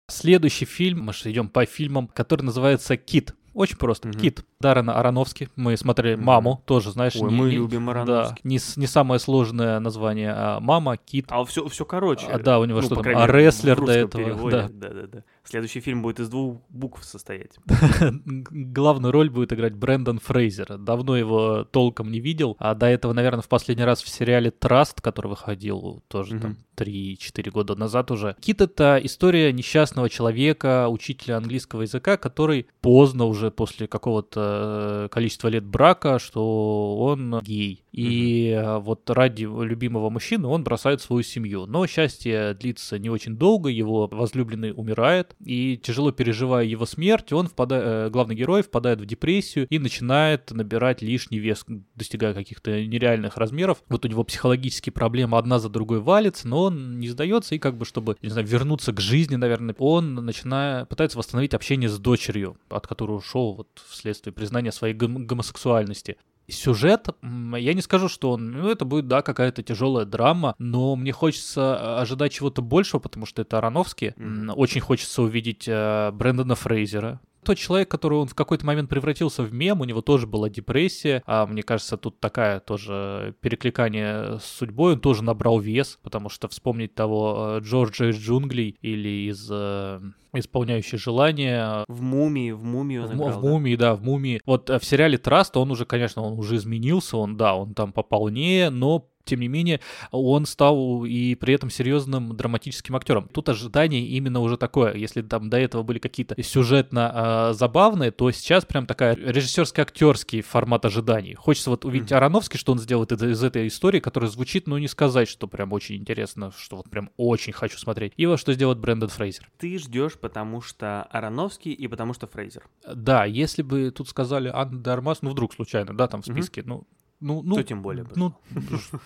Следующий 0.08 0.65
фильм, 0.65 1.01
мы 1.04 1.13
же 1.13 1.32
идем 1.32 1.49
по 1.49 1.65
фильмам, 1.65 2.08
который 2.08 2.43
называется 2.43 2.95
«Кит». 2.97 3.34
Очень 3.54 3.78
просто. 3.78 4.10
Мгм. 4.10 4.19
Кит. 4.19 4.45
Даррена 4.60 4.99
Аронофски. 4.99 5.47
Мы 5.56 5.78
смотрели 5.78 6.15
Мгм. 6.15 6.25
«Маму», 6.25 6.62
тоже, 6.65 6.91
знаешь. 6.91 7.15
Ой, 7.15 7.32
не- 7.32 7.36
мы 7.38 7.49
не- 7.49 7.56
любим 7.56 7.86
Да, 7.86 7.91
Аронофски. 7.91 8.41
не, 8.43 8.60
с- 8.60 8.75
не 8.78 8.86
самое 8.86 9.17
сложное 9.19 9.80
название, 9.80 10.34
а 10.36 10.60
«Мама», 10.60 10.97
«Кит». 10.97 11.28
А 11.30 11.43
все, 11.45 11.65
все 11.69 11.86
короче. 11.86 12.28
А, 12.28 12.38
да, 12.38 12.60
у 12.60 12.65
него 12.65 12.80
Ну, 12.82 12.86
что 12.86 12.89
по 12.89 12.95
там, 12.95 13.04
крайней 13.04 13.21
а, 13.21 13.28
мере, 13.28 13.45
рестлер 13.45 13.80
до 13.84 13.91
этого, 13.93 14.23
переводе. 14.23 14.58
да. 14.58 14.67
да, 14.69 14.89
да, 14.89 15.08
да. 15.08 15.23
Следующий 15.45 15.79
фильм 15.79 16.01
будет 16.01 16.19
из 16.19 16.29
двух 16.29 16.62
букв 16.69 17.03
состоять. 17.03 17.58
Главную 18.25 19.12
роль 19.12 19.29
будет 19.29 19.53
играть 19.53 19.75
Брэндон 19.75 20.19
Фрейзер. 20.19 20.77
Давно 20.79 21.15
его 21.15 21.63
толком 21.63 22.12
не 22.12 22.19
видел. 22.19 22.55
А 22.60 22.73
до 22.73 22.88
этого, 22.88 23.13
наверное, 23.13 23.41
в 23.41 23.47
последний 23.47 23.86
раз 23.86 24.01
в 24.01 24.10
сериале 24.10 24.51
«Траст», 24.51 25.01
который 25.01 25.27
выходил 25.27 26.03
тоже 26.08 26.39
там 26.39 26.51
Мгм. 26.51 26.58
3-4 26.75 27.51
года 27.51 27.75
назад 27.75 28.12
уже. 28.12 28.36
Кит— 28.39 28.62
это 28.62 28.99
история 29.01 29.51
несчастного 29.53 30.10
человека, 30.10 30.88
учителя 30.89 31.38
английского 31.38 31.84
языка, 31.84 32.17
который 32.17 32.67
поздно 32.81 33.25
уже 33.25 33.51
после 33.51 33.88
какого-то 33.88 35.05
э, 35.05 35.10
количества 35.10 35.47
лет 35.47 35.63
брака, 35.65 36.19
что 36.19 36.97
он 36.97 37.39
гей. 37.43 37.84
И 37.91 38.49
э, 38.49 38.77
вот 38.79 39.10
ради 39.10 39.43
любимого 39.43 40.10
мужчины 40.10 40.47
он 40.47 40.63
бросает 40.63 41.01
свою 41.01 41.23
семью. 41.23 41.65
Но 41.65 41.88
счастье 41.88 42.53
длится 42.53 42.99
не 42.99 43.10
очень 43.10 43.38
долго, 43.38 43.69
его 43.69 44.08
возлюбленный 44.08 44.73
умирает, 44.75 45.35
и 45.43 45.78
тяжело 45.78 46.12
переживая 46.12 46.65
его 46.65 46.86
смерть, 46.86 47.34
он 47.34 47.48
впадает, 47.48 48.12
главный 48.12 48.36
герой 48.36 48.63
впадает 48.63 49.02
в 49.02 49.06
депрессию 49.06 49.67
и 49.69 49.80
начинает 49.80 50.52
набирать 50.52 51.02
лишний 51.02 51.39
вес, 51.39 51.65
достигая 51.95 52.34
каких-то 52.34 52.86
нереальных 52.86 53.38
размеров. 53.38 53.84
Вот 53.89 54.06
у 54.06 54.08
него 54.08 54.24
психологические 54.24 54.93
проблемы 54.93 55.38
одна 55.38 55.60
за 55.60 55.69
другой 55.69 56.00
валятся, 56.00 56.48
но 56.48 56.63
он 56.63 57.00
не 57.00 57.10
сдается, 57.10 57.56
и 57.56 57.60
как 57.60 57.78
бы, 57.78 57.86
чтобы, 57.86 58.17
не 58.21 58.30
знаю, 58.30 58.48
вернуться 58.48 58.93
к 58.93 59.00
жизни, 59.00 59.36
наверное, 59.36 59.76
он 59.80 60.15
начинает, 60.15 60.89
пытается 60.89 61.17
восстановить 61.17 61.54
общение 61.54 61.89
с 61.89 62.00
дочерью, 62.00 62.58
от 62.69 62.88
которой 62.88 63.17
ушел 63.17 63.54
вот 63.54 63.67
вследствие 63.89 64.34
признания 64.34 64.71
своей 64.71 64.93
гом- 64.93 65.26
гомосексуальности. 65.26 66.17
Сюжет, 66.47 67.08
я 67.23 67.73
не 67.73 67.81
скажу, 67.81 68.08
что 68.08 68.31
он, 68.31 68.51
ну, 68.51 68.69
это 68.69 68.86
будет, 68.86 69.08
да, 69.08 69.21
какая-то 69.21 69.63
тяжелая 69.63 70.05
драма, 70.05 70.53
но 70.60 70.95
мне 70.95 71.12
хочется 71.12 71.62
э, 71.79 72.01
ожидать 72.01 72.34
чего-то 72.34 72.62
большего, 72.62 72.99
потому 72.99 73.25
что 73.25 73.41
это 73.41 73.58
Аронофски. 73.58 74.13
Мгм. 74.17 74.49
М, 74.51 74.58
Очень 74.58 74.81
хочется 74.81 75.21
увидеть 75.23 75.65
э, 75.67 76.12
Брэндона 76.12 76.55
Фрейзера. 76.55 77.19
Тот 77.45 77.58
человек, 77.58 77.89
который 77.89 78.17
он 78.17 78.27
в 78.27 78.36
какой-то 78.36 78.65
момент 78.65 78.89
превратился 78.89 79.43
в 79.43 79.53
мем, 79.53 79.81
у 79.81 79.86
него 79.86 80.01
тоже 80.01 80.27
была 80.27 80.49
депрессия. 80.49 81.23
А 81.25 81.45
мне 81.45 81.63
кажется, 81.63 81.95
тут 81.95 82.19
такая 82.19 82.60
тоже 82.60 83.36
перекликание 83.39 84.39
с 84.39 84.45
судьбой. 84.45 84.93
Он 84.93 84.99
тоже 84.99 85.23
набрал 85.23 85.60
вес, 85.60 85.99
потому 86.01 86.29
что 86.29 86.47
вспомнить 86.47 86.95
того 86.95 87.58
э, 87.58 87.60
Джорджа 87.62 88.10
из 88.10 88.17
джунглей 88.17 88.77
или 88.81 89.29
из 89.29 89.47
э, 89.51 90.01
исполняющий 90.34 90.97
желания 90.97 91.86
В 91.88 92.01
мумии, 92.01 92.51
в 92.51 92.63
мумию 92.63 93.08
в, 93.08 93.13
играл, 93.13 93.29
в 93.29 93.41
да? 93.41 93.49
мумии, 93.49 93.75
да, 93.75 93.95
в 93.95 94.03
мумии. 94.03 94.41
Вот 94.45 94.69
э, 94.69 94.79
в 94.79 94.86
сериале 94.86 95.17
Траст 95.17 95.55
он 95.58 95.71
уже, 95.71 95.86
конечно, 95.86 96.21
он 96.21 96.39
уже 96.39 96.55
изменился, 96.55 97.17
он, 97.17 97.38
да, 97.38 97.55
он 97.55 97.73
там 97.73 97.93
пополнее, 97.93 98.69
но 98.69 99.08
тем 99.26 99.40
не 99.42 99.48
менее, 99.48 99.80
он 100.12 100.46
стал 100.46 101.04
и 101.06 101.36
при 101.36 101.54
этом 101.54 101.70
серьезным 101.70 102.36
драматическим 102.36 102.96
актером. 102.96 103.28
Тут 103.34 103.50
ожидание 103.50 104.06
именно 104.08 104.40
уже 104.40 104.58
такое. 104.58 104.94
Если 104.96 105.22
там 105.22 105.50
до 105.50 105.58
этого 105.58 105.84
были 105.84 106.00
какие-то 106.00 106.42
сюжетно 106.42 107.50
э, 107.50 107.54
забавные, 107.54 108.12
то 108.12 108.30
сейчас 108.32 108.66
прям 108.66 108.86
такая 108.86 109.16
режиссерско-актерский 109.16 110.42
формат 110.42 110.86
ожиданий. 110.86 111.34
Хочется 111.36 111.70
вот 111.70 111.86
увидеть 111.86 112.10
Мгм. 112.12 112.18
Ароновский, 112.18 112.60
что 112.60 112.72
он 112.72 112.80
сделает 112.80 113.12
из, 113.12 113.24
из 113.24 113.44
этой 113.44 113.68
истории, 113.68 114.00
которая 114.00 114.30
звучит, 114.30 114.68
ну 114.68 114.78
не 114.78 114.88
сказать, 114.88 115.28
что 115.28 115.48
прям 115.48 115.74
очень 115.74 115.96
интересно, 115.96 116.52
что 116.58 116.78
вот 116.78 116.90
прям 116.90 117.10
очень 117.18 117.54
хочу 117.54 117.78
смотреть. 117.78 118.14
И 118.18 118.26
вот 118.26 118.40
что 118.40 118.54
сделает 118.54 118.80
Брэндон 118.80 119.10
Фрейзер. 119.10 119.50
Ты 119.58 119.78
ждешь, 119.80 120.14
потому 120.14 120.62
что 120.62 121.04
Ароновский 121.04 121.72
и 121.72 121.88
потому 121.88 122.14
что 122.14 122.28
Фрейзер. 122.28 122.64
Да, 122.94 123.26
если 123.26 123.62
бы 123.64 123.92
тут 123.92 124.08
сказали 124.10 124.50
Анна 124.54 124.80
де 124.82 124.90
Армас, 124.92 125.22
ну 125.22 125.32
вдруг 125.32 125.54
случайно, 125.54 125.96
да, 125.96 126.08
там 126.08 126.22
в 126.22 126.26
списке, 126.26 126.64
ну, 126.66 126.86
ну, 127.19 127.41
ну, 127.41 127.56
То 127.56 127.63
тем 127.63 127.82
более 127.82 128.04
бы 128.04 128.12
ну, 128.15 128.34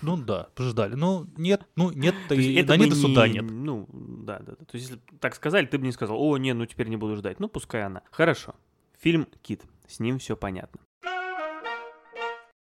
ну 0.02 0.18
да, 0.18 0.50
ждали. 0.58 0.96
Ну 0.96 1.28
нет, 1.38 1.66
ну 1.76 1.92
нет, 1.92 2.16
То 2.28 2.36
и 2.36 2.56
это 2.56 2.70
да 2.70 2.78
нет, 2.78 2.90
и 2.90 2.96
суда 2.96 3.28
не- 3.28 3.36
нет. 3.36 3.46
Ну, 3.50 3.88
да, 3.92 4.40
да, 4.40 4.54
да. 4.60 4.66
То 4.66 4.76
есть, 4.76 4.90
если 4.90 5.02
так 5.20 5.36
сказали, 5.36 5.66
ты 5.66 5.78
бы 5.78 5.86
не 5.86 5.92
сказал, 5.92 6.18
о, 6.20 6.38
не, 6.38 6.54
ну 6.54 6.66
теперь 6.66 6.88
не 6.88 6.98
буду 6.98 7.16
ждать. 7.16 7.40
Ну, 7.40 7.48
пускай 7.48 7.84
она. 7.84 8.02
Хорошо. 8.12 8.56
Фильм 9.00 9.28
«Кит». 9.42 9.64
С 9.88 10.00
ним 10.00 10.20
все 10.20 10.36
понятно. 10.36 10.82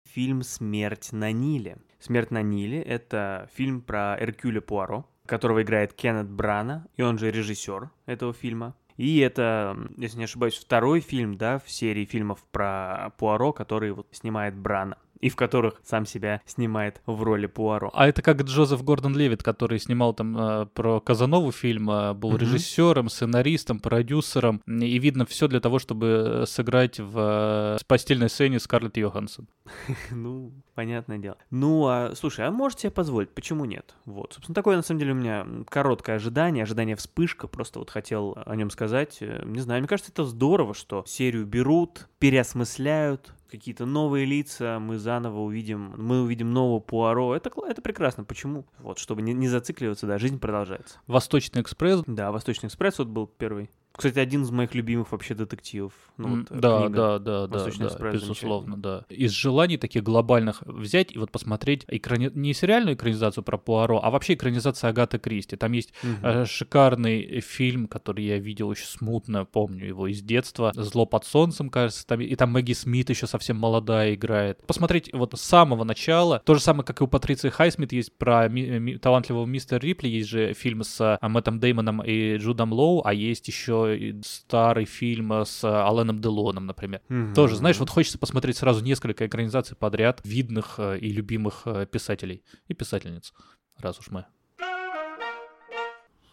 Фильм 0.05 0.43
«Смерть 0.43 1.11
на 1.11 1.31
Ниле». 1.31 1.77
«Смерть 1.99 2.31
на 2.31 2.41
Ниле»— 2.41 2.81
это 2.83 3.49
фильм 3.53 3.81
про 3.81 4.17
Эркюля 4.19 4.61
Пуаро, 4.61 5.05
которого 5.25 5.63
играет 5.63 5.93
Кеннет 5.93 6.29
Брана, 6.29 6.87
и 6.95 7.01
он 7.01 7.17
же 7.17 7.31
режиссер 7.31 7.89
этого 8.05 8.33
фильма. 8.33 8.75
И 8.99 9.19
это, 9.19 9.77
если 9.97 10.17
не 10.17 10.25
ошибаюсь, 10.25 10.57
второй 10.57 10.99
фильм, 10.99 11.37
да, 11.37 11.57
в 11.59 11.69
серии 11.69 12.03
фильмов 12.03 12.43
про 12.51 13.13
Пуаро, 13.17 13.53
который 13.53 13.91
вот 13.91 14.07
снимает 14.11 14.55
Брана, 14.57 14.97
и 15.19 15.29
в 15.29 15.35
которых 15.35 15.81
сам 15.83 16.05
себя 16.05 16.41
снимает 16.45 17.01
в 17.05 17.21
роли 17.23 17.45
Пуаро. 17.47 17.89
А 17.93 18.07
это 18.07 18.21
как 18.21 18.41
Джозеф 18.43 18.83
Гордон 18.83 19.15
Левит, 19.17 19.43
который 19.43 19.79
снимал 19.79 20.13
там 20.13 20.37
э, 20.37 20.65
про 20.73 20.99
Казанову 21.01 21.51
фильм, 21.51 21.89
э, 21.89 22.13
был 22.13 22.29
Мгм. 22.31 22.39
режиссером, 22.39 23.09
сценаристом, 23.09 23.79
продюсером, 23.79 24.61
и 24.67 24.97
видно 24.99 25.25
все 25.25 25.47
для 25.47 25.59
того, 25.59 25.79
чтобы 25.79 26.43
сыграть 26.47 26.99
в 26.99 27.17
э, 27.17 27.77
постельной 27.87 28.29
сцене 28.29 28.59
Скарлетт 28.59 28.97
Йоханссон. 28.97 29.47
Ну, 30.11 30.51
понятное 30.75 31.17
дело. 31.17 31.37
Ну, 31.51 31.85
а, 31.87 32.13
слушай, 32.15 32.45
а 32.45 32.51
можете 32.51 32.83
себе 32.83 32.91
позволить? 32.91 33.29
Почему 33.29 33.65
нет? 33.65 33.95
Вот, 34.05 34.33
собственно, 34.33 34.55
такое, 34.55 34.75
на 34.77 34.81
самом 34.83 34.99
деле, 34.99 35.11
у 35.11 35.15
меня 35.15 35.45
короткое 35.69 36.15
ожидание, 36.15 36.63
ожидание 36.63 36.95
вспышка, 36.95 37.47
просто 37.47 37.79
вот 37.79 37.89
хотел 37.89 38.37
о 38.45 38.55
нем 38.55 38.69
сказать. 38.69 39.17
Э, 39.21 39.43
Не 39.45 39.59
знаю, 39.59 39.81
мне 39.81 39.87
кажется, 39.87 40.11
это 40.11 40.23
здорово, 40.23 40.73
что 40.73 41.03
серию 41.05 41.45
берут, 41.45 42.07
переосмысляют, 42.19 43.33
какие-то 43.49 43.85
новые 43.85 44.25
лица, 44.25 44.79
мы 44.79 44.97
заново 44.97 45.39
увидим, 45.39 45.93
мы 45.97 46.21
увидим 46.21 46.53
нового 46.53 46.79
Пуаро. 46.79 47.35
Это, 47.35 47.51
это 47.67 47.81
прекрасно. 47.81 48.23
Почему? 48.23 48.65
Вот, 48.79 48.99
чтобы 48.99 49.21
не, 49.21 49.33
не 49.33 49.47
зацикливаться, 49.47 50.07
да, 50.07 50.17
жизнь 50.17 50.39
продолжается. 50.39 50.99
Восточный 51.07 51.61
экспресс. 51.61 52.03
Да, 52.07 52.31
Восточный 52.31 52.67
экспресс 52.67 52.99
вот 52.99 53.07
был 53.07 53.27
первый. 53.27 53.69
Кстати, 53.91 54.19
один 54.19 54.43
из 54.43 54.51
моих 54.51 54.75
любимых 54.75 55.11
вообще 55.11 55.35
детективов. 55.35 55.93
Ну, 56.17 56.37
вот, 56.37 56.51
э, 56.51 56.59
да, 56.59 56.89
да, 56.89 57.19
да, 57.19 57.47
да, 57.47 57.53
«Восточный 57.53 57.87
да, 57.87 57.93
экспресс» 57.93 58.13
безусловно, 58.13 58.77
да. 58.77 59.05
Из 59.09 59.31
желаний 59.31 59.77
таких 59.77 60.03
глобальных 60.03 60.61
взять 60.65 61.13
и 61.13 61.17
вот 61.17 61.31
посмотреть 61.31 61.85
экрани... 61.87 62.31
не 62.33 62.53
сериальную 62.53 62.95
экранизацию 62.95 63.43
про 63.43 63.57
Пуаро, 63.57 63.99
а 64.01 64.09
вообще 64.09 64.33
экранизацию 64.35 64.89
Агаты 64.89 65.19
Кристи. 65.19 65.55
Там 65.55 65.73
есть 65.73 65.93
э, 66.23 66.45
шикарный 66.45 67.41
фильм, 67.41 67.87
который 67.87 68.23
я 68.23 68.39
видел 68.39 68.71
еще 68.71 68.85
смутно, 68.85 69.45
помню 69.45 69.87
его 69.87 70.07
из 70.07 70.21
детства. 70.21 70.71
«Зло 70.75 71.05
под 71.05 71.25
солнцем», 71.25 71.69
кажется, 71.69 72.05
там, 72.07 72.21
и 72.21 72.35
там 72.35 72.51
Мэгги 72.51 72.73
Смит 72.73 73.09
еще 73.09 73.27
совсем 73.27 73.57
молодая 73.57 74.13
играет. 74.15 74.65
Посмотреть 74.65 75.11
вот 75.13 75.33
с 75.37 75.41
самого 75.41 75.83
начала. 75.83 76.41
То 76.45 76.55
же 76.55 76.61
самое, 76.61 76.85
как 76.85 77.01
и 77.01 77.03
у 77.03 77.07
Патриции 77.07 77.49
Хайсмит 77.49 77.91
есть 77.91 78.17
про 78.17 78.47
ми- 78.47 78.79
ми- 78.79 78.97
талантливого 78.97 79.45
мистера 79.45 79.79
Рипли, 79.79 80.07
есть 80.07 80.29
же 80.29 80.53
фильм 80.53 80.83
с 80.83 81.17
а, 81.19 81.29
Мэттом 81.29 81.59
Деймоном 81.59 82.01
и 82.03 82.37
Джудом 82.37 82.73
Лоу, 82.73 83.01
а 83.05 83.13
есть 83.13 83.47
еще 83.47 83.78
старый 84.23 84.85
фильм 84.85 85.31
с 85.31 85.63
Аленом 85.63 86.19
Делоном, 86.21 86.65
например. 86.65 87.01
Мгм. 87.09 87.33
Тоже, 87.33 87.55
знаешь, 87.55 87.77
вот 87.77 87.89
хочется 87.89 88.17
посмотреть 88.17 88.57
сразу 88.57 88.83
несколько 88.83 89.27
экранизаций 89.27 89.75
подряд 89.75 90.21
видных 90.23 90.75
э, 90.77 90.99
и 90.99 91.11
любимых 91.11 91.63
э, 91.65 91.85
писателей 91.85 92.43
и 92.67 92.73
писательниц, 92.73 93.33
раз 93.77 93.99
уж 93.99 94.09
мы. 94.11 94.25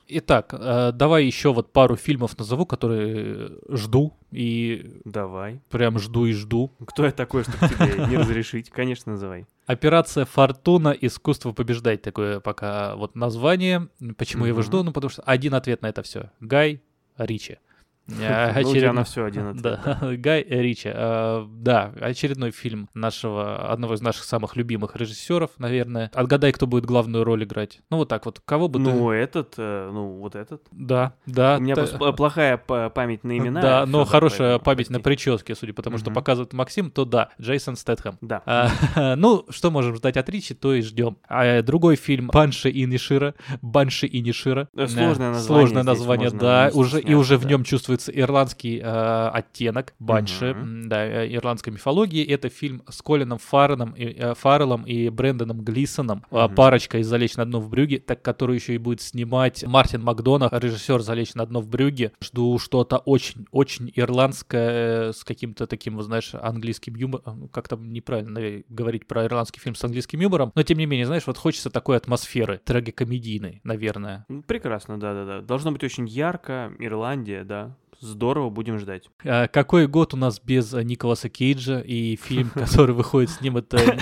Итак, 0.08 0.54
э, 0.54 0.92
давай 0.92 1.24
еще 1.24 1.52
вот 1.52 1.72
пару 1.72 1.96
фильмов 1.96 2.38
назову, 2.38 2.64
которые 2.64 3.58
жду 3.68 4.16
и 4.30 5.00
Давай. 5.04 5.60
прям 5.68 5.98
жду 5.98 6.26
и 6.26 6.32
жду. 6.32 6.72
Кто 6.86 7.04
я 7.04 7.10
такой, 7.10 7.42
чтобы 7.42 7.58
тебе 7.68 8.06
не 8.06 8.16
разрешить? 8.16 8.70
Конечно, 8.70 9.12
называй. 9.12 9.46
Операция 9.66 10.24
Фортуна. 10.24 10.90
Искусство 10.90 11.52
побеждать. 11.52 12.02
Такое 12.02 12.38
пока 12.38 12.94
вот 12.94 13.16
название. 13.16 13.88
Почему 14.16 14.44
я 14.44 14.50
его 14.50 14.62
жду? 14.62 14.84
Ну, 14.84 14.92
потому 14.92 15.10
что 15.10 15.22
один 15.22 15.54
ответ 15.54 15.82
на 15.82 15.88
это 15.88 16.02
все. 16.04 16.30
Гай 16.38 16.82
Ричи. 17.18 17.58
Э, 18.08 18.52
Ну, 18.62 18.70
очередной- 18.70 19.04
все 19.04 19.24
один 19.24 19.48
ответ. 19.48 19.62
Да, 19.62 19.98
Гай 20.16 20.42
Ричи. 20.48 20.90
Э, 20.92 21.44
Да, 21.48 21.92
очередной 22.00 22.50
фильм 22.50 22.88
нашего, 22.94 23.70
одного 23.70 23.94
из 23.94 24.00
наших 24.00 24.24
самых 24.24 24.56
любимых 24.56 24.94
режиссеров, 24.96 25.50
наверное. 25.58 26.10
Отгадай, 26.14 26.52
кто 26.52 26.66
будет 26.66 26.86
главную 26.86 27.24
роль 27.24 27.44
играть. 27.44 27.80
Ну, 27.90 27.98
вот 27.98 28.08
так 28.08 28.24
вот. 28.26 28.40
Кого 28.44 28.68
бы 28.68 28.78
ты... 28.78 28.84
Ну, 28.90 29.10
этот, 29.10 29.54
э, 29.58 29.90
ну, 29.92 30.18
вот 30.18 30.36
этот. 30.36 30.62
Да, 30.70 31.14
да. 31.26 31.56
У 31.58 31.62
меня 31.62 31.74
та- 31.74 32.12
плохая 32.12 32.56
память 32.56 33.24
на 33.24 33.36
имена. 33.36 33.60
Да, 33.60 33.86
но 33.86 34.04
хорошая 34.04 34.58
память 34.58 34.90
на 34.90 35.00
прическе, 35.00 35.54
судя 35.54 35.72
по 35.72 35.82
тому, 35.82 35.98
что 35.98 36.10
показывает 36.10 36.52
Максим, 36.52 36.90
то 36.90 37.04
да, 37.04 37.30
Джейсон 37.40 37.74
Стэтхэм. 37.76 38.18
Да. 38.20 38.42
А, 38.46 38.70
ну, 39.16 39.44
что 39.50 39.70
можем 39.70 39.96
ждать 39.96 40.16
от 40.16 40.28
Ричи, 40.28 40.54
то 40.54 40.74
и 40.74 40.82
ждем. 40.82 41.16
А, 41.28 41.62
другой 41.62 41.96
фильм 41.96 42.28
Банши 42.28 42.70
и 42.70 42.84
Нишира. 42.86 43.34
Банши 43.62 44.06
и 44.06 44.20
Нишира. 44.20 44.68
Э, 44.76 44.86
сложное 44.86 45.28
Э, 45.28 45.32
название 45.32 45.42
Сложное 45.66 45.82
название, 45.82 46.30
да. 46.30 46.70
Уже, 46.72 47.00
и 47.00 47.14
уже 47.14 47.36
в 47.36 47.46
нем 47.46 47.64
чувствуется 47.64 47.95
ирландский 48.12 48.78
э, 48.78 49.28
оттенок 49.28 49.94
Банши, 49.98 50.46
м, 50.46 50.88
да, 50.88 51.04
э, 51.04 51.34
ирландской 51.34 51.70
мифологии. 51.70 52.24
Это 52.24 52.48
фильм 52.48 52.82
с 52.88 53.02
Колином 53.02 53.38
Фарреном 53.38 53.92
и, 53.92 54.04
э, 54.04 54.34
Фарреллом 54.34 54.84
и 54.84 55.08
Брэндоном 55.08 55.60
Глисоном. 55.62 56.24
А, 56.30 56.46
Мгм. 56.46 56.54
Парочка 56.56 56.98
из 56.98 57.06
«Залечь 57.06 57.36
на 57.36 57.44
дно 57.44 57.60
в 57.60 57.68
брюге», 57.68 57.98
так, 57.98 58.22
которую 58.22 58.56
еще 58.56 58.74
и 58.74 58.78
будет 58.78 59.00
снимать 59.00 59.64
Мартин 59.66 60.02
Макдонах, 60.02 60.52
режиссер 60.52 61.00
«Залечь 61.00 61.34
на 61.34 61.46
дно 61.46 61.60
в 61.60 61.68
брюге». 61.68 62.12
Жду 62.22 62.58
что-то 62.58 62.98
очень-очень 62.98 63.92
ирландское 63.94 65.08
э, 65.08 65.12
с 65.12 65.24
каким-то 65.24 65.66
таким, 65.66 65.96
вот 65.96 66.04
знаешь, 66.04 66.32
английским 66.34 66.94
юмором. 66.94 67.40
Ну, 67.40 67.48
Как-то 67.48 67.76
неправильно 67.76 68.30
наверное, 68.32 68.64
говорить 68.68 69.06
про 69.06 69.24
ирландский 69.24 69.60
фильм 69.60 69.74
с 69.74 69.84
английским 69.84 70.20
юмором. 70.20 70.52
Но, 70.54 70.62
тем 70.62 70.78
не 70.78 70.86
менее, 70.86 71.06
знаешь, 71.06 71.26
вот 71.26 71.36
хочется 71.38 71.70
такой 71.70 71.96
атмосферы, 71.96 72.60
трагикомедийной, 72.64 73.60
наверное. 73.64 74.26
Прекрасно, 74.46 74.98
да-да-да. 74.98 75.40
Должно 75.40 75.72
быть 75.72 75.84
очень 75.84 76.06
ярко. 76.08 76.72
Ирландия, 76.78 77.44
да. 77.44 77.76
Здорово, 78.00 78.50
будем 78.50 78.78
ждать. 78.78 79.08
А 79.24 79.48
Какой 79.48 79.86
год 79.86 80.12
у 80.12 80.16
нас 80.16 80.40
без 80.40 80.74
э, 80.74 80.82
Николаса 80.82 81.28
Кейджа 81.28 81.80
и 81.80 82.16
фильм, 82.16 82.50
который 82.54 82.94
выходит 82.94 83.30
с 83.30 83.40
ним, 83.40 83.56
это 83.56 83.78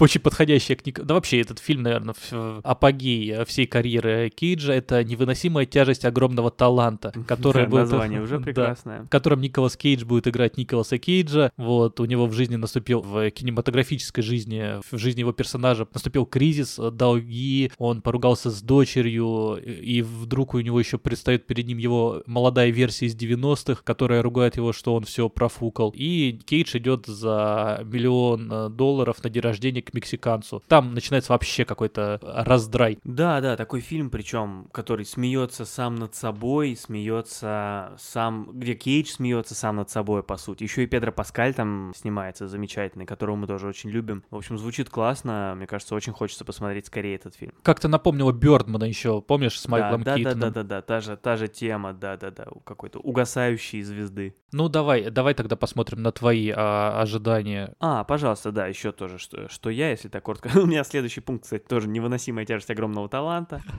очень 0.00 0.20
подходящий 0.20 0.74
к 0.74 0.84
Ник... 0.84 1.00
Да 1.00 1.14
вообще, 1.14 1.40
этот 1.40 1.58
фильм, 1.58 1.82
наверное, 1.82 2.14
апогей 2.62 3.32
э, 3.32 3.44
всей 3.46 3.66
карьеры 3.66 4.30
Кейджа, 4.30 4.72
это 4.72 5.02
«Невыносимая 5.02 5.64
тяжесть 5.64 6.04
огромного 6.04 6.50
таланта», 6.50 7.12
который 7.26 7.62
Да, 7.64 7.68
будет... 7.68 7.80
Название 7.80 8.20
уже 8.20 8.40
прекрасное. 8.40 9.02
в 9.04 9.08
котором 9.08 9.40
Николас 9.40 9.76
Кейдж 9.76 10.04
будет 10.04 10.28
играть 10.28 10.56
Николаса 10.56 10.98
Кейджа. 10.98 11.52
Вот, 11.56 11.98
у 12.00 12.04
него 12.04 12.26
в 12.26 12.32
жизни 12.32 12.56
наступил, 12.56 13.00
в 13.00 13.30
кинематографической 13.30 14.22
жизни, 14.22 14.80
в 14.90 14.98
жизни 14.98 15.20
его 15.20 15.32
персонажа 15.32 15.86
наступил 15.94 16.26
кризис, 16.26 16.78
э, 16.78 16.90
долги, 16.90 17.72
он 17.78 18.02
поругался 18.02 18.50
с 18.50 18.60
дочерью, 18.60 19.56
и 19.64 19.94
и 19.94 20.02
вдруг 20.02 20.54
у 20.54 20.60
него 20.60 20.80
еще 20.80 20.98
предстает 20.98 21.46
перед 21.46 21.66
ним 21.68 21.78
его 21.78 22.22
молодая 22.26 22.70
версия 22.74 23.06
из 23.06 23.16
90-х, 23.16 23.82
которая 23.84 24.22
ругает 24.22 24.56
его, 24.56 24.72
что 24.72 24.94
он 24.94 25.04
все 25.04 25.28
профукал. 25.28 25.92
И 25.94 26.38
Кейдж 26.44 26.76
идет 26.76 27.06
за 27.06 27.80
миллион 27.84 28.52
э, 28.52 28.68
долларов 28.68 29.22
на 29.22 29.30
день 29.30 29.42
рождения 29.42 29.82
к 29.82 29.94
мексиканцу. 29.94 30.62
Там 30.68 30.94
начинается 30.94 31.32
вообще 31.32 31.64
какой-то 31.64 32.18
раздрай. 32.22 32.98
Да, 33.04 33.40
да, 33.40 33.56
такой 33.56 33.80
фильм, 33.80 34.10
причем, 34.10 34.68
который 34.72 35.04
смеется 35.04 35.64
сам 35.64 35.94
над 35.94 36.14
собой, 36.14 36.76
смеется 36.76 37.94
сам, 37.98 38.50
где 38.52 38.74
Кейдж 38.74 39.08
смеется 39.08 39.54
сам 39.54 39.76
над 39.76 39.90
собой, 39.90 40.22
по 40.22 40.36
сути. 40.36 40.64
Еще 40.64 40.84
и 40.84 40.86
Педро 40.86 41.12
Паскаль 41.12 41.54
там 41.54 41.92
снимается 41.96 42.48
замечательный, 42.48 43.06
которого 43.06 43.36
мы 43.36 43.46
тоже 43.46 43.66
очень 43.66 43.90
любим. 43.90 44.24
В 44.30 44.36
общем, 44.36 44.58
звучит 44.58 44.90
классно. 44.90 45.54
Мне 45.56 45.66
кажется, 45.66 45.94
очень 45.94 46.12
хочется 46.12 46.44
посмотреть 46.44 46.86
скорее 46.86 47.16
этот 47.16 47.34
фильм. 47.34 47.52
Как-то 47.62 47.88
напомнило 47.88 48.32
Бёрдмана 48.32 48.84
еще, 48.84 49.22
помнишь, 49.22 49.60
с 49.60 49.68
Майклом 49.68 50.02
да, 50.02 50.04
да, 50.04 50.10
да, 50.12 50.16
Кейтоном? 50.16 50.40
да, 50.40 50.50
да, 50.50 50.62
да, 50.62 50.82
та 50.82 51.00
же, 51.00 51.16
та 51.16 51.36
же 51.36 51.48
тема, 51.48 51.92
да, 51.92 52.16
да, 52.16 52.30
да, 52.30 52.46
какой-то 52.64 52.98
угасающей 52.98 53.82
звезды. 53.82 54.34
Ну 54.54 54.68
давай, 54.68 55.10
давай 55.10 55.34
тогда 55.34 55.56
посмотрим 55.56 56.00
на 56.00 56.12
твои 56.12 56.52
а, 56.54 57.00
ожидания. 57.02 57.74
А, 57.80 58.04
пожалуйста, 58.04 58.52
да, 58.52 58.68
еще 58.68 58.92
тоже, 58.92 59.18
что, 59.18 59.48
что 59.48 59.68
я, 59.68 59.90
если 59.90 60.06
так 60.06 60.22
коротко. 60.22 60.48
У 60.54 60.66
меня 60.66 60.84
следующий 60.84 61.20
пункт, 61.20 61.42
кстати, 61.42 61.64
тоже 61.64 61.88
невыносимая 61.88 62.46
тяжесть 62.46 62.70
огромного 62.70 63.08
таланта. 63.08 63.60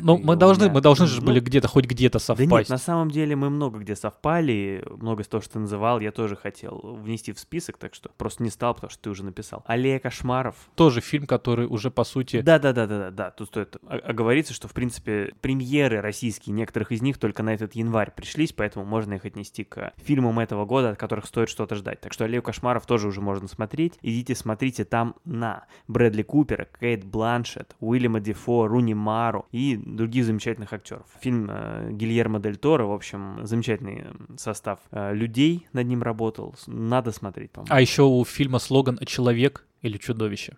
Ну 0.00 0.18
мы 0.18 0.36
должны, 0.36 0.70
мы 0.70 0.80
должны 0.80 1.06
же 1.06 1.20
Ну, 1.20 1.28
были 1.28 1.40
где-то 1.40 1.66
хоть 1.66 1.86
где-то 1.86 2.18
Да 2.18 2.24
совпасть. 2.24 2.50
нет, 2.50 2.68
на 2.68 2.78
самом 2.78 3.10
деле 3.10 3.34
мы 3.34 3.50
много 3.50 3.78
где 3.78 3.96
совпали, 3.96 4.84
много 4.86 5.22
из 5.22 5.28
того, 5.28 5.40
что 5.40 5.54
ты 5.54 5.58
называл, 5.58 5.98
я 6.00 6.12
тоже 6.12 6.36
хотел 6.36 6.98
внести 7.02 7.32
в 7.32 7.40
список, 7.40 7.78
так 7.78 7.94
что 7.94 8.10
просто 8.16 8.42
не 8.42 8.50
стал, 8.50 8.74
потому 8.74 8.90
что 8.90 9.02
ты 9.02 9.10
уже 9.10 9.24
написал. 9.24 9.64
Аллея 9.66 9.98
кошмаров. 9.98 10.56
Тоже 10.74 11.00
фильм, 11.00 11.26
который 11.26 11.66
уже 11.66 11.90
по 11.90 12.04
сути. 12.04 12.42
Да-да-да-да-да, 12.42 13.30
тут 13.30 13.48
стоит 13.48 13.76
оговориться, 13.88 14.52
что, 14.54 14.68
в 14.68 14.72
принципе, 14.72 15.32
премьеры 15.40 16.00
российские, 16.00 16.54
некоторых 16.54 16.92
из 16.92 17.02
них 17.02 17.18
только 17.18 17.42
на 17.42 17.54
этот 17.54 17.74
январь 17.74 18.12
пришлись, 18.14 18.52
поэтому 18.52 18.84
можно 18.84 19.14
их 19.14 19.24
отнести 19.24 19.64
к 19.64 19.87
фильмам 19.96 20.38
этого 20.38 20.64
года, 20.64 20.90
от 20.90 20.98
которых 20.98 21.26
стоит 21.26 21.48
что-то 21.48 21.74
ждать. 21.74 22.00
Так 22.00 22.12
что 22.12 22.24
«Аллею 22.24 22.42
кошмаров» 22.42 22.86
тоже 22.86 23.08
уже 23.08 23.20
можно 23.20 23.48
смотреть. 23.48 23.98
Идите 24.02 24.34
смотрите 24.34 24.84
там 24.84 25.14
на 25.24 25.64
Брэдли 25.86 26.22
Купера, 26.22 26.68
Кейт 26.78 27.04
Бланшетт, 27.04 27.76
Уильяма 27.80 28.20
Дефо, 28.20 28.66
Руни 28.66 28.94
Мару 28.94 29.46
и 29.52 29.76
других 29.76 30.24
замечательных 30.24 30.72
актеров. 30.72 31.06
Фильм 31.20 31.48
э, 31.50 31.90
Гильермо 31.92 32.40
Дель 32.40 32.56
Торо, 32.56 32.84
в 32.84 32.92
общем, 32.92 33.40
замечательный 33.42 34.04
э, 34.04 34.36
состав 34.36 34.80
э, 34.90 35.14
людей 35.14 35.66
над 35.72 35.86
ним 35.86 36.02
работал. 36.02 36.54
Надо 36.66 37.12
смотреть, 37.12 37.50
по-моему. 37.50 37.74
А 37.74 37.80
еще 37.80 38.02
у 38.02 38.24
фильма 38.24 38.58
слоган 38.58 38.98
«Человек 39.06 39.66
или 39.82 39.98
чудовище». 39.98 40.56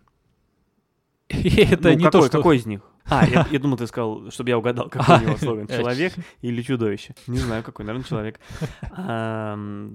Это 1.28 1.90
Ну, 1.90 1.94
не 1.94 2.04
какой, 2.04 2.10
то, 2.10 2.26
что... 2.26 2.38
какой 2.38 2.56
из 2.56 2.66
них? 2.66 2.82
А, 3.10 3.26
я, 3.26 3.46
я 3.50 3.58
думал, 3.58 3.76
ты 3.76 3.86
сказал, 3.86 4.30
чтобы 4.30 4.50
я 4.50 4.58
угадал, 4.58 4.88
какой 4.88 5.18
у 5.18 5.20
него 5.22 5.36
слоган. 5.36 5.66
Человек 5.66 6.14
или 6.40 6.62
чудовище? 6.62 7.14
Не 7.26 7.38
знаю, 7.38 7.62
какой, 7.62 7.84
наверное, 7.84 8.08
человек. 8.08 8.40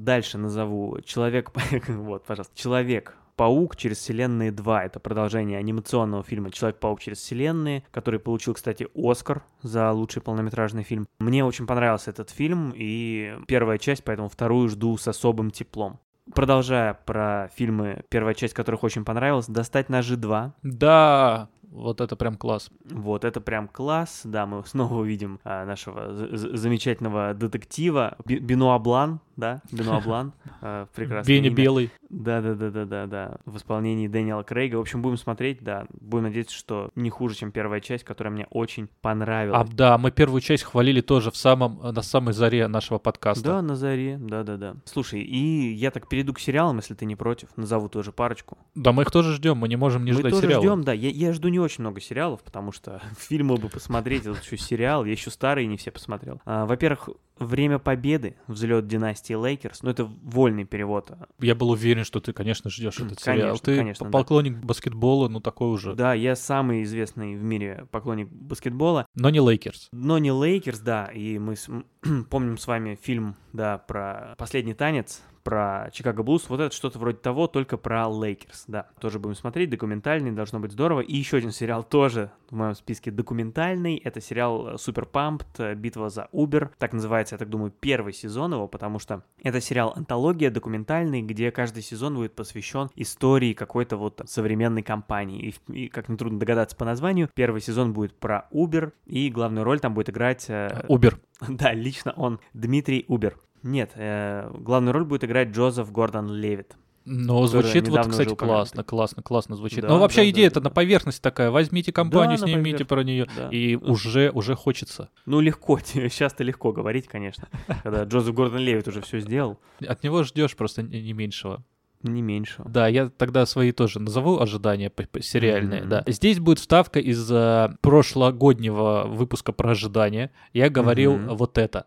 Дальше 0.03 0.37
назову. 0.37 0.99
Человек... 1.01 1.51
Вот, 1.87 2.25
пожалуйста. 2.25 2.55
Человек. 2.57 3.15
Паук 3.35 3.75
через 3.75 3.97
вселенные 3.97 4.51
2. 4.51 4.85
Это 4.85 4.99
продолжение 4.99 5.57
анимационного 5.57 6.23
фильма 6.23 6.51
Человек-паук 6.51 7.01
через 7.01 7.17
вселенные, 7.17 7.83
который 7.91 8.19
получил, 8.19 8.53
кстати, 8.53 8.87
Оскар 8.95 9.43
за 9.61 9.91
лучший 9.91 10.21
полнометражный 10.21 10.83
фильм. 10.83 11.05
Мне 11.19 11.43
очень 11.43 11.67
понравился 11.67 12.11
этот 12.11 12.29
фильм, 12.29 12.71
и 12.75 13.35
первая 13.47 13.77
часть, 13.77 14.05
поэтому 14.05 14.29
вторую 14.29 14.69
жду 14.69 14.95
с 14.97 15.07
особым 15.07 15.51
теплом. 15.51 15.99
Продолжая 16.33 16.93
про 16.93 17.49
фильмы, 17.55 18.03
первая 18.09 18.33
часть 18.33 18.53
которых 18.53 18.83
очень 18.83 19.03
понравилась, 19.05 19.47
«Достать 19.47 19.89
ножи 19.89 20.15
2». 20.15 20.51
Да, 20.63 21.49
вот 21.71 22.01
это 22.01 22.15
прям 22.15 22.35
класс. 22.35 22.69
Вот, 22.89 23.25
это 23.25 23.41
прям 23.41 23.67
класс. 23.67 24.21
Да, 24.23 24.45
мы 24.45 24.63
снова 24.65 24.95
увидим 24.95 25.39
а, 25.43 25.65
нашего 25.65 26.13
замечательного 26.35 27.33
детектива 27.33 28.17
Бенуа 28.25 28.77
Блан, 28.79 29.19
да, 29.35 29.61
Бенуа 29.71 29.99
Блан. 30.05 30.33
а, 30.61 30.87
прекрасное 30.95 31.35
Беня 31.35 31.47
имя. 31.47 31.55
Белый. 31.55 31.91
Да-да-да-да-да-да. 32.09 33.37
В 33.45 33.57
исполнении 33.57 34.07
Дэниела 34.07 34.43
Крейга. 34.43 34.77
В 34.77 34.79
общем, 34.81 35.01
будем 35.01 35.17
смотреть, 35.17 35.61
да. 35.61 35.85
Будем 35.99 36.25
надеяться, 36.25 36.55
что 36.55 36.89
не 36.95 37.09
хуже, 37.09 37.35
чем 37.35 37.51
первая 37.51 37.81
часть, 37.81 38.03
которая 38.03 38.33
мне 38.33 38.47
очень 38.49 38.87
понравилась. 39.01 39.67
А, 39.69 39.73
да, 39.73 39.97
мы 39.97 40.11
первую 40.11 40.41
часть 40.41 40.63
хвалили 40.63 41.01
тоже 41.01 41.31
в 41.31 41.37
самом, 41.37 41.79
на 41.81 42.01
самой 42.01 42.33
заре 42.33 42.67
нашего 42.67 42.99
подкаста. 42.99 43.43
Да, 43.43 43.61
на 43.61 43.75
заре, 43.75 44.17
да-да-да. 44.19 44.75
Слушай, 44.85 45.21
и 45.21 45.73
я 45.73 45.91
так 45.91 46.07
перейду 46.07 46.33
к 46.33 46.39
сериалам, 46.39 46.77
если 46.77 46.93
ты 46.93 47.05
не 47.05 47.15
против. 47.15 47.49
Назову 47.57 47.89
тоже 47.89 48.11
парочку. 48.11 48.57
Да, 48.75 48.91
мы 48.91 49.03
их 49.03 49.11
тоже 49.11 49.33
ждем, 49.33 49.57
мы 49.57 49.67
не 49.67 49.75
можем 49.75 50.05
не 50.05 50.11
Мы 50.11 50.19
ждать 50.19 50.31
тоже 50.31 50.43
сериала. 50.47 50.63
ждем, 50.63 50.83
да. 50.83 50.93
Я, 50.93 51.09
я 51.09 51.33
жду 51.33 51.49
не 51.55 51.59
очень 51.59 51.81
много 51.81 52.01
сериалов, 52.01 52.43
потому 52.43 52.71
что 52.73 53.01
фильмы 53.17 53.55
бы 53.55 53.69
посмотреть, 53.69 54.25
это 54.25 54.37
еще 54.41 54.57
сериал. 54.57 55.05
Я 55.05 55.11
еще 55.13 55.31
старые 55.31 55.67
не 55.67 55.77
все 55.77 55.91
посмотрел. 55.91 56.41
А, 56.45 56.65
во-первых, 56.65 57.09
«Время 57.39 57.79
Победы», 57.79 58.35
«Взлет 58.47 58.87
династии 58.87 59.33
Лейкерс». 59.33 59.83
Ну, 59.83 59.89
это 59.89 60.05
вольный 60.05 60.63
перевод. 60.65 61.11
Я 61.39 61.55
был 61.55 61.69
уверен, 61.71 62.03
что 62.05 62.19
ты, 62.21 62.31
конечно, 62.33 62.69
ждешь 62.69 62.99
этот 62.99 63.19
сериал. 63.19 63.39
Конечно, 63.57 63.65
Ты 63.65 63.77
конечно, 63.77 64.05
да. 64.05 64.11
поклонник 64.11 64.57
баскетбола, 64.57 65.27
ну 65.29 65.39
такой 65.41 65.69
уже. 65.71 65.93
Да, 65.95 66.13
я 66.13 66.35
самый 66.35 66.83
известный 66.83 67.35
в 67.35 67.43
мире 67.43 67.87
поклонник 67.91 68.29
баскетбола. 68.29 69.05
Но 69.15 69.29
не 69.29 69.39
Лейкерс. 69.41 69.89
Но 69.91 70.17
не 70.17 70.31
Лейкерс, 70.31 70.79
да, 70.79 71.05
и 71.07 71.37
мы 71.39 71.55
с- 71.57 71.69
помним 72.29 72.57
с 72.57 72.67
вами 72.67 72.97
фильм, 73.01 73.35
да, 73.53 73.77
про 73.79 74.35
«Последний 74.37 74.73
танец», 74.73 75.21
про 75.45 75.89
Чикаго 75.93 76.23
Буллз, 76.23 76.49
вот 76.49 76.59
это 76.59 76.75
что-то 76.75 76.97
вроде 76.97 77.19
того, 77.19 77.47
только 77.47 77.77
про 77.77 78.07
Лейкерс, 78.09 78.65
да. 78.67 78.87
Тоже 78.99 79.19
будем 79.19 79.35
смотреть, 79.35 79.69
документальный, 79.69 80.31
должно 80.31 80.59
быть 80.59 80.71
здорово. 80.71 81.01
И 81.01 81.15
еще 81.15 81.37
один 81.37 81.51
сериал 81.51 81.83
тоже 81.83 82.31
в 82.49 82.55
моем 82.55 82.73
списке 82.73 83.11
документальный, 83.11 83.95
это 83.97 84.19
сериал 84.19 84.77
Super 84.79 85.05
Pumped, 85.05 85.59
Битва 85.75 86.09
за 86.09 86.27
Убер, 86.31 86.71
так 86.79 86.93
называется, 86.93 87.35
я 87.35 87.39
так 87.39 87.49
думаю, 87.49 87.71
первый 87.71 88.11
сезон 88.11 88.53
его, 88.53 88.67
потому 88.67 88.97
что 88.97 89.23
это 89.43 89.61
сериал 89.61 89.93
антология 89.95 90.49
документальный, 90.49 91.21
где 91.21 91.51
каждый 91.51 91.83
сезон 91.83 92.15
будет 92.15 92.33
посвящен 92.33 92.89
истории 92.95 93.53
какой-то 93.53 93.97
вот 93.97 94.23
современной 94.25 94.81
компании. 94.81 95.53
И, 95.69 95.71
и, 95.71 95.87
как 95.89 96.09
нетрудно 96.09 96.39
догадаться 96.39 96.75
по 96.75 96.85
названию, 96.85 97.29
первый 97.35 97.61
сезон 97.61 97.93
будет 97.93 98.19
про 98.19 98.47
Uber, 98.51 98.93
и 99.05 99.29
главную 99.29 99.63
роль 99.63 99.79
там 99.79 99.93
будет 99.93 100.09
играть... 100.09 100.49
э, 100.49 100.85
Убер. 100.87 101.19
да, 101.47 101.71
лично 101.73 102.13
он, 102.17 102.39
Дмитрий 102.53 103.05
Убер. 103.07 103.37
Нет, 103.65 103.91
э, 103.95 104.49
главную 104.53 104.93
роль 104.93 105.05
будет 105.05 105.23
играть 105.23 105.49
Джозеф 105.49 105.91
Гордон 105.91 106.31
Левит. 106.31 106.75
Но 107.03 107.45
звучит 107.47 107.87
вот, 107.87 108.07
кстати, 108.07 108.33
классно, 108.33 108.83
классно, 108.83 109.21
классно 109.21 109.55
звучит. 109.55 109.81
Да, 109.81 109.89
Но 109.89 109.99
вообще 109.99 110.21
да, 110.21 110.29
идея 110.29 110.49
да, 110.49 110.59
да. 110.59 110.63
на 110.65 110.69
поверхности 110.71 111.21
такая. 111.21 111.51
Возьмите 111.51 111.91
компанию, 111.91 112.37
Да, 112.39 112.45
снимите 112.47 112.85
про 112.85 113.03
нее, 113.03 113.27
да. 113.35 113.49
и 113.49 113.75
уже, 113.75 114.29
уже 114.31 114.55
хочется. 114.55 115.09
Ну, 115.25 115.39
легко, 115.39 115.79
сейчас-то 115.83 116.43
легко 116.43 116.71
говорить, 116.71 117.07
конечно, 117.07 117.47
когда 117.83 118.03
Джозеф 118.03 118.33
Гордон 118.35 118.59
Левит 118.59 118.87
уже 118.87 119.01
все 119.01 119.19
сделал, 119.19 119.59
От 119.87 120.03
него 120.03 120.23
ждешь 120.23 120.55
просто 120.55 120.81
не 120.83 121.13
меньшего. 121.13 121.63
не 122.03 122.21
меньше. 122.21 122.61
Да, 122.65 122.87
я 122.87 123.09
тогда 123.09 123.47
свои 123.47 123.71
тоже 123.71 123.99
назову 123.99 124.39
ожидания 124.39 124.91
сериальные, 125.21 125.81
Мгм. 125.81 125.89
да. 125.89 126.03
Здесь 126.07 126.39
будет 126.39 126.59
вставка 126.59 126.99
из 126.99 127.31
э, 127.31 127.69
прошлогоднего 127.81 129.05
выпуска 129.07 129.51
про 129.51 129.71
ожидания. 129.71 130.31
Я 130.53 130.69
говорил 130.69 131.17
Мгм. 131.17 131.35
вот 131.35 131.57
это. 131.57 131.85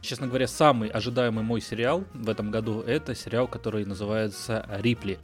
Честно 0.00 0.26
говоря, 0.26 0.46
самый 0.46 0.88
ожидаемый 0.88 1.44
мой 1.44 1.60
сериал 1.60 2.04
в 2.14 2.28
этом 2.28 2.50
году 2.50 2.80
это 2.80 3.14
сериал, 3.14 3.48
который 3.48 3.84
называется 3.84 4.66
«Рипли». 4.78 5.18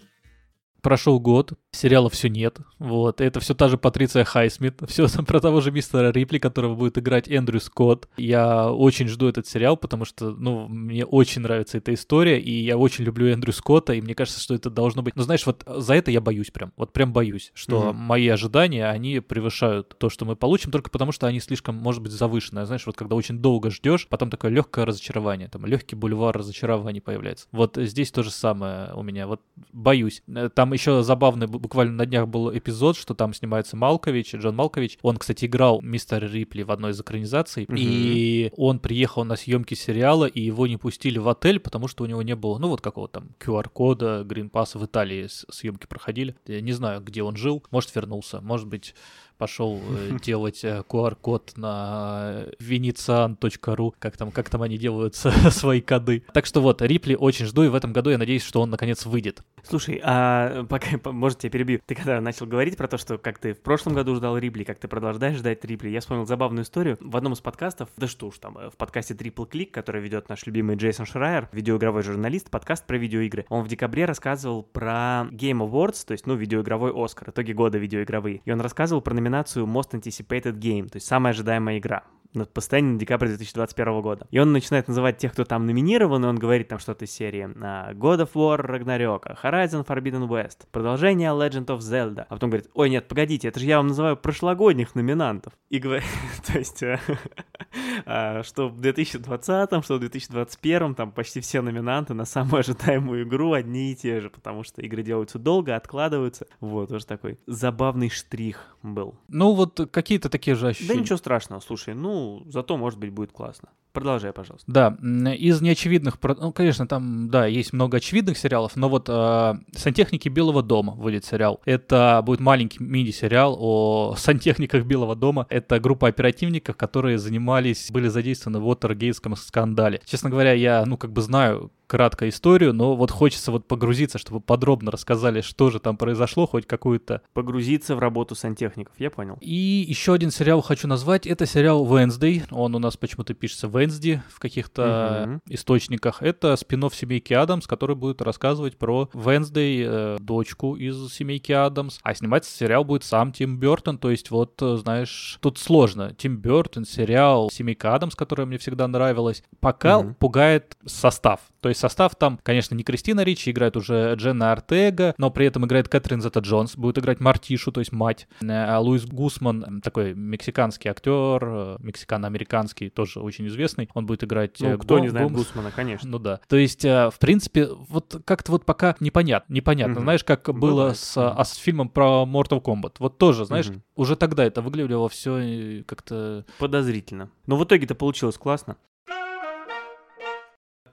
Прошел 0.85 1.19
год, 1.19 1.55
сериала 1.73 2.11
все 2.11 2.29
нет. 2.29 2.59
Вот, 2.79 3.23
это 3.23 3.41
все 3.41 3.55
та 3.55 3.69
же 3.69 3.79
Патриция 3.79 4.25
Хайсмит, 4.25 4.83
все 4.87 5.09
про 5.09 5.41
того 5.41 5.63
же 5.63 5.71
мистера 5.73 6.13
Рипли, 6.13 6.37
которого 6.39 6.75
будет 6.75 6.99
играть 6.99 7.27
Эндрю 7.27 7.59
Скотт. 7.61 8.07
Я 8.19 8.71
очень 8.71 9.09
жду 9.09 9.27
этот 9.27 9.47
сериал, 9.47 9.79
потому 9.79 10.05
что, 10.05 10.33
ну, 10.33 10.69
мне 10.69 11.07
очень 11.07 11.41
нравится 11.41 11.79
эта 11.79 11.95
история, 11.95 12.39
и 12.39 12.51
я 12.63 12.77
очень 12.77 13.05
люблю 13.05 13.29
Эндрю 13.29 13.55
Скотта, 13.55 13.95
и 13.95 14.03
мне 14.03 14.15
кажется, 14.15 14.39
что 14.41 14.55
это 14.55 14.69
должно 14.69 15.01
быть... 15.03 15.17
Ну, 15.17 15.23
знаешь, 15.23 15.47
вот 15.47 15.65
за 15.67 15.95
это 15.95 16.11
я 16.11 16.21
боюсь 16.21 16.51
прям, 16.51 16.75
вот 16.77 16.93
прям 16.93 17.15
боюсь, 17.15 17.51
что 17.55 17.93
Мгм. 17.93 17.97
мои 18.03 18.29
ожидания, 18.29 18.87
они 18.87 19.21
превышают 19.21 19.97
то, 19.99 20.11
что 20.11 20.27
мы 20.27 20.37
получим, 20.37 20.71
только 20.71 20.91
потому 20.91 21.13
что 21.13 21.27
они 21.27 21.41
слишком, 21.41 21.77
может 21.77 22.03
быть, 22.03 22.13
завышенные. 22.13 22.67
Знаешь, 22.67 22.85
вот 22.85 22.95
когда 22.95 23.17
очень 23.17 23.39
долго 23.39 23.71
ждешь, 23.71 24.07
потом 24.07 24.29
такое 24.29 24.51
легкое 24.51 24.85
разочарование, 24.85 25.49
там 25.49 25.65
легкий 25.65 25.97
бульвар 25.97 26.37
разочарований 26.37 27.01
появляется. 27.01 27.47
Вот 27.53 27.79
здесь 27.79 28.11
то 28.13 28.23
же 28.23 28.31
самое 28.31 28.93
у 28.95 29.03
меня. 29.03 29.27
Вот 29.27 29.41
боюсь. 29.73 30.23
Э, 30.29 30.51
Там 30.55 30.74
еще 30.75 31.03
забавный, 31.03 31.47
бу- 31.47 31.59
буквально 31.59 31.93
на 31.95 32.07
днях 32.07 32.29
был 32.29 32.55
эпизод, 32.57 32.97
что 32.97 33.15
там 33.15 33.33
снимается 33.33 33.77
Малкович, 33.77 34.35
Джон 34.35 34.55
Малкович. 34.57 34.99
Он, 35.03 35.17
кстати, 35.17 35.47
играл 35.47 35.81
мистера 35.81 36.27
Рипли 36.27 36.63
в 36.63 36.71
одной 36.71 36.91
из 36.91 37.01
экранизаций, 37.01 37.65
Мгм. 37.67 37.77
и 37.79 38.51
он 38.57 38.79
приехал 38.79 39.25
на 39.25 39.37
съемки 39.37 39.75
сериала, 39.75 40.27
и 40.27 40.41
его 40.43 40.67
не 40.67 40.77
пустили 40.77 41.19
в 41.19 41.29
отель, 41.29 41.59
потому 41.61 41.89
что 41.89 42.05
у 42.05 42.07
него 42.07 42.21
не 42.23 42.37
было, 42.37 42.59
ну 42.59 42.69
вот 42.69 42.81
какого 42.83 43.09
там 43.09 43.31
QR-кода, 43.41 44.25
гринпасса 44.25 44.79
в 44.79 44.85
Италии 44.85 45.27
съемки 45.29 45.87
проходили. 45.87 46.35
Я 46.47 46.61
не 46.61 46.73
знаю, 46.73 47.01
где 47.01 47.23
он 47.23 47.37
жил, 47.37 47.63
может 47.71 47.95
вернулся, 47.95 48.41
может 48.41 48.67
быть 48.69 48.95
пошел 49.39 49.81
э, 49.83 50.19
делать 50.23 50.65
э, 50.65 50.83
QR-код 50.89 51.53
на 51.57 52.47
venetian.ru, 52.61 53.93
как 53.99 54.17
там, 54.17 54.31
как 54.31 54.49
там 54.51 54.63
они 54.63 54.79
делают 54.79 55.15
свои 55.51 55.81
коды. 55.81 56.25
Так 56.33 56.47
что 56.47 56.61
вот, 56.61 56.83
Рипли 56.83 57.15
очень 57.15 57.47
жду, 57.47 57.63
и 57.63 57.69
в 57.69 57.75
этом 57.75 57.93
году 57.93 58.11
я 58.11 58.19
надеюсь, 58.19 58.43
что 58.43 58.61
он 58.61 58.71
наконец 58.71 59.07
выйдет. 59.07 59.43
Слушай, 59.63 60.01
а 60.05 60.65
пока, 60.65 60.99
по- 60.99 61.13
может, 61.13 61.45
я 61.45 61.51
перебью. 61.51 61.81
Ты 61.87 61.95
когда 61.95 62.21
начал 62.21 62.47
говорить 62.47 62.77
про 62.77 62.87
то, 62.87 62.99
что 62.99 63.19
как 63.19 63.39
ты 63.39 63.55
в 63.55 63.61
прошлом 63.61 63.95
году 63.95 64.15
ждал 64.15 64.37
Рипли, 64.37 64.65
как 64.65 64.79
ты 64.79 64.89
продолжаешь 64.89 65.39
ждать 65.39 65.65
Рипли, 65.65 65.89
я 65.89 66.01
вспомнил 66.01 66.27
забавную 66.27 66.65
историю. 66.65 66.99
В 67.01 67.17
одном 67.17 67.33
из 67.33 67.41
подкастов, 67.41 67.89
да 67.97 68.07
что 68.07 68.29
уж 68.29 68.39
там, 68.39 68.59
э, 68.59 68.71
в 68.71 68.77
подкасте 68.77 69.15
Triple 69.15 69.51
Click, 69.51 69.71
который 69.71 70.03
ведет 70.03 70.29
наш 70.29 70.45
любимый 70.47 70.77
Джейсон 70.77 71.07
Шрайер, 71.07 71.49
видеоигровой 71.53 72.03
журналист, 72.03 72.51
подкаст 72.51 72.87
про 72.87 72.99
видеоигры. 72.99 73.47
Он 73.49 73.65
в 73.65 73.69
декабре 73.69 74.05
рассказывал 74.05 74.63
про 74.63 75.29
Game 75.31 75.67
Awards, 75.67 76.07
то 76.07 76.13
есть, 76.13 76.27
ну, 76.27 76.35
видеоигровой 76.35 76.93
Оскар, 76.95 77.31
итоги 77.31 77.53
года 77.53 77.79
видеоигровые. 77.79 78.43
И 78.45 78.53
он 78.53 78.61
рассказывал 78.61 79.01
про 79.01 79.15
номинацию 79.25 79.67
Most 79.67 79.93
Anticipated 79.93 80.59
Game, 80.59 80.89
то 80.89 80.97
есть 80.97 81.07
самая 81.07 81.33
ожидаемая 81.33 81.79
игра 81.79 82.05
на 82.35 82.45
постоянно 82.47 82.99
декабрь 82.99 83.29
2021 83.29 84.03
года. 84.03 84.27
И 84.31 84.39
он 84.39 84.53
начинает 84.53 84.89
называть 84.89 85.19
тех, 85.19 85.33
кто 85.33 85.45
там 85.45 85.67
номинирован, 85.67 86.25
и 86.25 86.29
он 86.29 86.37
говорит 86.37 86.69
там 86.69 86.79
что-то 86.79 87.05
из 87.05 87.13
серии 87.13 87.49
а, 87.63 87.93
God 87.93 88.23
of 88.23 88.33
War 88.35 88.61
Ragnarok, 88.61 89.41
Horizon 89.43 89.87
Forbidden 89.87 90.27
West, 90.29 90.67
продолжение 90.73 91.31
Legend 91.31 91.67
of 91.67 91.79
Zelda. 91.79 92.27
А 92.29 92.35
потом 92.35 92.51
говорит, 92.51 92.69
ой, 92.75 92.91
нет, 92.91 93.07
погодите, 93.09 93.49
это 93.49 93.61
же 93.61 93.67
я 93.67 93.77
вам 93.79 93.89
называю 93.89 94.17
прошлогодних 94.17 94.95
номинантов. 94.95 95.53
И 95.71 95.79
говорит, 95.79 96.05
то 96.47 96.59
есть, 96.59 96.83
э, 96.83 96.99
что 98.05 98.69
в 98.69 98.81
2020, 98.81 99.85
что 99.85 99.97
в 99.97 100.01
2021 100.01 100.95
там 100.95 101.13
почти 101.13 101.41
все 101.41 101.61
номинанты 101.63 102.15
на 102.15 102.25
самую 102.25 102.61
ожидаемую 102.61 103.25
игру 103.25 103.53
одни 103.53 103.93
и 103.93 103.97
те 103.97 104.21
же, 104.21 104.31
потому 104.31 104.63
что 104.63 104.83
игры 104.83 105.03
делаются 105.03 105.39
долго, 105.39 105.75
откладываются. 105.77 106.47
Вот, 106.61 106.89
тоже 106.89 107.07
такой 107.07 107.39
забавный 107.47 108.11
штрих 108.11 108.77
был. 108.83 109.15
Ну 109.29 109.53
вот 109.53 109.81
какие-то 109.91 110.29
такие 110.29 110.55
же 110.55 110.63
Да 110.63 110.69
ощущения. 110.71 111.01
ничего 111.01 111.17
страшного, 111.17 111.61
слушай, 111.61 111.95
ну, 111.95 112.43
зато, 112.47 112.77
может 112.77 112.99
быть, 112.99 113.11
будет 113.11 113.33
классно. 113.33 113.71
Продолжай, 113.95 114.33
пожалуйста. 114.33 114.71
Да, 114.71 114.97
из 115.33 115.63
неочевидных, 115.63 116.19
ну, 116.21 116.53
конечно, 116.53 116.89
там, 116.89 117.31
да, 117.31 117.47
есть 117.47 117.73
много 117.73 117.99
очевидных 117.99 118.37
сериалов, 118.37 118.75
но 118.75 118.89
вот 118.89 119.07
э, 119.09 119.55
«Сантехники 119.73 120.29
Белого 120.29 120.65
дома» 120.65 120.97
будет 120.97 121.25
сериал. 121.25 121.61
Это 121.65 122.21
будет 122.27 122.41
маленький 122.41 122.83
мини-сериал 122.83 123.57
о 123.57 124.17
сантехниках 124.19 124.85
Белого 124.85 125.15
дома. 125.15 125.47
Это 125.49 125.79
группа 125.79 126.09
оперативников, 126.09 126.77
которые 126.77 127.19
занимались, 127.19 127.93
были 127.93 128.09
задействованы 128.09 128.59
в 128.59 128.67
Уотергейтском 128.67 129.37
скандале. 129.37 130.01
Честно 130.05 130.29
говоря, 130.29 130.55
я, 130.55 130.85
ну, 130.85 130.97
как 130.97 131.13
бы 131.13 131.23
знаю 131.23 131.71
кратко 131.87 132.29
историю, 132.29 132.73
но 132.73 132.95
вот 132.97 133.11
хочется 133.11 133.51
вот 133.53 133.67
погрузиться, 133.67 134.19
чтобы 134.19 134.41
подробно 134.41 134.91
рассказали, 134.91 135.41
что 135.41 135.71
же 135.71 135.81
там 135.81 135.97
произошло, 135.97 136.47
хоть 136.47 136.67
какую-то 136.67 137.23
Погрузиться 137.33 137.97
в 137.97 137.99
работу 137.99 138.35
сантехников, 138.35 138.95
я 138.99 139.11
понял. 139.11 139.37
и 139.41 139.85
еще 139.89 140.15
один 140.15 140.31
сериал 140.31 140.61
хочу 140.63 140.87
назвать. 140.89 141.27
Это 141.27 141.47
сериал 141.47 141.85
Wednesday. 141.87 142.43
Он 142.51 142.75
у 142.75 142.79
нас 142.79 142.97
почему-то 142.97 143.35
пишется 143.35 143.67
Wednesday 143.67 144.21
в 144.31 144.39
каких-то 144.39 145.25
Мгм. 145.27 145.41
источниках. 145.49 146.23
Это 146.23 146.55
спин 146.57 146.85
семейки 146.93 147.33
Адамс, 147.33 147.67
который 147.67 147.97
будет 147.97 148.21
рассказывать 148.21 148.77
про 148.77 149.09
Wednesday, 149.15 149.85
э, 149.87 150.17
дочку 150.21 150.77
из 150.77 151.13
семейки 151.13 151.53
Адамс. 151.53 151.99
А 152.03 152.15
снимать 152.15 152.45
сериал 152.45 152.85
будет 152.85 153.05
сам 153.05 153.33
Тим 153.33 153.59
Бертон. 153.59 153.97
То 153.99 154.11
есть 154.11 154.31
вот, 154.31 154.61
э, 154.61 154.77
знаешь, 154.77 155.39
тут 155.41 155.59
сложно. 155.59 156.15
Тим 156.15 156.37
Бертон, 156.37 156.85
сериал 156.85 157.51
Семейка 157.51 157.95
Адамс, 157.95 158.15
которая 158.15 158.47
мне 158.47 158.59
всегда 158.59 158.87
нравилась. 158.87 159.43
Пока 159.61 160.01
Мгм. 160.03 160.15
пугает 160.17 160.77
состав. 160.85 161.41
То 161.61 161.71
есть 161.71 161.74
состав 161.75 162.15
там, 162.17 162.39
конечно, 162.43 162.75
не 162.75 162.83
Кристина 162.85 163.23
Ричи, 163.23 163.51
играет 163.51 163.77
уже 163.77 164.15
Дженна 164.17 164.53
Артега, 164.53 165.15
но 165.19 165.31
при 165.31 165.47
этом 165.47 165.65
играет 165.67 165.89
Кэтрин 165.89 166.21
Зета 166.21 166.41
Джонс, 166.41 166.77
будет 166.77 166.99
играть 166.99 167.21
Мартишу, 167.21 167.73
то 167.73 167.81
есть 167.81 167.93
мать. 167.93 168.27
Э, 168.43 168.47
А 168.75 168.79
Луис 168.81 169.05
Гусман, 169.07 169.81
такой 169.83 170.15
мексиканский 170.15 170.91
актер, 170.91 171.43
э, 171.45 171.77
мексикано-американский, 171.81 172.91
тоже 172.91 173.21
очень 173.21 173.47
известный, 173.49 173.89
он 173.95 174.07
будет 174.07 174.25
играть... 174.25 174.61
э, 174.63 174.73
Ну, 174.73 174.79
кто 174.79 174.99
не 174.99 175.07
Гом- 175.07 175.11
знает 175.11 175.27
Гомс. 175.29 175.39
Гусмана, 175.39 175.71
конечно. 175.71 176.09
Ну 176.09 176.19
да. 176.19 176.41
То 176.49 176.57
есть, 176.57 176.85
э, 176.85 177.11
в 177.11 177.19
принципе, 177.19 177.69
вот 177.89 178.23
как-то 178.25 178.53
вот 178.53 178.65
пока 178.65 178.97
непонятно. 179.01 179.53
Непонятно. 179.53 179.95
Мгм. 179.95 180.03
Знаешь, 180.03 180.25
как 180.25 180.49
было 180.55 180.93
с, 180.95 181.15
а, 181.17 181.45
с 181.45 181.55
фильмом 181.57 181.89
про 181.89 182.25
Mortal 182.27 182.63
Kombat. 182.63 182.95
Вот 182.99 183.19
тоже, 183.19 183.45
знаешь, 183.45 183.69
Мгм. 183.69 183.83
уже 183.97 184.17
тогда 184.17 184.45
это 184.45 184.63
выглядело 184.63 185.09
все 185.09 185.83
как-то... 185.87 186.45
Подозрительно. 186.59 187.31
Но 187.47 187.57
в 187.57 187.65
итоге-то 187.65 187.95
получилось 187.95 188.37
классно. 188.39 188.77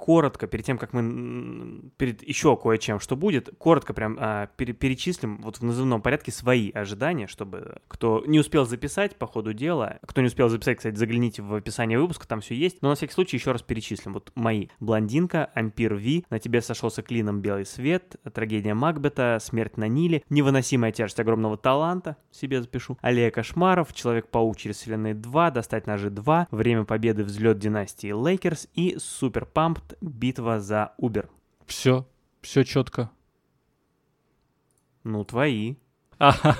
Коротко, 0.01 0.47
перед 0.47 0.65
тем, 0.65 0.79
как 0.79 0.93
мы... 0.93 1.91
Перед 1.97 2.27
еще 2.27 2.57
кое-чем, 2.57 2.99
что 2.99 3.15
будет, 3.15 3.51
коротко 3.59 3.93
прям 3.93 4.17
а, 4.19 4.47
пере- 4.57 4.73
перечислим 4.73 5.37
вот 5.43 5.57
в 5.57 5.63
назывном 5.63 6.01
порядке 6.01 6.31
свои 6.31 6.71
ожидания, 6.71 7.27
чтобы 7.27 7.77
кто 7.87 8.23
не 8.25 8.39
успел 8.39 8.65
записать 8.65 9.15
по 9.15 9.27
ходу 9.27 9.53
дела, 9.53 9.99
кто 10.07 10.21
не 10.21 10.27
успел 10.27 10.49
записать, 10.49 10.77
кстати, 10.77 10.95
загляните 10.95 11.43
в 11.43 11.53
описание 11.53 11.99
выпуска, 11.99 12.27
там 12.27 12.41
все 12.41 12.55
есть, 12.55 12.81
но 12.81 12.89
на 12.89 12.95
всякий 12.95 13.13
случай 13.13 13.37
еще 13.37 13.51
раз 13.51 13.61
перечислим. 13.61 14.13
Вот 14.13 14.31
мои. 14.33 14.69
Блондинка, 14.79 15.51
Ампир 15.53 15.93
Ви, 15.93 16.25
На 16.31 16.39
тебе 16.39 16.61
сошелся 16.63 17.03
клином 17.03 17.41
белый 17.41 17.67
свет, 17.67 18.15
Трагедия 18.33 18.73
Макбета, 18.73 19.37
Смерть 19.39 19.77
на 19.77 19.87
Ниле, 19.87 20.23
Невыносимая 20.29 20.91
тяжесть 20.91 21.19
огромного 21.19 21.57
таланта, 21.57 22.17
себе 22.31 22.59
запишу, 22.59 22.97
Аллея 23.01 23.29
кошмаров, 23.29 23.93
Человек-паук 23.93 24.57
через 24.57 24.77
вселенные 24.77 25.13
2, 25.13 25.51
Достать 25.51 25.85
ножи 25.85 26.09
2, 26.09 26.47
Время 26.49 26.85
победы, 26.85 27.23
Взлет 27.23 27.59
династии 27.59 28.11
Лейкерс 28.11 28.67
и 28.73 28.97
Супер 28.97 29.45
Битва 30.01 30.59
за 30.59 30.93
Убер. 30.97 31.29
Все, 31.65 32.07
все 32.41 32.63
четко. 32.63 33.09
Ну, 35.03 35.23
твои. 35.23 35.75
А, 36.19 36.33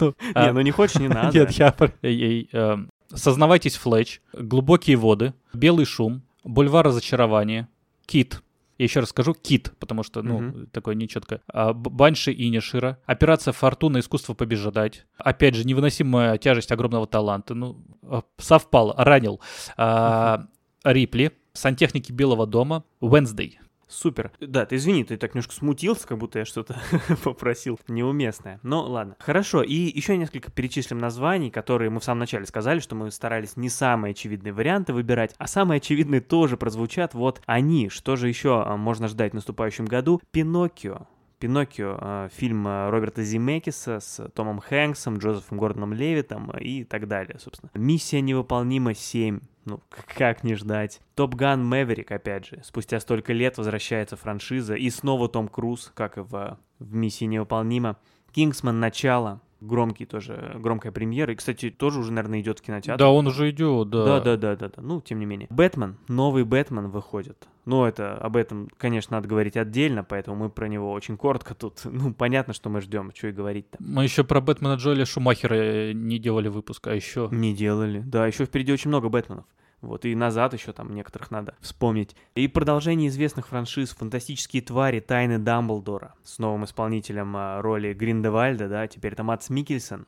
ну, 0.00 0.14
а, 0.34 0.46
Не, 0.46 0.52
ну 0.52 0.60
не 0.62 0.70
хочешь, 0.70 0.96
не 1.00 1.08
надо. 1.08 1.36
Нет, 1.38 1.50
я... 1.52 1.74
эй, 2.02 2.22
эй, 2.22 2.48
эм, 2.52 2.90
Сознавайтесь, 3.12 3.76
Флетч, 3.76 4.20
Глубокие 4.32 4.96
воды, 4.96 5.34
Белый 5.52 5.84
шум, 5.84 6.22
Бульвар 6.44 6.86
разочарования, 6.86 7.68
Кит. 8.06 8.42
Я 8.78 8.84
еще 8.84 9.00
раз 9.00 9.10
скажу 9.10 9.34
Кит, 9.34 9.74
потому 9.78 10.02
что, 10.02 10.22
ну, 10.22 10.40
Мгм. 10.40 10.66
такое 10.68 10.94
нечетко. 10.94 11.42
А, 11.52 11.74
Банши 11.74 12.32
и 12.32 12.48
Нишира. 12.48 12.98
Операция 13.04 13.52
Фортуна. 13.52 13.98
Искусство 13.98 14.32
побеждать. 14.32 15.04
Опять 15.18 15.54
же, 15.54 15.66
невыносимая 15.66 16.38
тяжесть 16.38 16.72
огромного 16.72 17.06
таланта. 17.06 17.54
Ну, 17.54 17.84
а, 18.02 18.22
совпал, 18.38 18.94
ранил. 18.96 19.38
А, 19.76 20.46
Рипли. 20.82 21.32
Сантехники 21.60 22.10
Белого 22.10 22.46
дома. 22.46 22.84
Wednesday. 23.02 23.56
Супер. 23.86 24.32
Да, 24.40 24.64
ты 24.64 24.76
извини, 24.76 25.04
ты 25.04 25.18
так 25.18 25.34
немножко 25.34 25.52
смутился, 25.52 26.08
как 26.08 26.16
будто 26.16 26.38
я 26.38 26.46
что-то 26.46 26.80
попросил 27.22 27.78
неуместное. 27.86 28.60
Ну, 28.62 28.80
ладно. 28.80 29.14
Хорошо, 29.18 29.62
и 29.62 29.74
еще 29.74 30.16
несколько 30.16 30.50
перечислим 30.50 30.96
названий, 30.96 31.50
которые 31.50 31.90
мы 31.90 32.00
в 32.00 32.04
самом 32.04 32.20
начале 32.20 32.46
сказали, 32.46 32.78
что 32.78 32.94
мы 32.94 33.10
старались 33.10 33.58
не 33.58 33.68
самые 33.68 34.12
очевидные 34.12 34.54
варианты 34.54 34.94
выбирать, 34.94 35.34
а 35.36 35.46
самые 35.46 35.78
очевидные 35.78 36.22
тоже 36.22 36.56
прозвучат. 36.56 37.12
Вот 37.12 37.42
они. 37.44 37.90
Что 37.90 38.16
же 38.16 38.28
еще 38.28 38.62
а, 38.64 38.78
можно 38.78 39.06
ждать 39.06 39.32
в 39.32 39.34
наступающем 39.34 39.84
году? 39.84 40.22
Пиноккио. 40.30 41.08
Пиноккио, 41.40 41.98
э, 42.00 42.28
фильм 42.34 42.66
э, 42.68 42.88
Роберта 42.88 43.22
Земекиса 43.22 44.00
с 44.00 44.28
Томом 44.30 44.60
Хэнксом, 44.60 45.18
Джозефом 45.18 45.58
Гордоном 45.58 45.92
Левитом 45.92 46.50
и 46.52 46.84
так 46.84 47.06
далее, 47.06 47.38
собственно. 47.38 47.70
Миссия 47.74 48.22
невыполнима 48.22 48.94
7. 48.94 49.40
Ну, 49.70 49.80
как 50.16 50.42
не 50.42 50.56
ждать. 50.56 51.00
Топ 51.14 51.36
Ган 51.36 51.64
Мэверик, 51.64 52.10
опять 52.10 52.46
же. 52.46 52.60
Спустя 52.64 52.98
столько 52.98 53.32
лет 53.32 53.56
возвращается 53.56 54.16
франшиза. 54.16 54.74
И 54.74 54.90
снова 54.90 55.28
Том 55.28 55.46
Круз, 55.46 55.92
как 55.94 56.18
и 56.18 56.22
в, 56.22 56.58
в 56.80 56.94
«Миссии 56.94 57.26
невыполнима». 57.26 57.96
Кингсман 58.32 58.80
Начало. 58.80 59.40
Громкий 59.60 60.06
тоже, 60.06 60.56
громкая 60.58 60.90
премьера. 60.90 61.32
И, 61.32 61.36
кстати, 61.36 61.70
тоже 61.70 62.00
уже, 62.00 62.12
наверное, 62.12 62.40
идет 62.40 62.60
в 62.60 62.62
кинотеатр. 62.62 62.98
Да, 62.98 63.10
он 63.10 63.26
уже 63.26 63.50
идет, 63.50 63.90
да. 63.90 64.04
Да, 64.04 64.20
да, 64.20 64.36
да, 64.36 64.56
да, 64.56 64.68
да. 64.70 64.82
Ну, 64.82 65.02
тем 65.02 65.18
не 65.20 65.26
менее. 65.26 65.48
Бэтмен, 65.50 65.98
новый 66.08 66.44
Бэтмен 66.44 66.88
выходит. 66.88 67.46
Ну, 67.66 67.84
это 67.84 68.16
об 68.16 68.36
этом, 68.36 68.70
конечно, 68.78 69.18
надо 69.18 69.28
говорить 69.28 69.58
отдельно, 69.58 70.02
поэтому 70.02 70.36
мы 70.36 70.48
про 70.48 70.66
него 70.66 70.90
очень 70.90 71.16
коротко 71.16 71.54
тут. 71.54 71.80
Ну, 72.00 72.14
понятно, 72.14 72.54
что 72.54 72.70
мы 72.70 72.80
ждем, 72.80 73.12
что 73.14 73.28
и 73.28 73.32
говорить-то. 73.32 73.76
Мы 73.78 74.04
еще 74.04 74.24
про 74.24 74.40
Бэтмена 74.40 74.74
Джоэля 74.74 75.04
Шумахера 75.04 75.54
э, 75.54 75.92
не 75.92 76.18
делали 76.18 76.48
выпуск, 76.48 76.86
а 76.86 76.94
еще... 76.94 77.28
Не 77.30 77.54
делали. 77.54 78.00
Да, 78.00 78.26
еще 78.26 78.46
впереди 78.46 78.72
очень 78.72 78.88
много 78.88 79.10
Бэтменов. 79.10 79.44
Вот, 79.80 80.04
и 80.04 80.14
назад 80.14 80.52
еще 80.52 80.72
там 80.72 80.94
некоторых 80.94 81.30
надо 81.30 81.54
вспомнить. 81.60 82.14
И 82.34 82.48
продолжение 82.48 83.08
известных 83.08 83.48
франшиз 83.48 83.90
«Фантастические 83.94 84.62
твари. 84.62 85.00
Тайны 85.00 85.38
Дамблдора» 85.38 86.14
с 86.22 86.38
новым 86.38 86.64
исполнителем 86.64 87.34
а, 87.36 87.62
роли 87.62 87.94
Гриндевальда, 87.94 88.68
да, 88.68 88.86
теперь 88.86 89.14
это 89.14 89.22
Матс 89.22 89.48
Микельсон. 89.48 90.06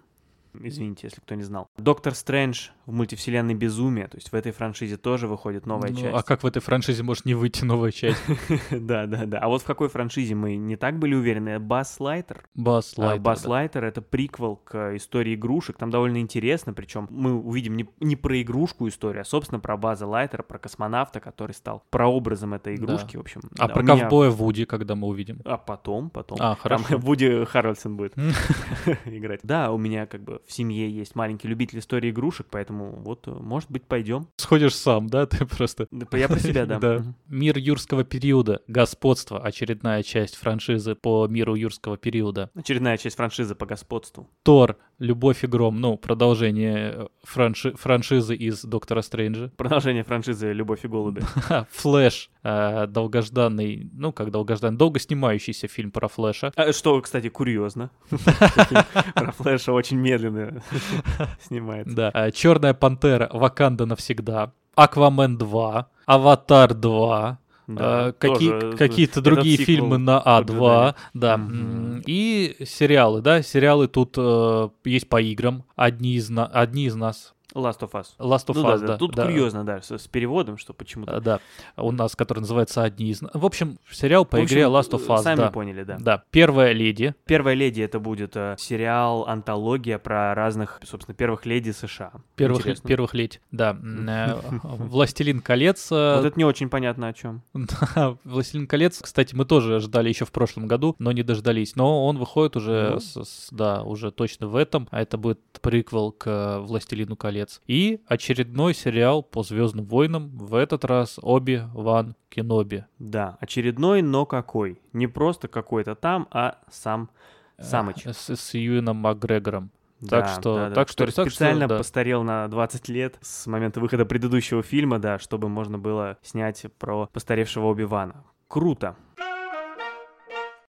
Извините, 0.54 1.06
если 1.06 1.20
кто 1.20 1.34
не 1.34 1.42
знал. 1.42 1.68
Доктор 1.78 2.14
Стрэндж 2.14 2.68
в 2.86 2.92
мультивселенной 2.92 3.54
Безумие, 3.54 4.08
то 4.08 4.16
есть 4.16 4.32
в 4.32 4.34
этой 4.34 4.52
франшизе 4.52 4.96
тоже 4.96 5.28
выходит 5.28 5.66
новая 5.66 5.90
Ну, 5.90 5.96
часть. 5.96 6.14
А 6.14 6.22
как 6.22 6.42
в 6.42 6.46
этой 6.46 6.60
франшизе 6.60 7.02
может 7.02 7.24
не 7.24 7.34
выйти 7.34 7.64
новая 7.64 7.92
часть? 7.92 8.22
Да, 8.70 9.06
да, 9.06 9.26
да. 9.26 9.38
А 9.38 9.48
вот 9.48 9.62
в 9.62 9.64
какой 9.64 9.88
франшизе 9.88 10.34
мы 10.34 10.56
не 10.56 10.76
так 10.76 10.98
были 10.98 11.14
уверены? 11.14 11.58
Бас 11.58 12.00
Лайтер? 12.00 12.44
Бас 12.54 12.94
А, 12.96 13.02
Лайтер. 13.02 13.22
Бас. 13.22 13.44
Лайтер 13.44 13.84
это 13.84 14.02
приквел 14.02 14.56
к 14.56 14.96
истории 14.96 15.34
игрушек. 15.34 15.76
Там 15.78 15.90
довольно 15.90 16.18
интересно, 16.18 16.72
причем 16.72 17.06
мы 17.10 17.34
увидим 17.34 17.76
не, 17.76 17.88
не 18.00 18.16
про 18.16 18.40
игрушку 18.42 18.88
историю, 18.88 19.22
а, 19.22 19.24
собственно, 19.24 19.60
про 19.60 19.76
База 19.76 20.06
Лайтера, 20.06 20.42
про 20.42 20.58
космонавта, 20.58 21.20
который 21.20 21.52
стал 21.52 21.84
прообразом 21.90 22.54
этой 22.54 22.74
игрушки, 22.74 23.16
в 23.16 23.20
общем. 23.20 23.42
А 23.58 23.68
про 23.68 23.84
ковбоя 23.84 24.30
Вуди, 24.30 24.64
когда 24.64 24.94
мы 24.94 25.08
увидим? 25.08 25.40
А 25.44 25.56
потом, 25.56 26.10
потом. 26.10 26.38
А, 26.40 26.56
хорошо. 26.56 26.84
Вуди 26.98 27.44
Харрельсон 27.44 27.96
будет 27.96 28.14
играть. 29.04 29.40
Да, 29.42 29.70
у 29.72 29.78
меня 29.78 30.06
как 30.06 30.22
бы 30.22 30.40
в 30.46 30.52
семье 30.52 30.90
есть 30.90 31.14
маленький 31.14 31.48
любитель 31.48 31.78
истории 31.78 32.10
игрушек, 32.10 32.46
поэтому 32.50 32.71
вот, 32.80 33.28
э, 33.28 33.30
может 33.30 33.70
быть, 33.70 33.84
пойдем. 33.84 34.28
Сходишь 34.36 34.74
сам, 34.74 35.08
да? 35.08 35.26
Ты 35.32 35.46
просто... 35.46 35.88
Я 36.12 36.28
про 36.28 36.38
себя, 36.38 36.66
да. 36.66 36.78
Да. 36.82 37.04
Мир 37.28 37.58
юрского 37.58 38.04
периода. 38.04 38.60
Господство. 38.66 39.38
Очередная 39.40 40.02
часть 40.02 40.36
франшизы 40.36 40.94
по 40.94 41.26
миру 41.28 41.54
юрского 41.54 41.96
периода. 41.96 42.50
Очередная 42.54 42.96
часть 42.96 43.16
франшизы 43.16 43.54
по 43.54 43.66
господству. 43.66 44.28
Тор. 44.42 44.78
Любовь 45.02 45.42
и 45.42 45.48
гром. 45.48 45.80
Ну, 45.80 45.96
продолжение 45.96 46.92
э, 46.94 47.06
франши- 47.24 47.76
франшизы 47.76 48.36
из 48.36 48.62
Доктора 48.64 49.02
Стрэнджа. 49.02 49.50
Продолжение 49.56 50.04
франшизы 50.04 50.52
«Любовь 50.52 50.84
и 50.84 50.88
голуби». 50.88 51.22
Флэш. 51.72 52.30
э, 52.44 52.86
Долгожданный, 52.86 53.90
ну, 53.92 54.12
как 54.12 54.30
долгожданный, 54.30 54.78
долго 54.78 55.00
снимающийся 55.00 55.66
фильм 55.66 55.90
про 55.90 56.06
Флэша. 56.06 56.52
А, 56.54 56.72
Что, 56.72 57.00
кстати, 57.00 57.28
курьезно. 57.28 57.90
Про 59.14 59.32
Флэша 59.32 59.72
очень 59.72 59.96
медленно 59.98 60.62
снимается. 61.40 61.94
Да. 62.12 62.30
Черная 62.30 62.72
пантера. 62.74 63.28
Ваканда 63.32 63.86
навсегда. 63.86 64.52
Аквамен 64.76 65.36
2. 65.36 65.88
Аватар 66.06 66.74
2. 66.74 67.38
Да, 67.68 68.08
э, 68.08 68.12
какие- 68.18 68.50
тоже 68.50 68.76
какие-то 68.76 69.20
другие 69.20 69.56
сиквел 69.56 69.76
фильмы 69.76 69.98
на 69.98 70.20
в 70.20 70.26
А2, 70.26 70.88
ожидании. 70.88 70.94
да. 71.14 71.34
М, 71.34 72.02
И 72.06 72.56
сериалы, 72.66 73.20
да, 73.22 73.42
сериалы 73.42 73.86
тут 73.88 74.14
э, 74.18 74.68
есть 74.84 75.08
по 75.08 75.20
играм. 75.20 75.64
Одни 75.76 76.14
из, 76.14 76.28
на- 76.30 76.46
одни 76.46 76.86
из 76.86 76.94
нас. 76.96 77.34
Last 77.54 77.80
of 77.80 77.92
Us. 77.92 78.06
Last 78.18 78.46
of 78.48 78.54
Ну 78.54 78.64
Us, 78.68 78.78
да, 78.80 78.86
да, 78.86 78.96
тут 78.98 79.14
да. 79.14 79.24
курьезно, 79.24 79.64
да, 79.64 79.80
с, 79.80 79.90
с 79.90 80.08
переводом, 80.08 80.56
что 80.58 80.72
почему-то. 80.72 81.16
Э, 81.16 81.20
Да, 81.20 81.40
у 81.76 81.92
нас, 81.92 82.16
который 82.16 82.40
называется 82.40 82.82
«Одни 82.82 83.10
из...» 83.10 83.22
В 83.34 83.44
общем, 83.44 83.78
сериал 83.90 84.24
по 84.24 84.38
В 84.38 84.42
общем, 84.42 84.54
игре 84.56 84.62
Last 84.64 84.90
of 84.90 85.06
Us, 85.06 85.22
Сами 85.22 85.36
да. 85.36 85.50
поняли, 85.50 85.84
да. 85.84 85.96
Да, 86.00 86.24
первая 86.30 86.72
леди. 86.72 87.14
Первая 87.26 87.54
леди 87.54 87.80
это 87.82 88.00
будет 88.00 88.36
э, 88.36 88.56
сериал, 88.58 89.26
антология 89.28 89.98
про 89.98 90.34
разных, 90.34 90.80
собственно, 90.84 91.14
первых 91.14 91.46
леди 91.46 91.70
США. 91.70 92.12
Первых, 92.36 92.60
Интересно. 92.60 92.88
первых 92.88 93.14
леди, 93.14 93.40
да. 93.50 93.76
Э, 93.82 94.40
«Властелин 94.62 95.40
колец». 95.40 95.90
э, 95.92 96.16
Вот 96.16 96.24
это 96.24 96.38
не 96.38 96.44
очень 96.44 96.68
понятно 96.68 97.08
о 97.08 97.12
чем. 97.12 97.42
Да, 97.94 98.16
«Властелин 98.24 98.66
колец», 98.66 98.98
кстати, 99.02 99.34
мы 99.34 99.44
тоже 99.44 99.80
ждали 99.80 100.08
еще 100.08 100.24
в 100.24 100.32
прошлом 100.32 100.66
году, 100.68 100.94
но 100.98 101.12
не 101.12 101.22
дождались. 101.22 101.76
Но 101.76 102.06
он 102.06 102.18
выходит 102.18 102.56
уже, 102.56 102.98
Ну. 103.14 103.22
да, 103.50 103.82
уже 103.82 104.10
точно 104.10 104.46
в 104.48 104.56
этом. 104.56 104.88
А 104.90 105.00
это 105.02 105.18
будет 105.18 105.40
приквел 105.60 106.12
к 106.12 106.58
«Властелину 106.60 107.16
колец». 107.16 107.41
И 107.66 108.00
очередной 108.06 108.74
сериал 108.74 109.22
по 109.22 109.42
«Звездным 109.42 109.84
войнам». 109.86 110.30
В 110.36 110.54
этот 110.54 110.84
раз 110.84 111.18
Оби 111.22 111.62
Ван 111.74 112.14
Кеноби. 112.28 112.84
Да, 112.98 113.36
очередной, 113.40 114.02
но 114.02 114.26
какой? 114.26 114.80
Не 114.92 115.06
просто 115.06 115.48
какой-то 115.48 115.94
там, 115.94 116.28
а 116.30 116.58
сам 116.70 117.10
Самыч. 117.58 118.06
Э, 118.06 118.12
С, 118.12 118.30
с 118.34 118.54
Юином 118.54 118.96
Макгрегором. 118.96 119.70
Так 120.00 120.24
Да, 120.24 120.28
что- 120.34 120.56
да, 120.56 120.68
да. 120.70 120.74
так 120.74 120.88
что- 120.88 121.04
так 121.06 121.12
что, 121.12 121.24
специально 121.26 121.68
да. 121.68 121.78
постарел 121.78 122.24
на 122.24 122.48
20 122.48 122.88
лет 122.88 123.18
с 123.20 123.46
момента 123.46 123.78
выхода 123.78 124.04
предыдущего 124.04 124.62
фильма, 124.62 124.98
да, 124.98 125.18
чтобы 125.20 125.48
можно 125.48 125.78
было 125.78 126.18
снять 126.22 126.64
про 126.78 127.06
постаревшего 127.12 127.66
Оби-Вана. 127.66 128.24
Круто. 128.48 128.96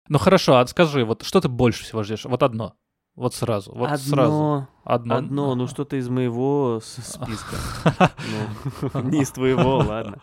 Ну 0.09 0.17
хорошо, 0.17 0.57
а 0.57 0.67
скажи, 0.67 1.03
вот 1.03 1.23
что 1.23 1.41
ты 1.41 1.49
больше 1.49 1.83
всего 1.83 2.03
ждешь? 2.03 2.23
Вот 2.23 2.41
одно. 2.41 2.75
Вот 3.17 3.33
сразу. 3.33 3.71
Вот 3.73 3.87
одно, 3.87 3.97
сразу. 3.97 4.67
Одно. 4.83 5.15
одно, 5.15 5.55
ну 5.55 5.67
что-то 5.67 5.95
из 5.95 6.07
моего 6.07 6.79
списка. 6.83 7.55
Ну, 8.93 9.01
не 9.01 9.23
из 9.23 9.31
твоего, 9.31 9.79
ладно. 9.79 10.19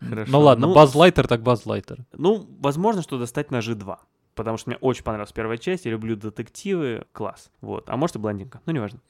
Хорошо. 0.00 0.30
Ну 0.30 0.40
ладно, 0.40 0.68
Базлайтер 0.68 1.26
так 1.26 1.42
Базлайтер. 1.42 2.06
Ну, 2.12 2.46
возможно, 2.60 3.02
что 3.02 3.18
достать 3.18 3.50
ножи 3.50 3.74
2. 3.74 3.98
Потому 4.36 4.56
что 4.56 4.70
мне 4.70 4.78
очень 4.80 5.02
понравилась 5.02 5.32
первая 5.32 5.58
часть, 5.58 5.84
я 5.84 5.90
люблю 5.90 6.14
детективы, 6.14 7.06
класс. 7.10 7.50
Вот. 7.60 7.90
А 7.90 7.96
может 7.96 8.14
и 8.14 8.18
блондинка, 8.20 8.60
ну 8.66 8.72
неважно. 8.72 9.00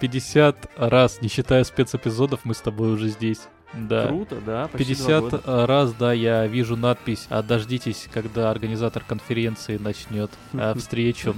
50 0.00 0.70
раз, 0.78 1.20
не 1.20 1.28
считая 1.28 1.62
спецэпизодов, 1.64 2.46
мы 2.46 2.54
с 2.54 2.60
тобой 2.60 2.94
уже 2.94 3.08
здесь. 3.08 3.48
Да. 3.76 4.08
Круто, 4.08 4.36
да, 4.44 4.68
почти 4.68 4.94
два 4.94 5.20
50 5.20 5.22
года. 5.22 5.66
раз, 5.66 5.92
да, 5.94 6.12
я 6.12 6.46
вижу 6.46 6.76
надпись 6.76 7.26
а, 7.30 7.42
«Дождитесь, 7.42 8.08
когда 8.12 8.50
организатор 8.50 9.02
конференции 9.06 9.76
начнет 9.76 10.30
а, 10.52 10.74
встречу». 10.78 11.34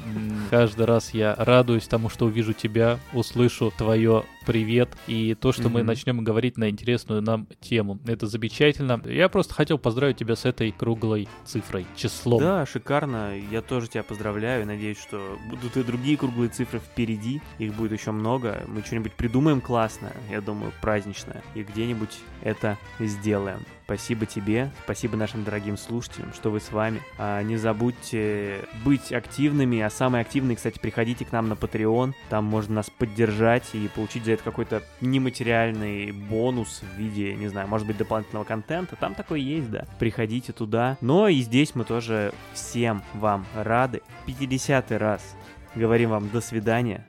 Каждый 0.51 0.87
раз 0.87 1.15
я 1.15 1.35
радуюсь 1.37 1.87
тому, 1.87 2.09
что 2.09 2.27
увижу 2.27 2.53
тебя, 2.53 2.99
услышу 3.13 3.73
твое 3.77 4.25
привет. 4.47 4.89
И 5.09 5.35
то, 5.35 5.53
что 5.53 5.69
мы 5.69 5.81
Мгм. 5.81 5.87
начнем 5.89 6.25
говорить 6.25 6.57
на 6.57 6.71
интересную 6.71 7.21
нам 7.21 7.47
тему. 7.61 7.99
Это 8.07 8.27
замечательно. 8.27 9.03
Я 9.05 9.29
просто 9.29 9.53
хотел 9.53 9.77
поздравить 9.79 10.17
тебя 10.17 10.37
с 10.37 10.45
этой 10.45 10.71
круглой 10.71 11.29
цифрой, 11.45 11.85
числом. 11.97 12.41
Да, 12.41 12.65
шикарно. 12.65 13.37
Я 13.51 13.61
тоже 13.61 13.89
тебя 13.89 14.05
поздравляю. 14.05 14.65
Надеюсь, 14.67 14.99
что 15.01 15.37
будут 15.51 15.77
и 15.77 15.83
другие 15.83 16.17
круглые 16.17 16.49
цифры 16.49 16.79
впереди. 16.79 17.43
Их 17.59 17.75
будет 17.75 17.93
еще 17.93 18.13
много. 18.13 18.63
Мы 18.69 18.83
что-нибудь 18.83 19.13
придумаем 19.13 19.61
классное, 19.61 20.15
я 20.31 20.41
думаю, 20.41 20.73
праздничное. 20.81 21.43
И 21.55 21.63
где-нибудь 21.63 22.17
это 22.43 22.79
сделаем. 23.01 23.61
Спасибо 23.87 24.27
тебе, 24.27 24.73
спасибо 24.83 25.17
нашим 25.17 25.45
дорогим 25.45 25.77
слушателям, 25.77 26.33
что 26.33 26.51
вы 26.51 26.59
с 26.59 26.73
вами. 26.73 27.01
А, 27.19 27.41
не 27.45 27.57
забудьте 27.57 28.63
быть 28.85 29.13
активными, 29.13 29.81
а 29.81 29.91
самые 29.91 30.23
активные, 30.23 30.57
кстати, 30.57 30.81
приходите 30.81 31.25
к 31.25 31.31
нам 31.31 31.49
на 31.49 31.53
Patreon. 31.53 32.13
Там 32.29 32.47
можно 32.47 32.75
нас 32.75 32.91
поддержать 32.91 33.63
и 33.75 33.87
получить 33.87 34.25
за 34.25 34.33
это 34.33 34.43
какой-то 34.43 34.83
нематериальный 35.01 36.11
бонус 36.11 36.83
в 36.83 36.99
виде, 36.99 37.37
не 37.37 37.47
знаю, 37.47 37.69
может 37.69 37.87
быть, 37.87 37.97
дополнительного 37.97 38.43
контента. 38.43 38.97
Там 38.97 39.15
такой 39.15 39.41
есть, 39.41 39.71
да. 39.71 39.87
Приходите 40.01 40.53
туда. 40.53 40.99
Но 41.01 41.29
и 41.29 41.39
здесь 41.41 41.77
мы 41.77 41.85
тоже 41.85 42.35
всем 42.55 43.05
вам 43.15 43.47
рады. 43.55 44.03
50 44.27 44.91
раз 44.91 45.37
говорим 45.77 46.11
вам 46.11 46.29
до 46.31 46.41
свидания. 46.41 47.07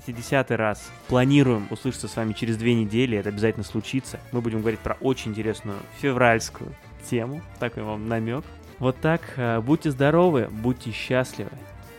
50 0.00 0.50
раз 0.52 0.90
планируем 1.08 1.66
услышаться 1.70 2.08
с 2.08 2.16
вами 2.16 2.32
через 2.32 2.56
две 2.56 2.74
недели, 2.74 3.18
это 3.18 3.28
обязательно 3.28 3.64
случится. 3.64 4.20
Мы 4.32 4.40
будем 4.40 4.60
говорить 4.60 4.80
про 4.80 4.96
очень 5.00 5.30
интересную 5.30 5.78
февральскую 6.00 6.74
тему, 7.08 7.42
такой 7.58 7.82
вам 7.82 8.08
намек. 8.08 8.44
Вот 8.78 8.96
так, 9.00 9.22
э, 9.36 9.60
будьте 9.60 9.90
здоровы, 9.90 10.48
будьте 10.50 10.90
счастливы. 10.90 11.50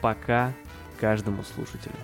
Пока 0.01 0.53
каждому 0.99 1.43
слушателю. 1.43 1.95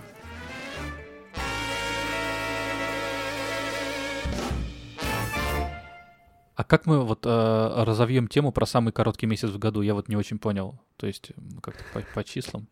А 6.56 6.64
как 6.64 6.86
мы 6.86 7.04
вот 7.04 7.26
э, 7.26 7.84
разовьем 7.84 8.28
тему 8.28 8.52
про 8.52 8.66
самый 8.66 8.94
короткий 8.94 9.26
месяц 9.26 9.50
в 9.50 9.58
году? 9.58 9.82
Я 9.82 9.96
вот 9.96 10.08
не 10.08 10.16
очень 10.16 10.38
понял. 10.38 10.80
То 10.98 11.08
есть 11.08 11.32
как-то 11.62 11.84
по, 11.94 12.02
по 12.14 12.24
числам. 12.24 12.68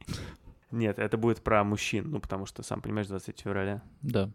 Нет, 0.71 0.99
это 0.99 1.17
будет 1.17 1.41
про 1.41 1.63
мужчин, 1.63 2.09
ну 2.09 2.19
потому 2.19 2.45
что, 2.45 2.63
сам 2.63 2.81
понимаешь, 2.81 3.07
23 3.07 3.43
февраля. 3.43 3.81
Да. 4.01 4.29